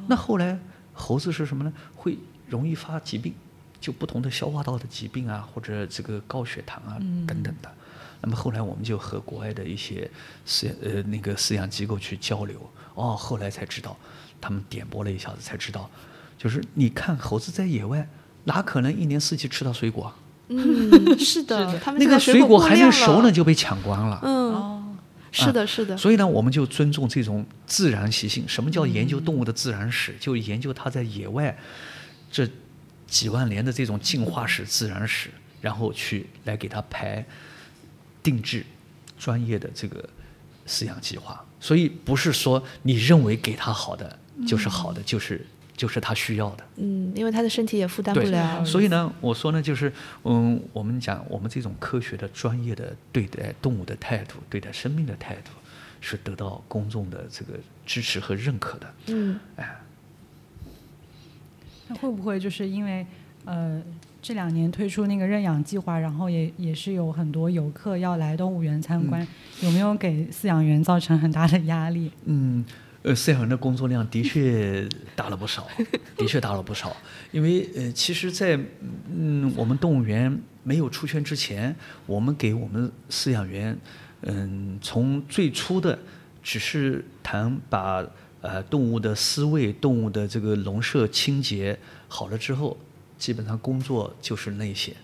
[0.09, 0.59] 那后来
[0.93, 1.73] 猴子是什么呢？
[1.95, 3.35] 会容易发疾病，
[3.81, 7.71] 就不同的消化道的疾病啊，或者这个高血糖啊等等的。
[8.21, 10.11] 那么后来我们就和国外的一些
[10.47, 12.59] 饲呃那个饲养机构去交流，
[12.95, 13.97] 哦，后来才知道，
[14.41, 15.91] 他们点拨了一下子才知道，
[16.39, 18.09] 就是你看猴子在野外，
[18.45, 20.17] 哪可能一年四季吃到水果啊？
[20.49, 24.21] 嗯，是的， 他们那个水果还没熟呢，就被抢光了。
[24.23, 24.84] 嗯，哦，
[25.35, 28.45] 是的，是的，所以呢，我们就尊重这种自然习性。
[28.47, 30.15] 什么叫研究动物的自然史？
[30.21, 31.57] 就研究它在野外
[32.31, 32.49] 这
[33.09, 35.29] 几万年的这种进化史、自然史，
[35.61, 37.25] 然后去来给它排
[38.23, 38.65] 定制
[39.19, 40.09] 专业的这个
[40.69, 41.45] 饲养计划。
[41.59, 44.17] 所以不是说你认为给它好的
[44.47, 45.45] 就是好的，就是
[45.77, 46.65] 就是他需要的。
[46.77, 49.93] 嗯，因为他的身体也负担不对了，所以呢，我说呢，就是
[50.25, 55.51] 嗯，我们讲我们这种科学的、专业的对待动物的态度，对待生命的态度，
[56.01, 57.53] 是得到公众的这个
[57.85, 58.95] 支持和认可的。
[59.09, 59.77] 嗯哎，
[61.89, 63.07] 那会不会就是因为
[63.45, 63.83] 呃
[64.23, 69.27] 这两年推出那个认养计划，然后也也是有很多游客要来动物园参观，
[69.61, 72.11] 有没有给饲养员造成很大的压力？
[72.25, 72.65] 嗯，
[73.05, 75.69] 呃，饲养员的工作量的确大了不少，
[76.17, 76.97] 的确大了不少。
[77.33, 78.59] 因为呃，其实在，
[79.15, 81.77] 嗯我们动物园没有出圈之前，
[82.07, 83.77] 我们给我们饲养员，
[84.23, 85.99] 嗯，从最初的
[86.43, 88.03] 只是谈把
[88.41, 91.79] 呃动物的饲喂、动物的这个笼舍清洁
[92.09, 92.75] 好了之后，
[93.19, 94.97] 基本上工作就是那些。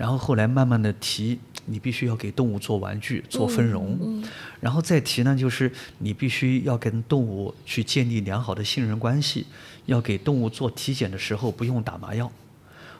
[0.00, 4.24] 然后后来慢慢的提，你必须要给动物做玩具、做分容，
[4.58, 9.44] 然后再提呢，就是你必须要跟动物去建立良好的信任关系，
[9.84, 12.32] 要给动物做体检的时候不用打麻药。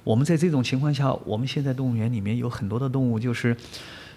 [0.04, 3.56] 我们在这种情况下，我们现在动物园里面有很多的动物，就是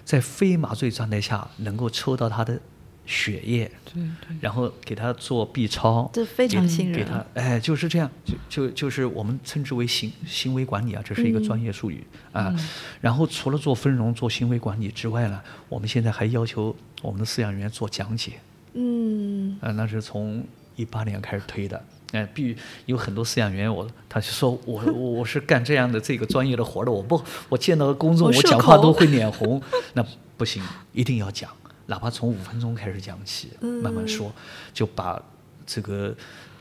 [0.04, 2.60] 在非麻醉状态下能够抽到它的
[3.06, 7.00] 血液，对对，然后给他做 B 超，这非常给信任。
[7.00, 12.56] 给他，哎，就是这样，就就就是我们称之为行行为管理啊，这是一个专业术语、啊。
[13.02, 18.34] 然后除了做分容、做行为管理之外呢，我们现在还要求我们的饲养员做讲解，
[18.74, 19.58] 嗯。
[19.62, 20.44] 啊，那是从
[20.76, 21.84] 一八年开始推的。
[22.14, 29.60] 哎，必有很多饲养员，我他就说我 我我是干这样的这个专业的活的，我不我见到公众我讲话都会脸红，
[29.94, 30.06] 那
[30.38, 31.50] 不行，一定要讲，
[31.86, 33.50] 哪怕从五分钟开始讲起，
[33.82, 34.34] 慢慢说，
[34.74, 35.22] 就把
[35.66, 36.16] 这个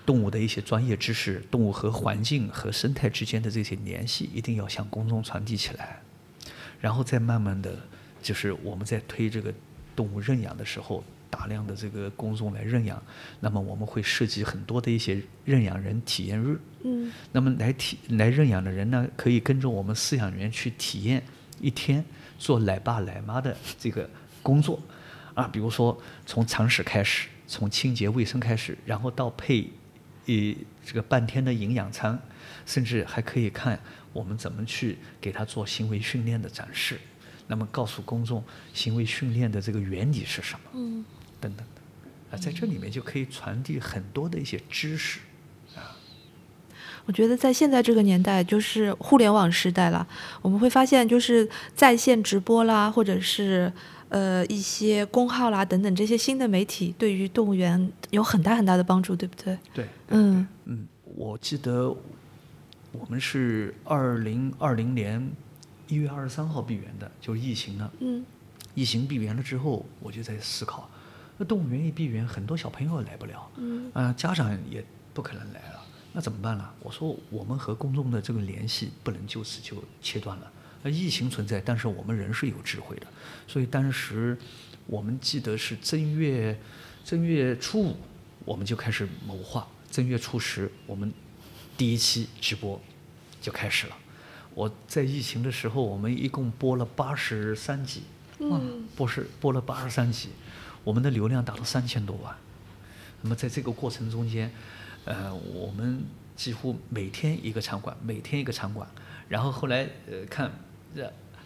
[0.04, 6.00] 动物的一些专业知识，动物和环境和生态之间的这些联系，一定要向公众传递起来。
[6.80, 7.76] 然后再慢慢的，
[8.20, 9.54] 就是我们在推这个
[9.94, 13.00] 动物认养的时候，大量的这个公众来认养，
[13.38, 16.58] 那么我们会设计很多的一些认养人体验日。
[16.84, 21.22] 嗯那么来体来认养的人呢，可以跟着我们饲养员去体验
[21.60, 22.04] 一天
[22.40, 24.10] 做奶爸奶妈的这个
[24.42, 24.82] 工作，
[25.34, 29.70] 啊，比如说从常识开始，从清洁卫生开始，然后到配，
[30.26, 30.54] 呃，
[30.84, 32.18] 这个半天的营养餐，
[32.66, 33.78] 甚至还可以看
[34.12, 36.98] 我们怎么去给他做行为训练的展示，
[37.46, 41.04] 那么告诉公众行为训练的这个原理是什么，嗯
[41.40, 45.20] 等等的，啊，在这里面就可以传递很多的一些知识。
[47.04, 50.06] 我觉得在现在这个年代，就是互联网时代了，
[50.40, 53.72] 我们会发现，就是在线直播啦，或者是
[54.12, 59.58] 呃一些公号啦等等这些新的媒体，对于动物园有很大很大的帮助，对不对？
[59.72, 60.86] 对，嗯嗯，
[61.16, 61.88] 我记得
[62.92, 65.30] 我们是二零二零年
[65.88, 67.90] 一月二十三号闭园的，就是疫情了。
[68.00, 68.22] 嗯
[68.74, 70.88] 疫情闭园了之后，我就在思考，
[71.36, 75.80] 那动物园一闭园，很多小朋友来不了，嗯啊、家长也不可能来了，
[76.14, 76.68] 那怎么办呢？
[76.80, 80.52] 我说我们和公众的这个联系不能就此就切断了。
[80.82, 83.06] 那疫情存在，但是我们人是有智慧的，
[83.46, 84.36] 所以当时
[84.86, 86.58] 我们记得是正月
[87.04, 87.96] 正月初五，
[88.44, 91.12] 我们就开始谋划，正月初十我们
[91.76, 92.80] 第一期直播
[93.40, 93.96] 就开始了。
[94.54, 98.02] 我在疫情的时候，我们一共播了八十三集，
[98.38, 100.28] 嗯播是播了八十三集，
[100.84, 102.36] 我们的流量达到三千多万。
[103.22, 104.52] 那么在这个过程中间，
[105.04, 106.04] 呃，我们
[106.34, 108.86] 几乎每天一个场馆，每天一个场馆，
[109.28, 110.71] 然后后来呃看这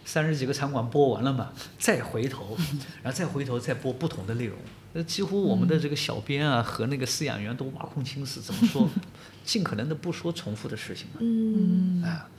[0.05, 2.57] 三十几个场馆播完了嘛， 再回头，
[3.03, 4.57] 然后再回头再播不同的内容。
[4.93, 8.89] 那，几乎我们的这个小编啊和那个饲养员都挖空心思，怎么说，
[9.43, 11.17] 尽可能的不说重复的事情嘛。
[11.19, 12.29] 嗯啊，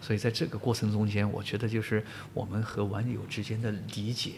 [0.00, 2.04] 所以在这个过程中间，我觉得就是
[2.34, 4.32] 我们和网友之间的理解，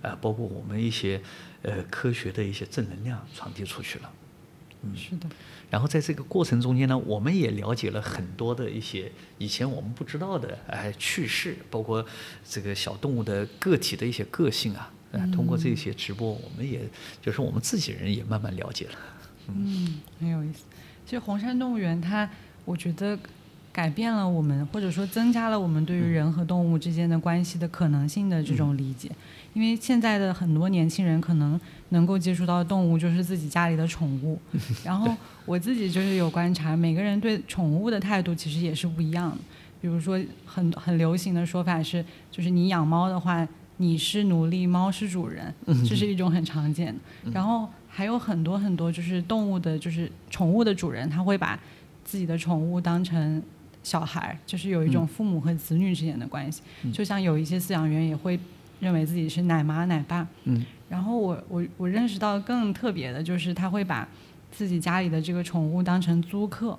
[0.00, 1.20] 啊，包括我们一些
[1.62, 4.12] 呃科学的一些正能量传递出去了。
[4.82, 5.28] 嗯，是的，
[5.70, 12.04] 然后在这个过程中间呢，我们也了解了很多的一些以前我们不知道的哎趣事，包括
[12.48, 14.92] 这个小动物的个体的一些个性啊。
[15.12, 16.80] 哎，通过这些直播，我们也
[17.20, 18.92] 就是我们自己人也慢慢了解了。
[19.48, 20.60] 嗯，很有意思。
[21.04, 22.30] 其实红山动物园它，
[22.64, 23.18] 我觉得
[23.72, 29.10] 改变了我们，或者说增加了我们对于人和动物之间的关系的可能性的这种理解。
[29.52, 34.38] 因为现在的很多年轻人可能能够接触到的动物就是自己家里的宠物，
[34.84, 35.12] 然后
[35.44, 39.38] 我自己就是有观察，每个人对宠物的态度其实也是不一样的。
[39.80, 43.46] 比如说很很流行的说法是，就是你养猫的话，
[43.78, 45.52] 你是奴隶，猫是主人，
[45.88, 47.30] 这是一种很常见的。
[47.32, 51.58] 然后还有很多很多就是动物的，就是宠物的主人，他会把
[52.04, 53.42] 自己的宠物当成
[53.82, 56.62] 小孩，就是有一种父母和子女之间的关系。
[56.92, 58.38] 就像有一些饲养员也会
[58.80, 60.26] 认为自己是奶妈奶爸。
[60.44, 64.08] 嗯然后我我我认识到更特别的就是他会把
[64.50, 66.76] 自己家里的这个宠物当成租客，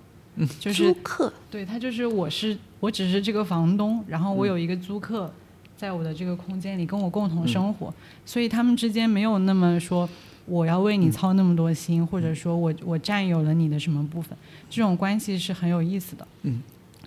[0.59, 5.33] 就是租客对他就是我是我只是这个房东，然后我有一个租客
[5.77, 7.93] 在我的这个空间里跟我共同生活，
[8.25, 10.09] 所以他们之间没有那么说
[10.45, 14.37] 我要为你操那么多心，或者说我我占有了你的什么部分，
[14.69, 16.27] 这种关系是很有意思的。
[16.41, 16.61] 嗯。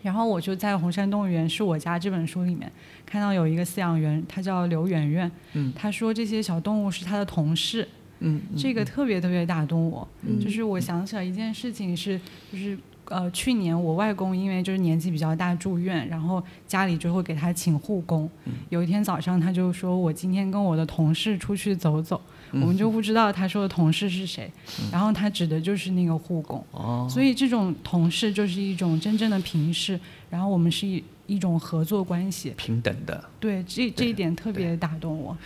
[0.05, 2.71] 然后我就在《红山动物园是我家》这本书里面
[3.07, 7.89] 看到有一个饲养员，他叫刘媛媛，嗯他说这些小动物是他的同事，
[8.19, 10.07] 嗯，这个特别特别打动我。
[10.21, 12.21] 嗯就是我想起来一件事情是，
[12.53, 18.29] 就是呃，去年我外公因为就是年纪比较大住院，然后家里就会给他请护工。
[18.45, 22.21] 嗯有一天早上他就说：“我今天跟我的同事出去走走。”
[22.53, 24.51] 我们就不知道他说的同事是谁，
[24.93, 26.65] 然后他指的就是那个护工。
[26.71, 29.99] 哦，所以这种同事就是一种真正的平视，
[30.31, 32.53] 然后我们是一一种合作关系。
[32.57, 33.25] 平等的。
[33.41, 35.37] 对，这这一点特别打动我。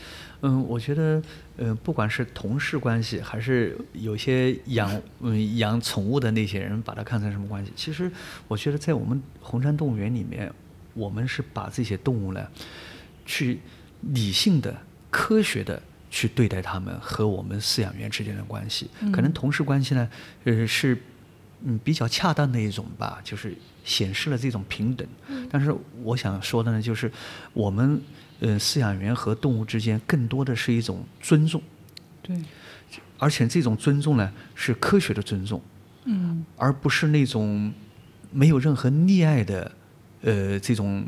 [0.40, 1.20] 嗯，我觉得，
[1.56, 7.72] 呃，不管是同事关系，还是有些养嗯养宠物的那些人，把它看成什么关系？
[7.74, 8.10] 其实，
[8.46, 10.52] 我觉得在我们红山动物园里面，
[10.94, 12.46] 我们是把这些动物呢，
[13.26, 13.58] 去
[14.02, 14.76] 理性的、
[15.10, 18.88] 科学的去对待他们和我们饲养员之间的关系。
[19.12, 20.08] 可能同事关系呢，
[20.44, 21.00] 呃是
[21.64, 25.06] 嗯比较恰当的一种吧，就是显示了这种平等。
[25.50, 27.10] 但是我想说的呢，就是
[27.52, 28.00] 我们
[28.40, 31.60] 呃饲养员和动物之间更多的是一种尊重，
[32.22, 32.36] 对，
[33.18, 35.60] 而且这种尊重呢是科学的尊重。
[36.10, 37.70] 嗯而不是那种
[38.30, 39.70] 没有任何溺爱的，
[40.22, 41.06] 呃，这种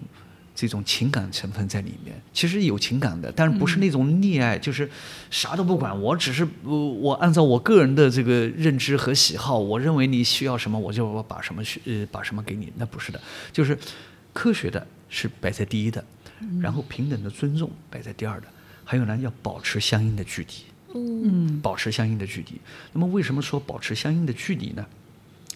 [0.61, 2.20] 这种情感成分在里面。
[2.34, 4.86] 其实有情感的，但是不是那种溺爱，就是
[5.30, 12.70] 啥都不管，我只是呃，我按照我个人的这个认知和喜好，我认为你需要什么，我就把什么需呃把什么给你。
[12.76, 13.18] 那不是的，
[13.50, 13.78] 就是
[14.34, 16.04] 科学的是摆在第一的，
[16.61, 18.46] 然后平等的尊重摆在第二的，
[18.84, 20.48] 还有呢，要保持相应的距离。
[20.92, 22.61] 嗯保持相应的距离。
[22.92, 24.84] 那么为什么说保持相应的距离呢？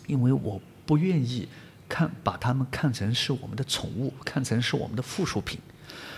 [0.07, 1.47] 因为我不愿意
[1.95, 5.61] 看把它们看成是我们的宠物，看成是我们的附属品。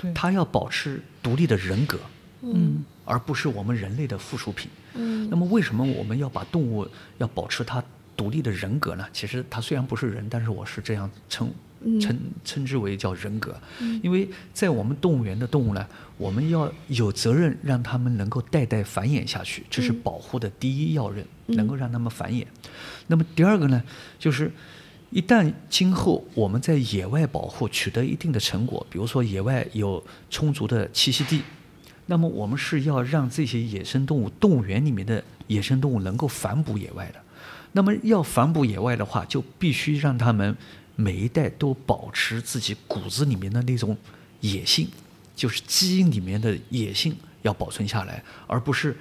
[0.01, 2.01] 对它要保持独立的人格，
[2.41, 4.71] 嗯而不是我们人类的附属品。
[4.95, 7.85] 嗯那么为什么我们要把动物要保持它
[8.17, 9.07] 独立的人格呢？
[9.13, 11.51] 其实它虽然不是人，但是我是这样称
[11.83, 13.55] 嗯称称之为叫人格，
[14.03, 22.47] 因为在我们动物园的动物呢，我们要有责任让它们能够代代繁衍下去，这是嗯保护的第一要任，嗯能够让它们繁衍。
[23.09, 23.83] 那么第二个呢，
[24.19, 24.51] 就是
[25.11, 31.43] 一旦今后我们在野外保护取得一定的成果，比如说野外有充足的栖息地，
[32.07, 37.21] 那么我们是要让这些野生动物，动物园里面的野生动物能够反哺野外的。
[37.73, 40.57] 那么要反哺野外的话，就必须让它们
[40.97, 43.97] 每一代都保持自己骨子里面的那种
[44.41, 44.89] 野性，
[45.37, 48.97] 就是基因里面的野性要保存下来，而不是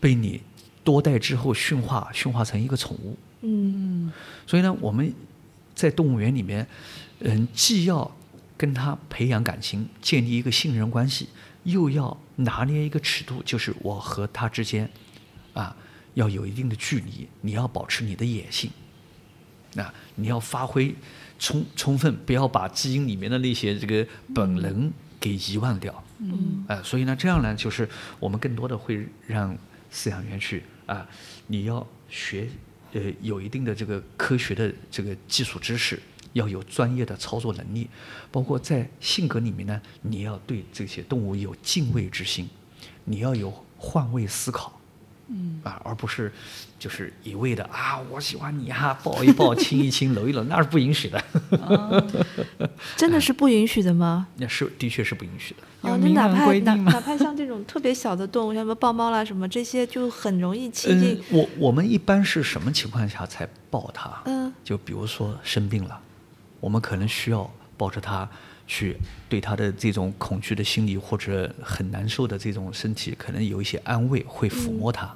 [0.00, 0.40] 被你
[0.82, 3.16] 多代之后驯化，驯化成一个宠物。
[3.42, 4.12] 嗯。
[4.46, 5.12] 所以呢，我们
[5.74, 6.66] 在动物园里面，
[7.20, 8.10] 嗯，既要
[8.56, 11.28] 跟它培养感情，建立一个信任关系，
[11.64, 14.90] 又要拿捏一个尺度，就是我和它之间，
[15.54, 15.74] 啊，
[16.14, 18.70] 要有一定的距离，你要保持你的野性，
[19.76, 20.94] 啊，你要发挥
[21.38, 26.04] 充充分，不要把基因里面的那些这个本能给遗忘掉。
[26.18, 26.64] 嗯。
[26.68, 27.88] 啊，所以呢，这样呢，就是
[28.18, 29.56] 我们更多的会让
[29.92, 31.06] 饲养员去啊，
[31.46, 32.48] 你要学，
[32.92, 36.00] 呃，有一定的这个科学的这个技术知识，
[36.32, 37.88] 要有专业的操作能力，
[38.32, 42.48] 包括在性格里面呢，你要对这些动物有敬畏之心，
[43.04, 44.79] 你要有换位思考。
[45.30, 46.32] 嗯啊，而不是
[46.78, 51.22] 就是一味的啊，我喜欢你啊、抱一抱、亲一亲、搂一搂，那是不允许的，
[52.96, 54.26] 真的是不允许的吗？
[54.36, 55.62] 那是的确是不允许的。
[55.88, 64.10] 哦，那哪怕哪哪怕像这种特别小的动物，像什么豹猫啦什么这些，就很容易亲嗯近。，我我们一般是什么情况下才抱它？
[64.24, 65.98] 嗯就比如说生病了，
[66.60, 68.28] 我们可能需要抱着它
[68.70, 68.96] 去
[69.28, 75.12] 对他的这种恐惧的心理或者很难受的这种身体，可能有一些安慰，会抚摸他。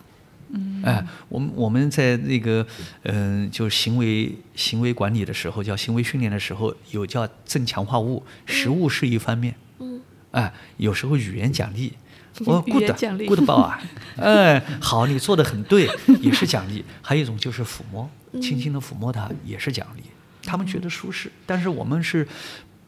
[0.48, 2.66] 嗯，哎，我们我们在那个
[3.05, 10.00] 嗯、就是行为行为管理的时候，叫行为训练的时候，有叫正强化物，食物是一方面，嗯
[10.32, 11.92] 哎，有时候语言奖励，
[12.44, 13.80] 我 good 言奖励 good 报啊，
[14.16, 15.88] 哎，好，你做的很对，
[16.20, 16.84] 也是奖励。
[17.00, 18.11] 还有一种就是抚摸，
[18.42, 20.02] 轻轻的抚摸它也是奖励，
[20.44, 21.30] 他们觉得舒适。
[21.46, 22.26] 但是我们是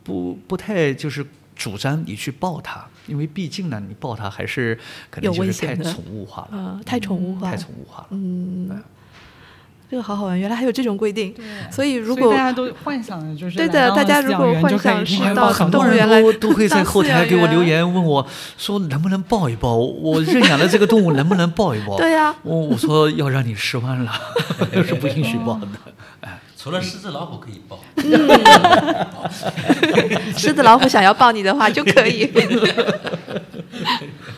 [0.07, 1.27] 不不太就是
[1.57, 4.79] 主张你去抱它，因为毕竟呢，你抱它还是
[5.11, 7.57] 可能有就是太宠物化了，呃，太宠物化太。
[7.57, 8.07] 宠物化了。
[8.11, 8.77] 嗯哎，
[9.91, 11.33] 这个好好玩，原来还有这种规定。
[11.33, 18.27] 对所以如果大家都幻想的就是对的大家如果幻想是到到很很多人动物园来都都会在后台给我留言，问我
[18.59, 19.77] 说能不能抱一抱？
[19.77, 21.97] 我认养的这个动物能不能抱一抱？
[21.99, 24.13] 对呀我我说要让你失望了，
[24.87, 25.69] 是不允许抱的。
[26.67, 27.79] 哎，除了狮子、老虎可以抱，
[30.37, 32.29] 狮子、老虎想要抱你的话就可以。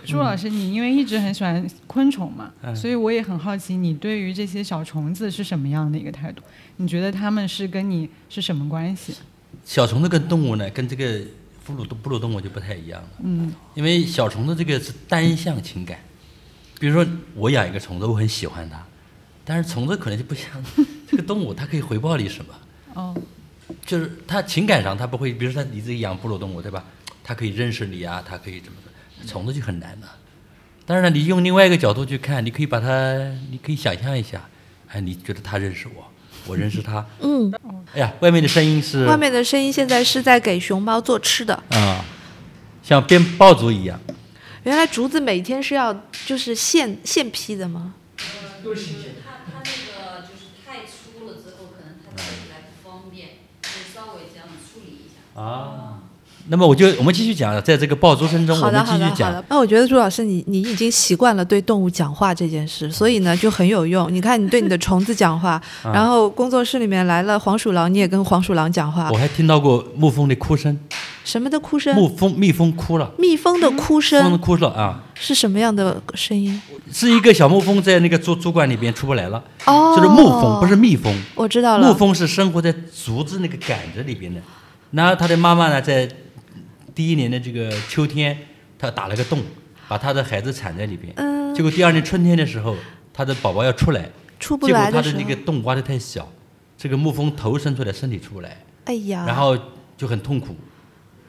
[0.05, 6.43] 朱老师，你因为一直很喜欢昆虫嘛，嗯所以我也很好奇，你对于这些小虫子是什么样的一个态度？
[6.77, 9.15] 你觉得它们是跟你是什么关系？
[9.65, 11.21] 小虫子跟动物呢，跟这个
[11.65, 13.09] 哺乳动哺乳动物就不太一样了。
[13.23, 15.99] 嗯因为小虫子这个是单向情感，
[16.79, 18.85] 比如说我养一个虫子，我很喜欢它，
[19.49, 20.47] 但是虫子可能就不像
[21.11, 22.55] 这个动物，它可以回报你什么？
[22.93, 23.17] 哦
[23.87, 26.85] 就是它情感上它不会，比如说你自己养哺乳动物对吧？
[27.25, 30.17] 它可以认识你啊，它可以怎么的，虫子就很难了。
[30.85, 32.87] 当然了，你用另外一个角度去看，你可以把它，
[33.51, 34.47] 你可以想象一下，
[34.89, 36.07] 哎，你觉得它认识我，
[36.47, 37.51] 我认识它， 嗯，
[37.95, 41.55] 哎呀，外面的声音是外面的声音现在是在给熊猫做吃的。
[41.71, 42.05] 啊，
[42.83, 43.99] 像编爆竹一样。
[44.65, 45.95] 原来竹子每天是要
[46.27, 47.95] 就是现现劈的吗？
[48.65, 48.71] 它
[49.47, 53.29] 它那个就是太粗了之后，可能它切起来不方便，
[53.63, 55.21] 就稍微这样处理一下。
[55.39, 55.95] 啊，
[56.49, 59.45] 那么我就我们继续讲，在这个爆竹声中，我们继续讲的。
[59.49, 64.13] 那我觉得朱老师你，你已经习惯了对动物讲话这件事，所以呢就很有用。
[64.13, 65.51] 你看，你对你的虫子讲话，
[65.85, 69.17] 啊然后工作室里面来了黄鼠狼，你也跟黄鼠狼讲话我。
[69.17, 70.77] 还听到过蜜蜂的哭声，
[71.25, 71.95] 什么的哭声？
[71.95, 76.61] 蜜蜂蜜蜂哭了，蜜蜂的哭蜜蜂声哭了啊，是什么样的声音？
[76.93, 81.15] 是一个小蜜蜂在那个竹竹管里边出不来了，哦，就是木蜂，不是蜜蜂。
[81.37, 81.87] 我知道了。
[81.87, 82.75] 木蜂是生活在
[83.05, 84.41] 竹子那个杆子里边的，
[84.91, 86.09] 然后他的妈妈呢，在
[86.95, 88.37] 第一年的这个秋天，
[88.79, 89.43] 她打了个洞，
[89.87, 91.13] 把她的孩子产在里边。
[91.17, 92.77] 嗯结果第二年春天的时候，
[93.13, 94.09] 她的宝宝要出来，
[94.39, 96.29] 出不结果来时候她的那，个洞挖的太小，
[96.77, 99.59] 这个木蜂头伸出来，身体出不来，哎呀，然后
[99.97, 100.55] 就很痛苦，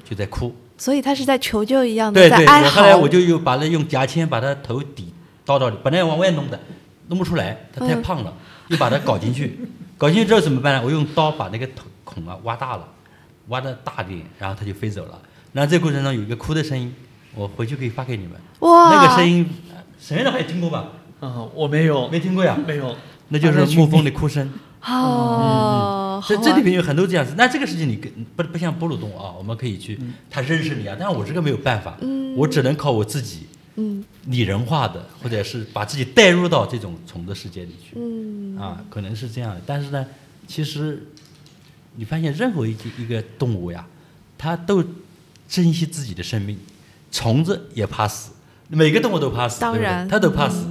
[0.04, 0.56] 就在哭。
[0.78, 2.68] 所以他是在求救一样的，对对，在哀嚎。
[2.68, 5.14] 我后来我就又把它用夹签把他头抵
[5.44, 6.60] 倒到里，本来往外弄的，
[7.08, 8.34] 弄不出来，他太嗯胖了，
[8.68, 9.60] 又把它搞进去，
[9.98, 10.82] 搞进去之后怎么办呢？
[10.86, 11.68] 我用刀把那个
[12.04, 12.88] 孔啊挖大了，
[13.50, 15.20] 挖的大点，然后它就飞走了。
[15.54, 16.94] 然后这个过程中有一个哭的声音，
[17.36, 18.34] 我回去可以发给你们。
[18.62, 20.90] 哇，那个声音，呃沈院长还听过吧？
[21.22, 22.58] 嗯，我没有，没听过呀？
[22.66, 22.96] 没有，
[23.28, 24.50] 那就是牧蜂的哭声。
[24.82, 27.36] 哦，好玩这这里面有很多这样子。
[27.38, 30.00] 那这个事情你跟不不像哺乳动物啊，我们可以去，
[30.30, 31.98] 它认识你啊，但是我这个没有办法，
[32.38, 33.48] 我只能靠我自己。
[33.82, 39.62] 嗯拟人化的，或者是把自己带入到这种虫的世界里去，嗯啊，可能是这样的。
[39.66, 40.06] 但是呢，
[40.46, 41.08] 其实
[42.00, 43.86] 你发现任何一一个动物呀，
[44.38, 44.82] 它都
[45.50, 46.58] 珍惜自己的生命，
[47.12, 48.32] 虫子也怕死，
[48.70, 50.66] 每个动物都怕死，对不对当然它都怕死，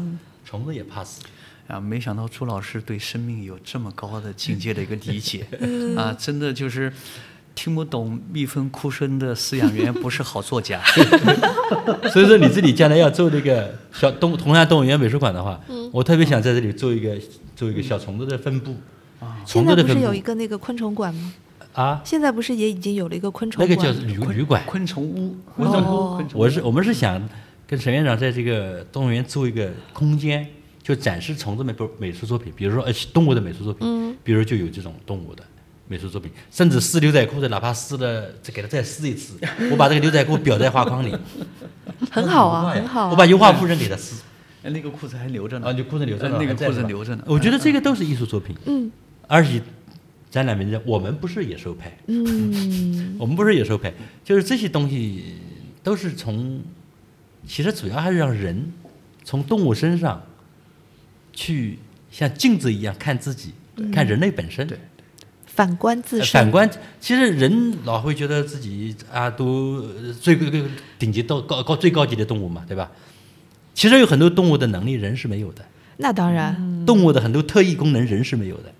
[0.46, 1.20] 虫子也怕死。
[1.66, 6.90] 啊，没想到朱老师对生命有这么高的境界的一个理解， 嗯啊，真的就是
[7.54, 10.80] 听不懂蜜蜂哭声的饲养员不是好作家。
[12.10, 17.14] 所以说你自己将来要做那个小动同样动物园美术馆的话，嗯我特别想在这里做一个
[17.54, 18.74] 做一个小虫子的分布，
[19.44, 21.32] 现在不是有一个那个昆虫馆吗？
[21.74, 23.76] 啊，现在不是也已经有了一个昆虫那？
[23.76, 24.62] 个叫旅旅馆。
[24.66, 26.14] 昆虫屋，昆虫哦。
[26.16, 26.42] 昆虫屋。
[26.42, 27.22] 我是我们是想
[27.66, 30.46] 跟沈院长在这个动物园做一个空间，
[30.82, 34.16] 就展示虫子们不美术作品，比如说呃动物的美术作品，嗯。
[34.24, 35.42] 比如就有这种动物的
[35.86, 39.38] 美术作品，甚至撕牛仔裤的，哪怕撕了再给它再撕一次，
[39.70, 41.14] 我把这个牛仔裤裱在画框里，
[42.10, 43.10] 很好啊，很好啊。
[43.10, 44.22] 我把油画布扔给他撕，
[44.64, 47.22] 哎那个裤子还留着呢，啊，你裤子留着呢，呃那个裤子留着呢。
[47.26, 48.90] 我觉得这个都是艺术作品，嗯
[49.28, 49.62] 而且
[50.28, 53.16] 展览名字我们不是野兽派，嗯。
[53.20, 53.92] 我们不是野兽派，
[54.24, 55.36] 就是这些东西
[55.84, 56.60] 都是从，
[57.46, 58.72] 其实主要还是让人
[59.22, 60.20] 从动物身上
[61.32, 61.78] 去
[62.10, 63.52] 像镜子一样看自己，
[63.92, 64.66] 看人类本身。
[64.66, 64.76] 对。
[65.46, 66.40] 反观自呃身。
[66.40, 70.46] 反观，其实人老会觉得自己啊，都呃最高
[70.98, 72.90] 顶级到高高最高级的动物嘛，对吧？
[73.74, 75.64] 其实有很多动物的能力人是没有的，
[75.98, 78.72] 那当然，动物的很多特异功能人是没有的，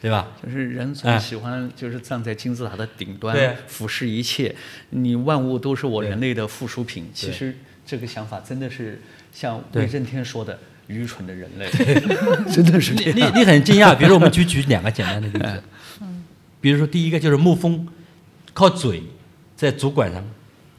[0.00, 0.28] 对吧？
[0.42, 4.54] 就是人总哎喜欢就是站在金字塔的顶端对，俯视一切，
[4.90, 7.08] 你万物都是我人类的附属品。
[7.12, 7.54] 其实
[7.84, 9.00] 这个想法真的是
[9.32, 9.82] 像对。
[9.82, 11.68] 威震天说的愚蠢的人类，
[12.50, 13.32] 真的是这你样。
[13.34, 15.62] 你很惊讶，比如说我们举举两个简单的例子，
[16.60, 17.86] 比如说第一个就是牧风
[18.52, 19.02] 靠嘴
[19.56, 20.24] 在竹管上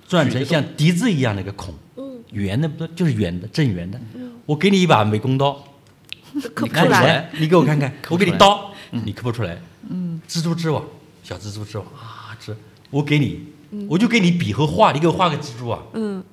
[0.08, 2.24] 转成像笛子一样的一个孔，嗯。
[2.32, 4.00] 圆的不就是圆的正圆的，
[4.46, 5.62] 我给你一把美工刀，
[6.34, 7.30] 你看出来。
[7.34, 10.22] 你给我看看，我给你刀，你刻不出来，嗯。
[10.28, 10.84] 蜘蛛织网，
[11.24, 12.56] 小蜘蛛织网啊织，
[12.90, 13.46] 我给你，
[13.90, 16.24] 我就给你笔和画，你给我画个蜘蛛啊，嗯，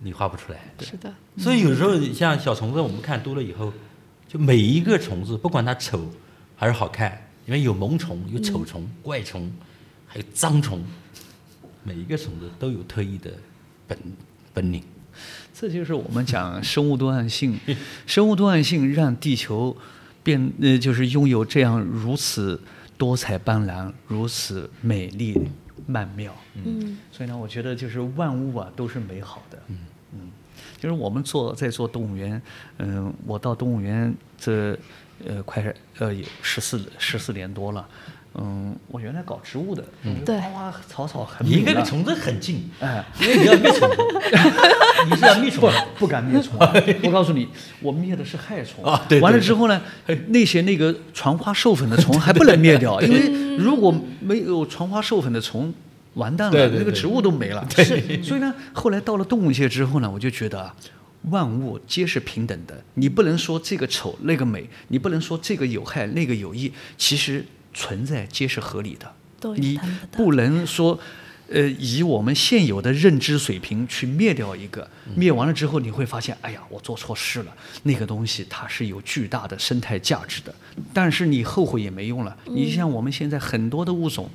[0.00, 0.60] 你画不出来。
[0.80, 3.72] 是的，所以有时候像小虫子，我们看多了以后，
[4.28, 6.10] 就每一个虫子，不管它丑
[6.56, 9.50] 还是好看，因为有萌虫、有丑虫、怪虫，
[10.06, 10.82] 还有脏虫，
[11.84, 13.32] 每一个虫子都有特异的
[13.86, 13.98] 本
[14.52, 14.82] 本领。
[15.52, 17.58] 这就是我们讲生物多样性，
[18.06, 19.76] 生物多样性让地球
[20.28, 22.60] 变呃，就是拥有这样如此
[22.98, 25.34] 多彩斑斓、如此美丽
[25.86, 26.34] 曼妙。
[26.54, 29.58] 嗯所以呢，我觉得就是万物啊都是美好的。
[29.68, 29.78] 嗯
[30.12, 30.30] 嗯
[30.76, 32.42] 就是我们做在做动物园，
[32.76, 34.78] 嗯、我到动物园这
[35.26, 37.88] 呃快呃有十四十四年多了。
[38.40, 40.16] 嗯，我原来搞植物的，嗯。
[40.24, 40.38] 对。
[40.40, 43.88] 花花草草很你美了跟个虫子很近，哎，因为你要灭虫。
[43.90, 43.96] 子，
[45.10, 45.76] 你是要灭虫不子。
[45.98, 46.56] 不敢灭虫。
[47.04, 47.48] 我告诉你，
[47.80, 48.84] 我灭的是害虫。
[48.84, 49.80] 啊对对完了之后呢，
[50.28, 55.72] 那些那个传花授粉的虫还不能灭掉，因为如果没有传花授粉的虫，
[56.14, 57.66] 完蛋了，那个植物都没了。
[57.76, 60.74] 是，所以呢，后来到了动物界之后呢，我就觉得啊。
[61.30, 67.44] 万物皆是平等的，你不能说这个丑那个美，你不能说这个有害那个有益，其实
[67.78, 69.14] 存在皆是合理的。
[69.56, 69.78] 你
[70.10, 70.98] 不能说，
[71.48, 80.52] 呃，以我们现有的认知水平去灭掉一个，灭完了之后你会发现，哎呀，我做错事了，那个东西它是有巨大的生态价值的，
[80.92, 82.36] 但是你后悔也没用了。
[82.46, 84.28] 你像我们现在很多的物种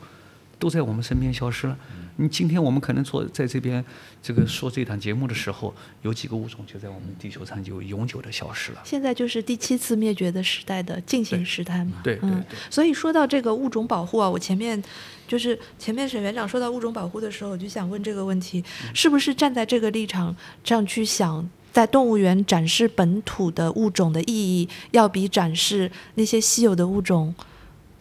[0.57, 1.78] 都在我们身边消失了，
[2.18, 3.84] 你今天我们可能做在这边
[4.22, 8.81] 这个说这档节目的时候，有几个物种就在我们地球上就永久的消失了。
[8.84, 12.02] 现在就是第七次灭绝的时代的进行时态嘛。
[12.03, 14.81] 对对嗯对，所以说到这个物种保护啊，我前面
[15.27, 21.49] 就是前面沈园长说到物种保护的时候，我就想问这个问题：嗯是不是站在这个立场上去想？
[21.73, 27.34] 在动物园展示本土的物种的意义，要比展示那些稀有的物种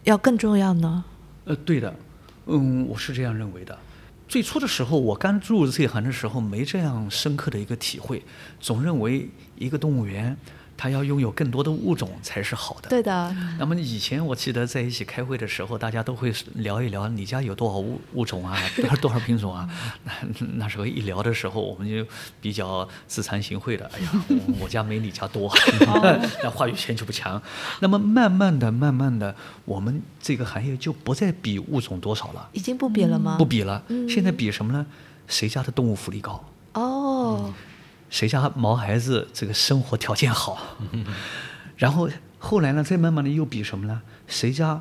[0.05, 1.03] 要更重要呢？
[1.47, 1.97] 呃，对的，
[2.45, 3.79] 嗯，我是这样认为的。
[4.33, 8.23] 最初的时候，我刚入这一行的时候，没这样深刻的一个体会，
[8.59, 9.29] 总认为
[9.59, 10.35] 一个动物园，
[10.83, 12.89] 它要拥有更多的物种才是好的。
[12.89, 19.71] 对的，那么以前我记得在一起开会的时候，大家都会聊一聊你家有多少物物种啊， 多少多少品种啊。
[20.03, 20.13] 那
[20.57, 22.05] 那时候一聊的时候，我们就
[22.41, 25.49] 比较自惭形秽的，哎呀，我 我家没你家多，
[26.43, 27.41] 那话语权就不强。
[27.79, 29.33] 那么慢慢的、慢慢的，
[29.65, 33.37] 我们这个行业就不再比物种多少了，已经不比了吗？
[33.39, 33.85] 不比了。
[33.87, 34.85] 嗯现在比什么呢？
[35.29, 36.45] 谁家的动物福利高？
[36.75, 37.55] 哦，
[38.13, 40.77] 谁家毛孩子这个生活条件好，
[41.79, 42.09] 然后
[42.39, 44.03] 后来呢，再慢慢的又比什么呢？
[44.29, 44.79] 谁家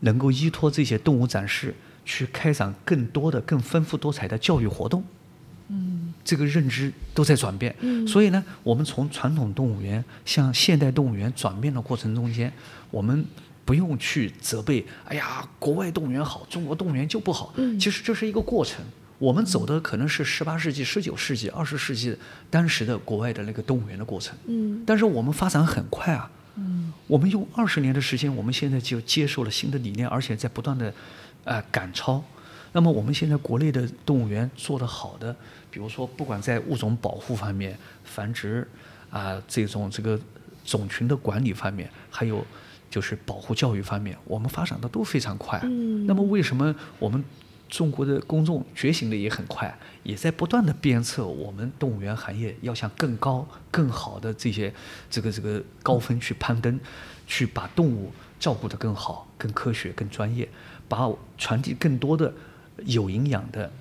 [0.00, 1.72] 能够依托这些动物展示
[2.04, 5.04] 去开展更多的、更丰富多彩的教育活动？
[5.68, 7.72] 嗯，这个认知都在转变。
[7.80, 12.52] 嗯所以呢，我们从传统动物园向现代动物园转变的过程中间，
[12.90, 13.24] 我们
[13.64, 17.54] 不用去责备，哎呀，国外动物园好，中国动物园就不好。
[17.56, 18.84] 嗯其实这是一个过程。
[19.22, 22.16] 我们走的可能是十八世纪、十九世纪、二十世纪
[22.50, 26.28] 当时的国外的那个动物园的过程，嗯但是我们发展很快啊。
[26.56, 30.92] 嗯，我们用二十年的时间，我们现在就接受了新的理念，而且在不断的
[31.44, 32.22] 呃赶超。
[32.72, 35.34] 那么我们现在国内的动物园做得好的，
[35.70, 38.66] 比如说不管在物种保护方面、繁殖
[39.08, 40.18] 啊、这种这个
[40.64, 42.44] 种群的管理方面，还有
[42.90, 45.60] 就是保护教育方面，我们发展的都非常快。
[45.62, 47.22] 嗯那么为什么我们
[47.72, 54.70] 中国的公众觉醒的也很快，也在不断的鞭策我们动物园行业要向更高、更好的这些
[55.08, 56.78] 这个这个高峰去攀登，
[57.26, 60.46] 去把动物照顾得更好、更科学、更专业，
[60.86, 62.30] 把传递更多的
[62.84, 63.72] 有营养的。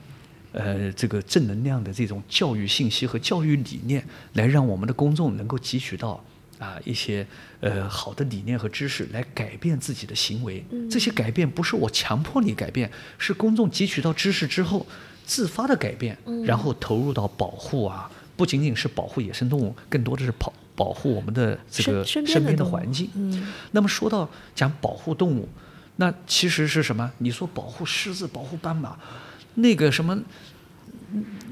[0.54, 6.22] 呃，这个正能量的这种教育信息和教育理念，来让我们的公众能够汲取到
[6.62, 7.26] 啊一些
[7.60, 10.64] 呃好的理念和知识，来改变自己的行为。
[10.90, 14.86] 这些改变不是我强迫你改变，是公众汲取到知识之后
[15.26, 16.16] 自发的改变，
[16.46, 23.10] 然后投入到保护啊，不仅仅是保护野生动物，更多的是保保护我们的这个身身边的环境。
[23.16, 25.50] 嗯那么说到讲保护动物，
[25.96, 27.12] 那其实是什么？
[27.18, 28.98] 你说保护狮子、保护斑马，
[29.56, 30.18] 那个什么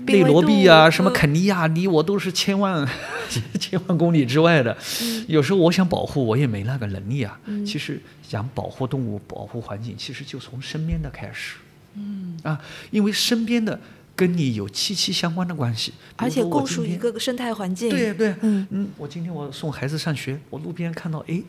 [0.06, 2.88] 内罗毕啊，什么嗯肯尼亚，离我都是千万
[3.60, 4.76] 千万公里之外的。
[5.02, 7.40] 嗯有时候我想保护，我也没那个能力啊。
[7.66, 11.58] 其实想保护动物、保护环境，其实就从身边的开始。
[11.96, 12.60] 嗯啊，
[12.90, 13.80] 因为身边的
[14.16, 17.90] 跟你有息息相关的关系，而且共属一个生态环境。
[17.90, 21.42] 对对，嗯嗯，我今天我送孩子上学，我路边看到哎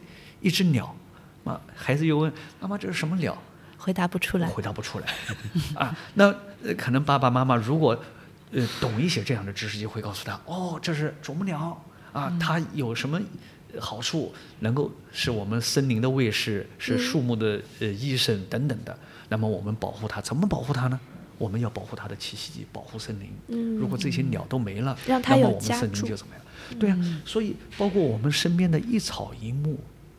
[0.42, 0.94] 一只鸟，
[1.44, 2.30] 妈，孩子又问
[2.60, 3.36] 妈妈这是什么鸟？
[3.80, 4.46] 回答不出来。
[4.48, 5.06] 回答不出来
[5.74, 5.96] 啊。
[6.14, 6.26] 那
[6.62, 7.98] 呃可能爸爸妈妈如果
[8.52, 11.82] 呃懂一些这样的知识，就会告诉他哦，这是啄木鸟
[12.12, 13.20] 啊，它有什么
[13.78, 18.96] 好处，能够是我们森林的卫士，是树木的呃医生等等的。
[19.28, 21.00] 那么我们保护它，怎么保护它呢？
[21.38, 23.30] 我们要保护它的栖息地，保护森林。
[23.48, 26.44] 嗯如果这些鸟都没了，让它有那么我们家森林就怎么样？
[26.78, 29.78] 对啊，所以包括我们身边的一草一木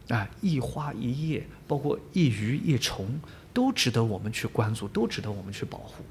[0.10, 3.08] 啊，一花一叶，包括一鱼一虫，
[3.54, 6.04] 都值得我们去关注，都值得我们去保护。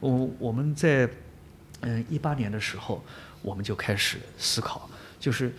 [0.00, 1.08] 我我们在
[1.80, 3.02] 嗯一八年的时候，
[3.40, 4.88] 我们就开始思考，
[5.18, 5.54] 就是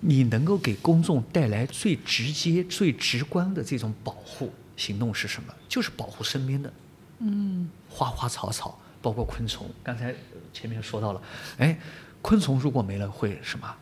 [0.00, 5.54] 你能够给公众带来最直接、最直观的这种保护行动是什么？
[5.68, 6.72] 就是保护身边的
[7.18, 9.68] 嗯花花草草，包括昆虫。
[9.82, 10.16] 刚才呃
[10.52, 11.22] 前面说到了，
[11.58, 11.78] 哎，
[12.22, 13.74] 昆虫如果没了会什么？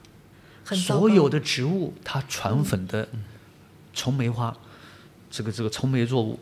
[0.64, 3.08] 所有的植物它传粉的
[3.94, 4.54] 虫媒花，
[5.30, 6.38] 这个这个虫媒作物，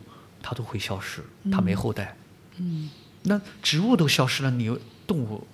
[0.48, 1.20] 它都会消失，
[1.50, 2.16] 它没后代。
[2.58, 2.88] 嗯，
[3.24, 4.70] 那植物都消失了，你
[5.04, 5.44] 动物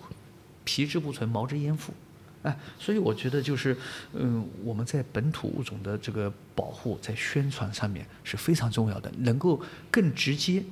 [0.65, 1.95] 皮之不存，毛之焉附？
[2.43, 3.75] 哎，所以我觉得就是，
[4.13, 9.59] 嗯，我们在本土物种的这个保护，在宣传上面是非常重要的，能够
[9.91, 10.63] 更直接，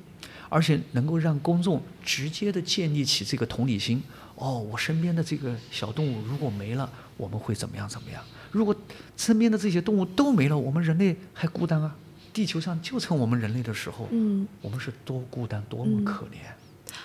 [0.51, 4.03] 而且能够让公众直接的建立起这个同理心。
[4.35, 8.23] 哦，我身边的这个小动物如果没了，我们会怎么样怎么样？
[8.51, 8.77] 如果
[9.17, 11.97] 身边的这些动物都没了，我们人类还孤单啊！
[12.33, 16.39] 地球上就剩我们人类的时候，嗯，我们是多孤单，多么可怜。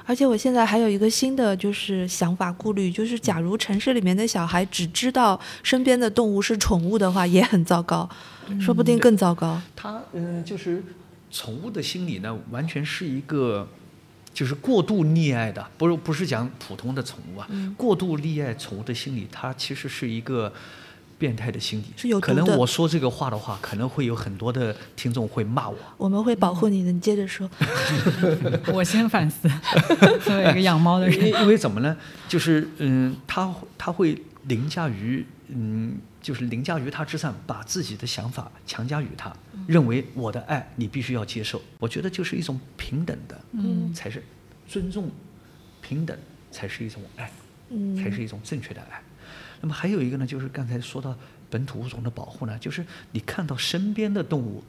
[0.05, 8.07] 而且我现在还有一个新的就是想法顾虑，就是假如城市里面的小孩只知道身边的动物是宠物的话，也很糟糕，
[8.59, 9.59] 说不定更糟糕。
[9.75, 10.83] 他嗯、呃就是
[11.31, 13.67] 宠物的心理呢，完全是一个
[14.33, 20.51] 就是过度溺爱的，不是不是讲普通的宠物啊，嗯过度溺爱宠物的心理，它其实是一个
[21.17, 21.85] 变态的心理。
[21.95, 25.77] 是有毒可能我说这个话的话，可能会有很多的听众会骂我。
[25.97, 27.49] 我们会保护你的，你接着说。
[28.73, 29.49] 我先反思，
[30.23, 31.95] 作为一个养猫的人，因因为怎么呢？
[32.27, 39.33] 就是嗯，他他会凌驾于嗯，就是凌驾于他之上，把自己的想法强加于他，
[39.67, 41.61] 认为我的爱你必须要接受。
[41.79, 44.23] 我觉得就是一种平等的，嗯才是
[44.67, 45.09] 尊重、
[45.81, 46.17] 平等
[46.51, 47.31] 才是一种爱，
[47.69, 49.01] 嗯才是一种正确的爱。
[49.65, 51.15] 那么还有一个呢，就是刚才说到
[51.49, 54.63] 本土物种的保护呢，就是你看到身边的动物，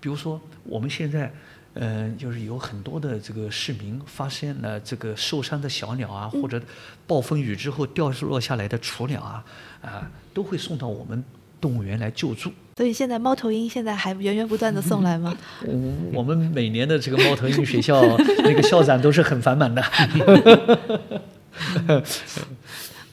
[0.00, 1.30] 比如说我们现在，
[1.74, 6.58] 呃，就是有很多的这个市民发现了这个受伤的小鸟啊，或者
[7.06, 9.44] 暴风雨之后掉落下来的雏鸟啊，
[9.82, 11.22] 啊，都会送到我们
[11.60, 12.50] 动物园来救助。
[12.78, 15.36] 所以现在猫头鹰现在还源源不断的送来吗？
[15.66, 18.00] 我 我们每年的这个猫头鹰学校
[18.38, 19.84] 那个校长都是很繁忙的。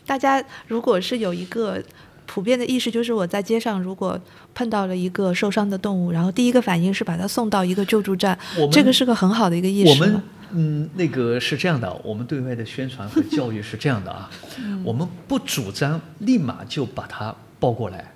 [0.05, 1.81] 大家如果是有一个
[2.25, 4.19] 普遍的意识，就是我在街上如果
[4.53, 8.37] 碰到了一个受伤的动物，然后第一个反应是把它送到一个救助站
[8.71, 9.91] 这个是个很好的一个意识。
[9.91, 10.21] 我们。
[10.53, 14.29] 嗯，那个是这样的，我们对外的宣传和教育是这样的啊，
[14.83, 18.11] 我们不主张立马就把它抱过来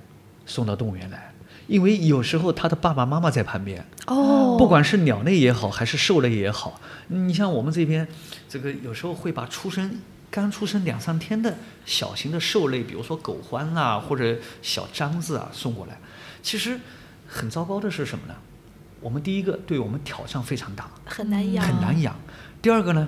[0.45, 1.32] 送到动物园来，
[1.68, 8.06] 因为有时候它的爸爸妈妈在旁边，哦，不管是鸟类也好，还是兽类也好，你像我们这边，
[8.49, 9.98] 这个有时候会把出生
[10.36, 15.98] 刚出生两三天的小型的兽类，比如说狗獾啊，或者小獐子啊送过来，
[16.44, 16.78] 其实
[17.26, 18.36] 很糟糕的是什么呢？
[18.99, 22.14] 我们第一个对我们挑战非常大，很难养，很难养。
[22.62, 23.07] 第二个呢，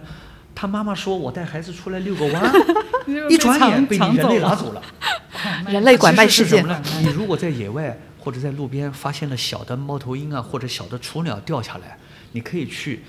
[0.55, 2.53] 他妈妈说我带孩子出来遛个弯，
[3.05, 4.81] 就 一转眼被你人类拿走了。
[5.67, 6.73] 人类拐卖世界其实是什么。
[6.73, 6.83] 呢？
[7.01, 11.97] 你如果在野外或者在路边发现了小的猫头鹰啊，或者小的雏鸟掉下来，
[12.31, 13.03] 你可以去，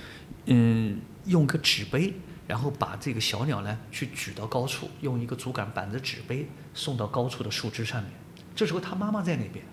[0.47, 2.15] 嗯，用个纸杯，
[2.49, 8.11] 然后把这个小鸟呢去举到高处，用一个竹竿绑着纸杯送到高处的树枝上面。
[8.57, 9.65] 这时候它妈妈在那边，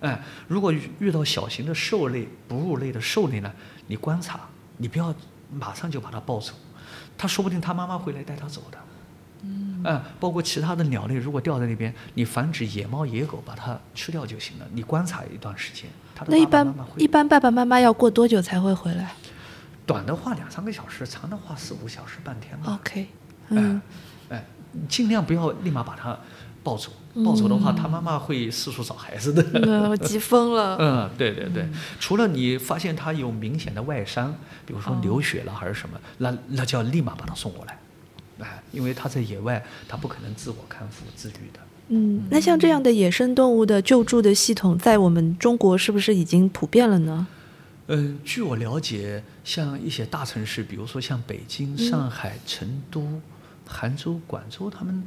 [0.00, 3.52] 哎，如果遇到小型的兽类、哺乳类的兽类呢，
[3.86, 4.40] 你观察，
[4.78, 5.14] 你不要
[5.52, 6.54] 马上就把它抱走，
[7.16, 8.78] 它说不定它妈妈会来带它走的。
[9.42, 14.66] 嗯，包括其他的鸟类，如果掉在那边，你防止野猫野狗把它吃掉就行了。
[14.72, 19.14] 你观察一段时间，它的那一般一般爸爸妈妈要过多久才会回来
[19.88, 22.78] 短的话两三个小时，长的话四五小时半天吧。
[22.78, 23.06] ？OK，
[23.48, 23.80] 嗯，
[24.28, 24.44] 哎，
[24.86, 26.16] 尽量不要立马把它
[26.62, 26.90] 抱走，
[27.24, 29.42] 抱走的话，它妈妈会四处找孩子的。
[29.54, 30.76] 嗯，我急疯了。
[30.78, 31.66] 嗯，对对对，
[31.98, 34.34] 除了你发现他有明显的外伤，
[34.66, 37.78] 比如说流血了还是什么，那那就要立马把他送过来，
[38.40, 41.60] 哎，因为他在野外，他不可能自我康复自愈的。
[41.88, 47.26] 嗯，那像这样的野生动物的救助的系统，在我们中国是不是已经普遍了呢？
[47.88, 53.20] 嗯，据我了解，像一些大城市，比如说像北京、上海、成都、
[53.66, 55.02] 杭州、广州，他们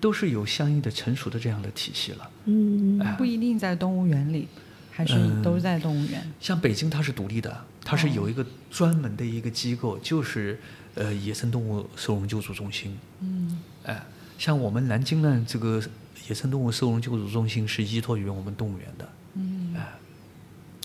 [0.00, 2.30] 都是有相应的成熟的这样的体系了。
[2.44, 4.48] 嗯，哎不一定在动物园里，
[4.90, 6.30] 还是嗯都在动物园。
[6.38, 10.60] 像北京它是独立的，它是有一个专门的一个机构，就是
[10.94, 12.98] 呃野生动物收容救助中心。
[13.20, 14.04] 嗯，哎，
[14.36, 15.82] 像我们南京呢，这个
[16.28, 19.08] 野生动物收容救助中心是依托于我们动物园的。
[19.34, 19.94] 嗯，哎，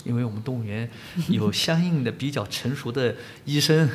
[0.04, 0.88] 因为我们动物园
[1.28, 3.14] 有相应的比较成熟的
[3.44, 3.88] 医生，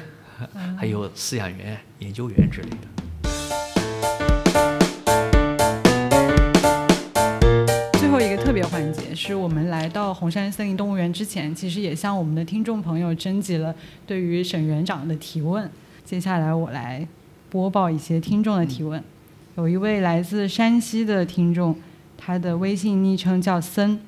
[0.78, 2.78] 还有饲养员、研究员之类的。
[8.00, 13.76] 最后一个特别环节是我们来到红山森林动物园之前，其实也向我们的听众朋友征集了
[14.06, 15.70] 对于沈园长的提问。
[16.06, 17.06] 接下来我来
[17.50, 19.04] 播报一些听众的提问。
[19.58, 21.76] 有一位来自山西的听众，
[22.18, 24.00] 他的微信昵称叫森，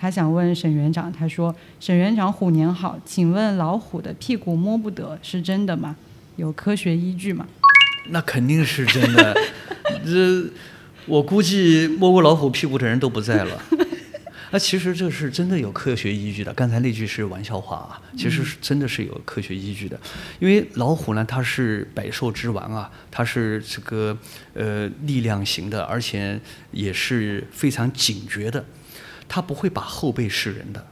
[0.00, 5.94] 他想问沈园长，他说：“沈园长，虎年好，请问老虎的屁股摸不得是真的吗？
[6.36, 7.46] 有科学依据吗？”
[8.08, 9.36] 那肯定是真的，
[10.02, 10.50] 这
[11.04, 13.62] 我估计摸过老虎屁股的人都不在了。
[14.52, 20.00] 那其实这是真的有科学依据的，刚才那句是玩笑话啊，其实是真的是有科学依据的。
[20.40, 24.16] 因为老虎呢，它是百兽之王啊，它是这个
[24.54, 26.40] 呃力量型的，而且
[26.72, 28.64] 也是非常警觉的，
[29.30, 30.84] 它不会把后背示人的。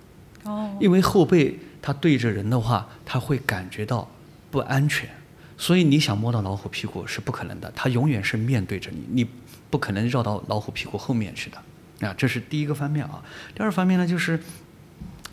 [0.44, 4.09] 哦，因为后背他对着人的话，他会感觉到
[4.52, 5.10] 不安全，
[5.56, 9.31] 所以你想摸到老虎屁股是不可能的，它永远是面对着你，你
[9.69, 12.06] 不可能绕到老虎屁股后面去的。
[12.06, 13.20] 啊，这是第一个方面啊。
[13.56, 14.40] 第二方面呢，就是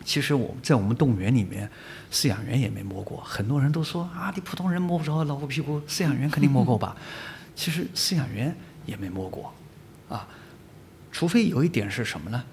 [0.04, 1.70] 其实我在我们动物园里面，
[2.12, 6.98] 饲养员也没摸过，很多人都说啊，你普通人摸不着老虎屁股，饲养员肯定摸过吧？
[7.56, 8.54] 其实饲养员
[8.88, 9.54] 也没摸过，
[10.10, 10.28] 啊，
[11.12, 12.44] 除非有一点是什么呢？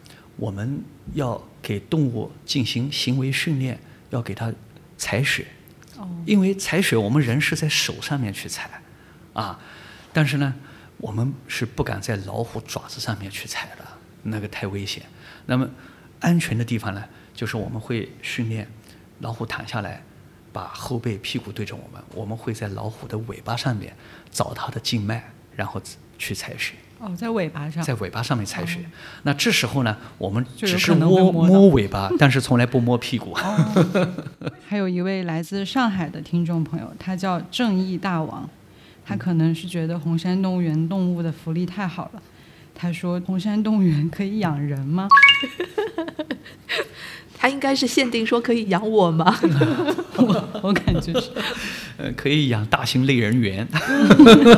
[0.42, 0.82] 我们
[1.14, 3.78] 要给动物进行行为训练，
[4.10, 4.52] 要给它
[4.98, 5.46] 采血，
[6.26, 8.82] 因为采血我们人是在手上面去采，
[9.34, 9.60] 啊，
[10.12, 10.52] 但是呢，
[10.96, 13.86] 我们是不敢在老虎爪子上面去采的，
[14.24, 15.04] 那个太危险。
[15.46, 15.70] 那么
[16.18, 18.66] 安全的地方呢，就是我们会训练
[19.20, 20.02] 老虎躺下来，
[20.52, 23.96] 把后背屁股对着我们，我们会在老虎的尾巴上面
[24.32, 25.22] 找它的静脉，
[25.54, 25.80] 然后
[26.18, 26.74] 去采血。
[27.02, 28.78] 哦，在尾巴上，在尾巴上面采血。
[29.24, 33.34] 那这时候呢，我们只是摸摸尾巴，但是从来不摸屁股。
[34.68, 38.48] 还有一位来自上海的听众朋友，他叫正义大王，
[39.04, 42.22] 他可能是觉得红山动物园动物的福利太好了。
[42.74, 45.06] 他说：“红山动物园可以养人吗
[47.42, 49.36] 他应该是限定说可以养我吗？
[50.14, 50.48] 我？
[50.62, 51.28] ”我感觉是。
[51.96, 53.66] 呃，可以养大型类人猿。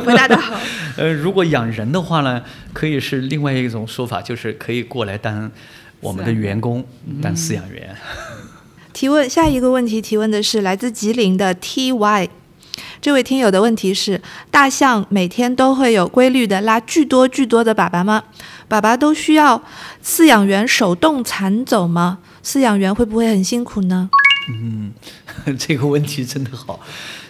[0.05, 0.55] 回答的好。
[0.99, 2.43] 呃，如果养人的话呢，
[2.75, 5.51] 可以是另外一种说法，就是可以过来当
[6.01, 6.85] 我们的员员工，
[7.23, 7.97] 当饲养员。
[8.93, 12.29] 提问下一个问题提问的是来自吉林的 T Y，
[13.01, 14.21] 这位听友的问题是：
[14.51, 18.25] 大象每天都会有规律的拉巨多巨多的粑粑吗？
[18.69, 19.63] 粑粑都需要
[20.05, 22.19] 饲养员手动铲走吗？
[22.45, 24.11] 饲养员会不会很辛苦呢？
[24.51, 24.93] 嗯，
[25.59, 26.79] 这个问题真的好，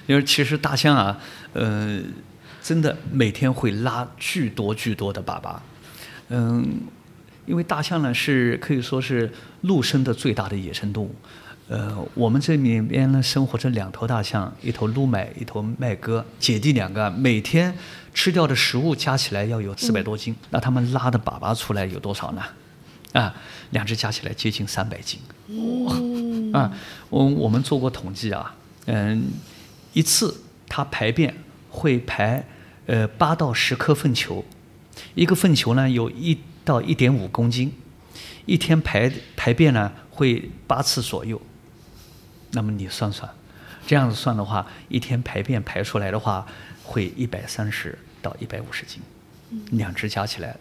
[0.07, 1.16] 因为其实大象啊，
[1.53, 2.01] 呃，
[2.61, 5.57] 真的每天会拉巨多巨多的粑粑，
[6.31, 6.81] 嗯，
[7.47, 11.15] 因为大象呢是可以说是陆生的最大的野生动物。
[11.69, 17.73] 呃，我们这里面呢生活着两头大象，一头卢买，一头麦哥，姐弟两个，每天
[18.12, 22.43] 吃掉的食物加起来要有四百多斤，那他们拉的粑粑出来有多少呢？
[23.15, 23.35] 啊，
[23.70, 25.20] 两只加起来接近三百斤。
[26.53, 26.70] 啊，
[27.11, 28.55] 我我们做过统计啊，
[28.86, 29.24] 嗯，
[29.93, 31.35] 一次它排便
[31.70, 32.45] 会排
[32.86, 34.45] 呃八到十颗粪球，
[35.15, 37.73] 一个粪球呢有一到一点五公斤，
[38.47, 41.41] 一天排排便呢会八次左右。
[42.51, 43.31] 那么你算算，
[43.86, 46.45] 这样子算的话，一天排便排出来的话，
[46.82, 49.01] 会一百三十到一百五十斤，
[49.70, 50.57] 两只加起来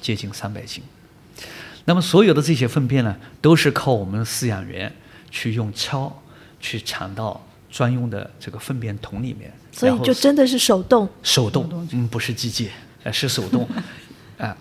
[0.00, 0.82] 接近三百斤。
[1.86, 4.92] 那么所有的这些粪便呢，都是靠我们的饲养员
[5.30, 6.10] 去用锹
[6.60, 11.08] 去铲到专用的这个粪便桶里面，所以就真的是手动。
[11.22, 12.68] 手动，嗯，不是机械，
[13.02, 13.68] 呃，是手动，
[14.38, 14.56] 啊。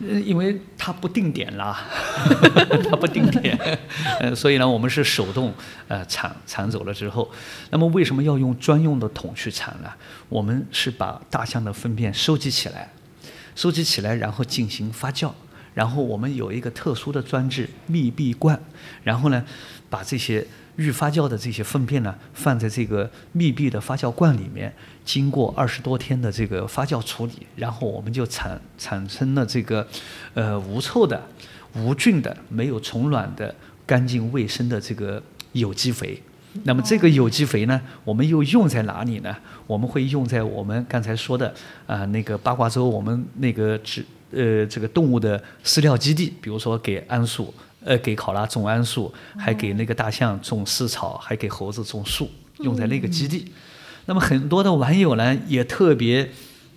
[0.00, 1.84] 呃因为它不定点啦，
[2.88, 3.58] 它不定点，
[4.20, 5.52] 呃，所以呢，我们是手动
[5.88, 7.28] 呃铲铲走了之后，
[7.70, 9.90] 那么为什么要用专用的桶去铲呢？
[10.28, 12.92] 我们是把大象的粪便收集起来，
[13.56, 15.32] 收集起来，然后进行发酵，
[15.78, 18.60] 然后我们有一个特殊的装置密闭罐，
[19.04, 19.44] 然后呢，
[19.88, 20.44] 把这些
[20.74, 24.74] 预发酵的这些粪便呢放在这个密闭的发酵罐里面，
[25.04, 29.86] 经过二十多天的这个发酵处理，然后我们就产产生了这个
[30.34, 31.22] 呃无臭的、
[31.76, 33.54] 无菌的、没有虫卵的、
[33.86, 35.22] 干净卫生的这个
[35.52, 36.20] 有机肥。
[36.64, 39.36] 那么这个有机肥呢，我们又用在哪里呢？
[39.68, 41.54] 我们会用在我们刚才说的
[41.86, 47.52] 啊、那个八卦洲我们那个植呃这个动物的饲料基地，比如说给桉树，
[47.84, 53.52] 呃给考拉种桉树，还给那个大象种饲草，还给猴子种树，用在那个基地。
[54.06, 56.30] 那么很多的网友呢也特别。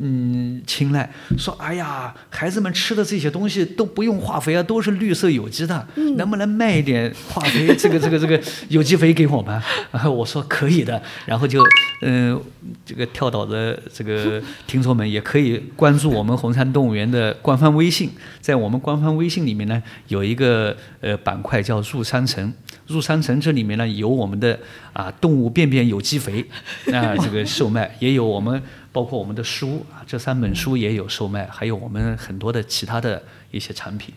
[0.04, 1.08] 嗯，青睐
[1.38, 5.88] 说，哎呀，孩子们吃的这些东西都不用化肥啊，都是绿色有机的，
[6.18, 9.54] 能不能卖一点化肥这个这个这个有机肥给我们？
[9.92, 11.64] 啊， 我说可以的，然后就
[12.02, 12.42] 嗯、
[12.84, 18.10] 这个跳岛的这个听众们也可以关注我们红山动物园的官方微信，
[18.40, 22.52] 在我们官方微信里面呢有一个呃板块叫入山城，
[22.88, 24.58] 入山城这里面呢有我们的
[24.94, 26.44] 啊动物便便有机肥
[26.92, 28.60] 啊这个售卖，也有我们。
[28.92, 34.14] 包括我们的书啊，这三本书也有售卖，还有我们很多的其他的一些产品。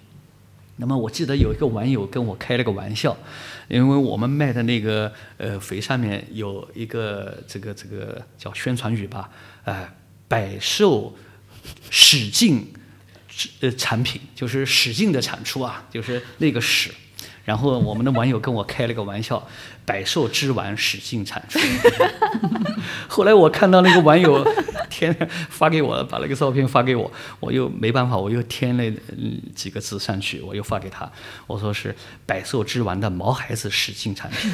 [0.76, 3.16] 那么我记得有一个网友跟我开了个玩笑，
[3.68, 9.30] 因为我们卖的那个呃肥上面有一个这个这个叫宣传语吧，
[9.62, 9.88] 呃，
[10.26, 11.14] 百兽
[11.90, 12.66] 使劲
[13.60, 16.90] 呃产品，就是使劲的产出啊，就是那个使。
[17.44, 19.46] 然后我们的网友跟我开了个玩笑，
[19.84, 21.58] 百兽之王使劲产出。
[23.08, 24.46] 后来我看到那个网友
[24.88, 25.14] 添
[25.50, 27.10] 发给我，把那个照片发给我，
[27.40, 28.84] 我又没办法，我又添了
[29.16, 31.10] 嗯几个字上去，我又发给他，
[31.46, 31.94] 我说是
[32.24, 34.48] 百兽之王的毛孩子使劲产出，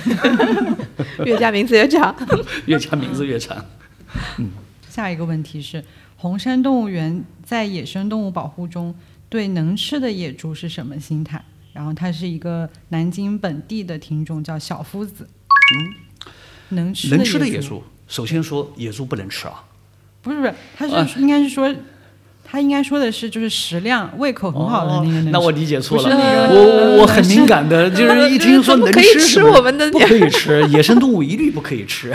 [1.25, 2.15] 越加名字越长。
[2.67, 3.65] 越加名字越长。
[4.39, 4.51] 嗯
[4.89, 5.85] 下一个问题是：
[6.17, 8.93] 红山动物园在野生动物保护中
[9.29, 11.45] 对能吃的野猪是什么心态？
[11.73, 15.29] 然后他是一个南京本地的听众，叫小夫子。
[15.73, 16.35] 嗯，
[16.71, 19.65] 能吃能吃的野野猪，首先说野猪不能吃啊，
[20.21, 21.07] 不是不是，他啊。
[21.07, 21.73] 是应该是说，
[22.45, 32.13] 他应该说的是就是食量，胃口很好的那个那我理解错了，我我很敏感的， 就是一听说能可以吃吃什么我们的不可以吃， 野生动物一律不可以吃。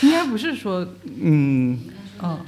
[0.00, 0.86] 应该不是说，
[1.20, 1.78] 嗯，
[2.22, 2.38] 嗯，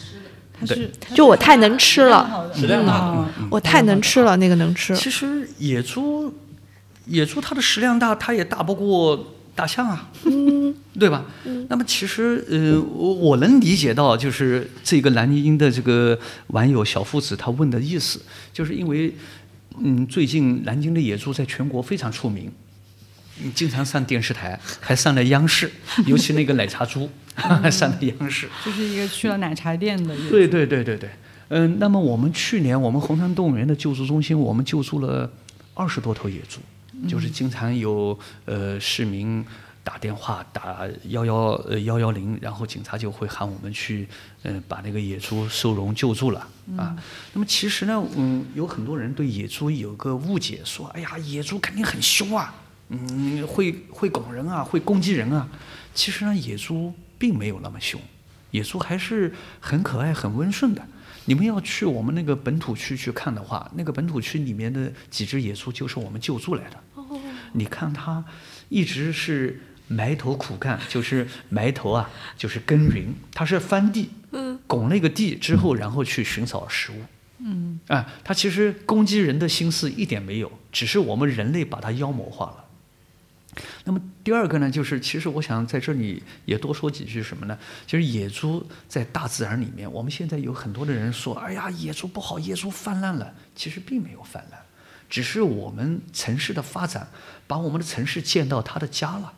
[0.60, 3.14] 他是就我太能吃了，食量大。
[3.38, 3.48] 嗯。
[3.50, 4.94] 我太能吃了，那个能吃。
[4.96, 6.32] 其实野猪，
[7.06, 10.10] 野猪它的食量大，它也大不过大象啊，
[10.98, 11.24] 对吧？
[11.68, 16.18] 那么其实，呃，我我能理解到，就是这个南京的这个
[16.48, 18.20] 网友小夫子他问的意思，
[18.52, 19.14] 就是因为，
[19.80, 22.50] 嗯，最近南京的野猪在全国非常出名。
[23.42, 25.70] 嗯经常上电视台，还上了央视，
[26.06, 28.48] 尤其那个奶茶猪，还 上了央视。
[28.64, 30.16] 就是一个去了奶茶店的。
[30.28, 31.10] 对对对对对，
[31.48, 35.30] 嗯、那么我们去年我们红山动物园的救助中心，我们救助了
[35.74, 36.60] 二十多头野猪，
[37.08, 39.44] 就是经常有呃市民
[39.84, 41.34] 打电话打幺幺
[41.68, 44.06] 呃幺幺零，然后警察就会喊我们去
[44.42, 46.46] 呃把那个野猪收容救助了
[46.76, 46.94] 啊。
[47.32, 52.52] 那么其实呢，嗯，有很多人对野猪有个误解，说哎呀野猪肯定很凶啊，
[52.88, 55.48] 嗯，会会拱人啊，会攻击人啊。
[55.94, 58.00] 其实呢，野猪并没有那么凶。
[58.50, 60.82] 野猪还是很可爱、很温顺的。
[61.26, 66.82] 你们要去我们那个本土区去看的话，那个本土区里面的几只野猪就是我们救助来的。
[67.52, 68.24] 你看它
[68.70, 72.08] 一直是埋头苦干，就是埋头啊，
[72.38, 77.02] 就是耕耘，它是翻地，嗯，拱那个地之后，然后去寻找食物。
[77.40, 82.64] 嗯，啊，它其实攻击人的心思一点没有，只是我们人类把它妖魔化了。
[83.88, 87.58] 那么第二个呢，就是其实我想在这里也多说几句什么呢？
[87.86, 93.32] 其实野猪在大自然里面，我们现在有很多的人说，哎呀，野猪不好，野猪泛滥了。
[93.56, 94.60] 其实并没有泛滥，
[95.08, 97.08] 只是我们城市的发展
[97.46, 99.32] 把我们的城市建到它的家了。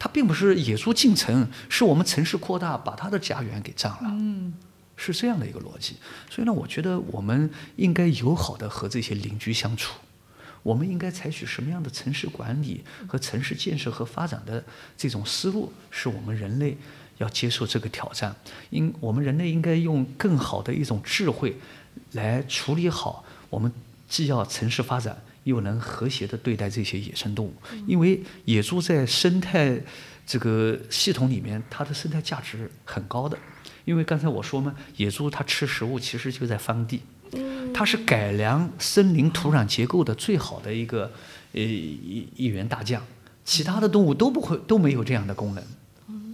[0.00, 4.00] 它并不是野猪进城，是我们城市扩大把它的家园给占了。
[4.02, 4.52] 嗯，
[4.96, 5.94] 是这样的一个逻辑。
[6.28, 9.94] 所以呢，我觉得我们应该友好的和这些邻居相处。
[10.62, 14.64] 我们应该采取什么样的城市管理和城市建设和发展的
[14.96, 16.76] 这种思路，是我们人类
[17.18, 18.34] 要接受这个挑战。
[18.70, 21.56] 应我们人类应该用更好的一种智慧
[22.12, 23.72] 来处理好我们
[24.08, 27.54] 既要城市发展，又能和谐的对待这些野生动物。
[27.86, 29.80] 因为野猪在生态
[30.24, 33.36] 这个系统里面，它的生态价值很高的。
[33.84, 37.00] 因为刚才我说嘛，野猪它吃食物其实就在翻地，
[37.72, 41.10] 它是改良森林土壤结构的最好的一个
[41.52, 43.02] 呃一一员大将，
[43.44, 45.64] 其他的动物都不会都没有这样的功能，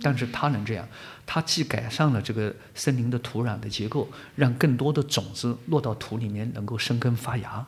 [0.03, 0.87] 但是它能这样，
[1.27, 7.65] 它既改善了这个森林的土壤的结构，让更多的种子落到土里面能够生根发芽，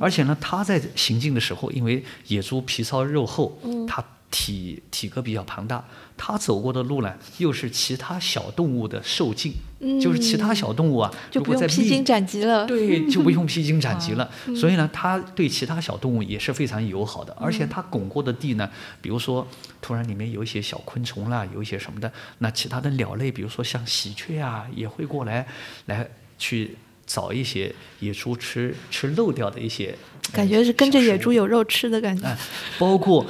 [0.00, 5.84] 而且呢，它在行进的时候，因为野猪皮糙肉厚，它体体格比较庞大，
[6.16, 9.54] 它走过的路呢，又是其他小动物的受尽，
[10.00, 12.64] 就是其他小动物啊，就不用披荆斩棘了。
[12.66, 14.30] 对，就不用披荆斩 棘了。
[14.54, 18.70] 所以呢，它对其他小动物也是非常友好的，而且它拱过的地呢，
[19.02, 19.46] 比如说
[19.80, 25.46] 突然里面有一些小昆虫啦，有一些什么的，那其他的鸟类，比如说像喜鹊啊，也会过来
[25.86, 26.08] 来
[26.38, 26.76] 去
[27.12, 29.96] 找一些野猪吃吃漏掉的一些，
[30.26, 32.24] 呃 感觉是跟着野猪有肉吃的感觉。
[32.24, 32.38] 哎，
[32.78, 33.26] 包括。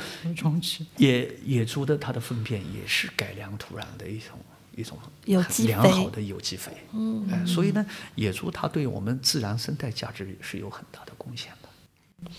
[0.99, 4.39] 野野猪的它的粪便也是改良土壤的一种
[4.77, 6.71] 一种有机肥良好的有机肥。
[6.93, 7.87] 嗯、哎，所以呢，
[8.17, 12.31] 野猪它对我们自然生态价值也是有很大的贡献的。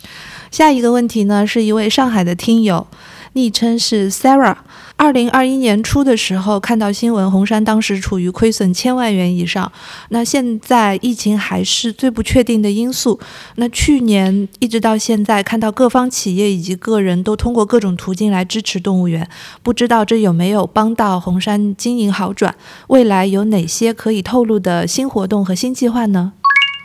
[0.51, 2.85] 下一个问题呢，是一位上海的听友，
[3.33, 4.57] 昵称是 Sarah。
[5.01, 9.71] 二零二一年初的时候，看到新闻，红杉当时处于亏损千万元以上。
[10.09, 13.19] 那现在疫情还是最不确定的因素。
[13.55, 19.27] 那去年一直到现在，看到各方企业以及个人都通过各种途径来支持动物园，
[19.63, 22.53] 不知道这有没有帮到红杉经营好转？
[22.89, 26.33] 未来有哪些可以透露的新活动和新计划呢？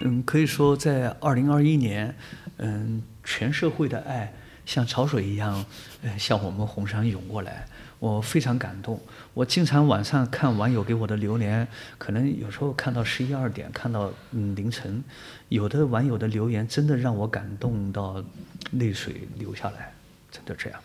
[0.00, 2.16] 嗯，可以说在二零二一年，
[2.56, 4.32] 嗯，全社会的爱
[4.64, 5.62] 像潮水一样，
[6.02, 7.66] 呃，向我们红山涌过来，
[7.98, 9.00] 我非常感动。
[9.32, 11.66] 我经常晚上看网友给我的留言，
[11.98, 15.02] 可能有时候看到十一二点，看到嗯凌晨，
[15.48, 18.22] 有的网友的留言真的让我感动到
[18.72, 19.92] 泪水流下来，
[20.30, 20.80] 真的这样。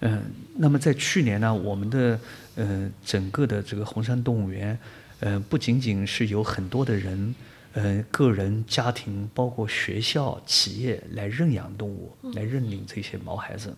[0.00, 0.22] 嗯，
[0.56, 2.20] 那么在去年呢，我们的
[2.54, 4.78] 呃整个的这个红山动物园，
[5.20, 7.34] 呃不仅仅是有很多的人，
[7.72, 13.74] 呃个人、家庭，包括学校、企业来认养动物，来认领这些毛孩子，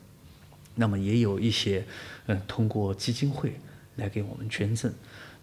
[0.74, 1.84] 那么也有一些
[2.26, 3.58] 呃通过基金会
[3.96, 4.92] 来给我们捐赠。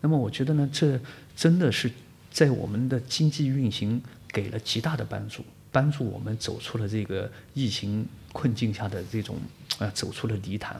[0.02, 1.00] 那么我觉得呢，这
[1.36, 1.92] 真的是
[2.32, 9.38] 在我们的经济运行给了极大的帮助，帮助我们走出了这个疫情困境下的这种
[9.80, 10.80] 呃走出了泥潭，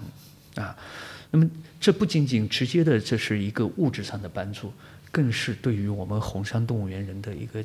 [0.56, 0.78] 啊。
[1.30, 1.50] 那么
[1.80, 4.72] 这不仅仅直接的这是一个物质上的帮助，
[5.12, 7.62] 更是对于我们红山动物园人的一个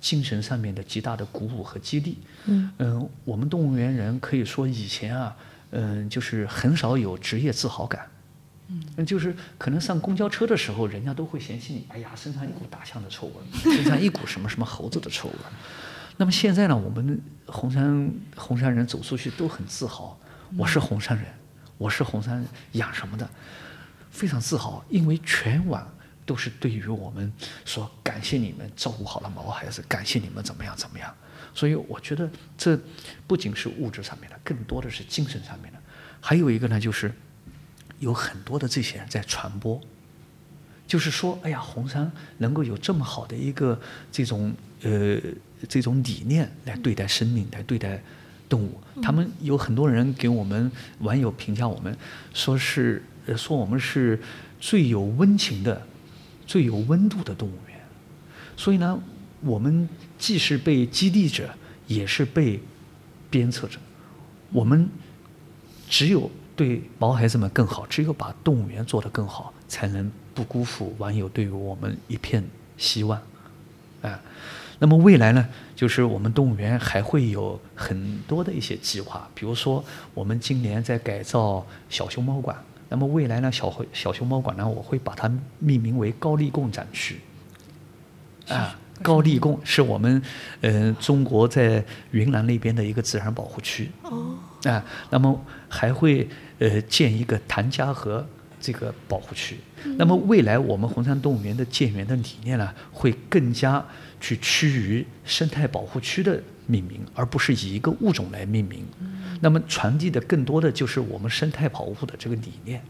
[0.00, 2.18] 精神上面的极大的鼓舞和激励。
[2.44, 5.34] 嗯我们动物园人可以说以前啊，
[5.78, 8.08] 嗯、就是很少有职业自豪感。
[8.68, 13.34] 嗯，就是可能上公交车的时候，人家都会嫌弃你，哎呀，身上一股大象的臭味，
[13.76, 15.34] 身上一股什么什么猴子的臭味。
[16.16, 20.18] 那么现在呢，我们红山红山人走出去都很自豪，
[20.56, 21.26] 我是红山人，
[21.76, 23.28] 我是红山养什么的，
[24.10, 25.86] 非常自豪，因为全网
[26.24, 27.32] 都是对于我们
[27.64, 31.14] 说感谢你们照顾好了毛孩子，感谢你们怎么样怎么样。
[31.56, 32.78] 所以我觉得这
[33.26, 35.78] 不仅是物质上面的，更多的是精神上面的。
[36.20, 37.10] 还有一个呢，就是
[37.98, 39.80] 有很多的这些人在传播，
[40.86, 43.80] 就是说，哎呀，红山能够有这么好的一个
[44.12, 45.18] 这种呃
[45.66, 48.02] 这种理念来对待生命，来对待
[48.50, 48.78] 动物。
[49.00, 51.96] 他们有很多人给我们网友评价我们，
[52.34, 54.20] 说是呃说我们是
[54.60, 55.86] 最有温情的、
[56.46, 57.80] 最有温度的动物园。
[58.58, 59.00] 所以呢，
[59.40, 61.50] 我们既是被激励者，
[61.86, 62.60] 也是被
[63.30, 63.78] 鞭策者。
[64.52, 64.88] 我们
[65.88, 72.42] 只有对毛孩子们更好，只有把动物园做得更好，才能不辜负网友对于我们一片
[72.76, 73.20] 希望。
[74.02, 74.20] 啊，
[74.78, 79.84] 那么未来呢，就是我们动物园还会有很多的一些计划，比如说
[80.14, 82.56] 我们今年在改造小熊猫馆，
[82.88, 87.20] 那么未来呢，小会小熊猫馆呢，我会把它命名为高丽贡展区。
[88.48, 90.20] 啊，高丽贡是我们
[90.60, 93.90] 呃中国在云南那边的一个自然保护区。
[94.02, 96.28] 哦，啊，那么还会
[96.58, 98.26] 呃建一个谭家河
[98.60, 99.58] 这个保护区。
[99.98, 103.84] 那么未来我们红山动物园的建园的理念呢，会更加
[104.20, 108.84] 去趋于生态保护区的命名，而不是以一个物种来命名。
[109.40, 112.82] 那么传递的更多的就是我们生态保护的这个理念，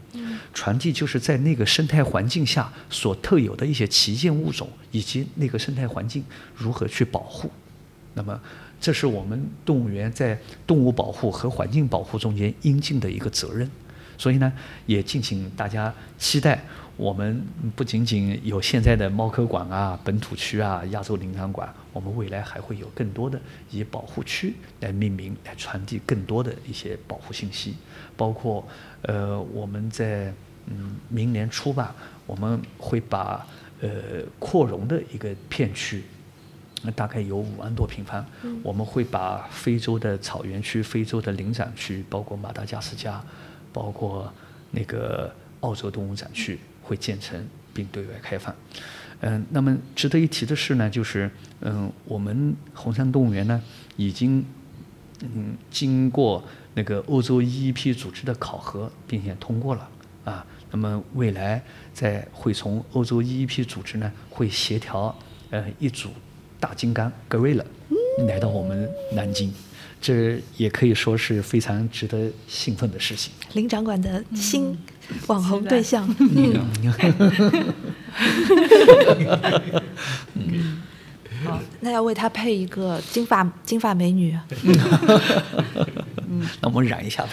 [0.53, 6.23] 传递就是在那个生态环境下所特有的一些旗舰物种，以及那个生态环境
[6.55, 7.51] 如何去保护。
[8.13, 8.39] 那么，
[8.79, 13.69] 这是我们动物园在动物保护和环境保护中间应尽的一个责任。
[14.17, 14.51] 所以呢，
[14.85, 16.61] 也敬请大家期待，
[16.95, 17.45] 我们
[17.75, 23.39] 不仅仅有现在的猫科馆啊、本土区啊、亚洲灵长馆，我们未来还会有更多的
[23.69, 27.75] 以保护区来命名，来传递更多的一些保护信息，
[28.15, 28.67] 包括
[29.03, 30.33] 呃，我们在
[30.65, 31.95] 嗯明年初吧，
[32.25, 33.45] 我们会把
[33.81, 33.89] 呃
[34.39, 36.03] 扩容的一个片区。
[36.83, 38.23] 那大概有五万多平方，
[38.61, 43.19] 我们会把非洲的草原区、非洲的灵长区，包括马达加斯加，
[43.77, 44.33] 包括
[44.71, 48.53] 那个澳洲动物展区，会建成并对外开放。
[49.19, 51.29] 嗯，那么值得一提的是呢，就是
[51.61, 53.61] 嗯，我们红山动物园呢，
[53.95, 54.43] 已经
[55.21, 56.43] 嗯经过
[56.73, 59.87] 那个欧洲 EEP 组织的考核，并且通过了
[60.25, 60.43] 啊。
[60.71, 61.63] 那么未来
[61.93, 65.15] 在会从欧洲 EEP 组织呢，会协调
[65.51, 66.09] 呃一组
[66.59, 67.63] 大金刚 gorilla
[68.27, 69.53] 来到我们南京，
[69.99, 73.31] 这也可以说是非常值得兴奋的事情。
[73.53, 74.77] 林长馆的新
[75.27, 76.07] 网红对象。
[81.45, 84.37] 好， 那要为他配一个金发金发美女。
[86.61, 87.29] 那我们染一下吧。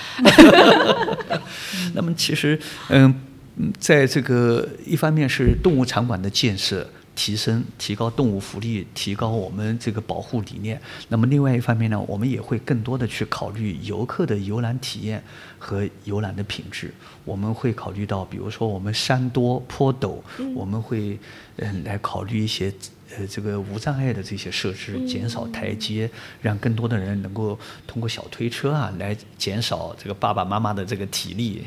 [1.94, 2.58] 那么其实，
[2.88, 3.14] 嗯，
[3.56, 6.88] 嗯在这个一方面是动物场馆的建设。
[7.14, 10.80] 提升、提高动物福利，提高我们这个保护理念。
[11.08, 15.22] 那么另外一方面呢，我们也会更多的去考虑游客的游览体验
[15.58, 16.92] 和游览的品质。
[17.24, 20.16] 我们会考虑到，比如说我们山多坡陡，
[20.54, 21.18] 我们会
[21.56, 22.72] 嗯来考虑一些
[23.16, 26.10] 呃这个无障碍的这些设施，减少台阶，
[26.40, 31.62] 让更多的人能够通过小推车啊来减少这个爸爸妈妈的这个体力，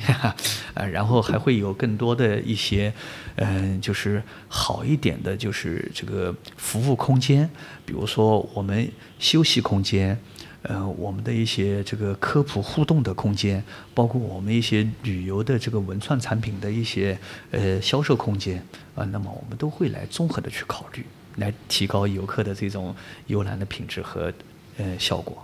[0.74, 2.94] 呃， 然后还会有更多的一些
[3.36, 7.50] 嗯、就是好一点的，就是这个服务空间，
[7.86, 10.18] 比如说我们休息空间。
[10.64, 13.64] 呃，我们的一些这个科普互动的空间，
[13.94, 17.18] 包括我们一些旅游的这个文创产品的一些
[17.52, 18.62] 呃销售空间
[18.94, 21.06] 啊、那么我们都会来综合的去考虑，
[21.38, 22.94] 来提高游客的这种
[23.26, 24.32] 游览的品质和
[24.78, 25.44] 呃效果。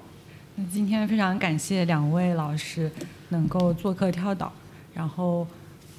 [0.56, 2.92] 那今天非常感谢两位老师
[3.30, 4.54] 能够做客跳岛，
[4.94, 5.48] 然后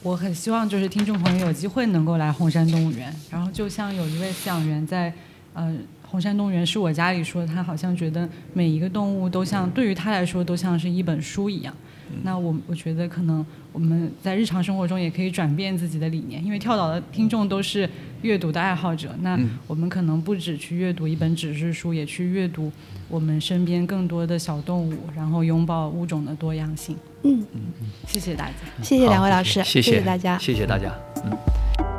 [0.02, 3.12] 我很希望就是听众朋友有机会能够来红山动物园。
[3.30, 5.12] 然后就像有一位饲养员在
[5.54, 11.74] 呃红山动物园是我家里说，他好像觉得每一个动物都像对于他来说都像是一本书一样。
[12.22, 17.88] 那我我觉得可能我们在日常生活中也可以转变自己的理念，因为跳岛的听众都是
[18.22, 22.70] 阅读的爱好者，那我们可能不止去阅读一本纸质书，也去阅读
[23.08, 26.96] 我们身边更多的小动物，然后拥抱物种的多样性。
[27.22, 27.60] 嗯嗯，
[28.06, 28.52] 谢谢大家。
[28.82, 30.38] 谢谢两位老师，谢谢大家。
[30.38, 30.92] 谢谢大家。
[31.24, 31.93] 嗯。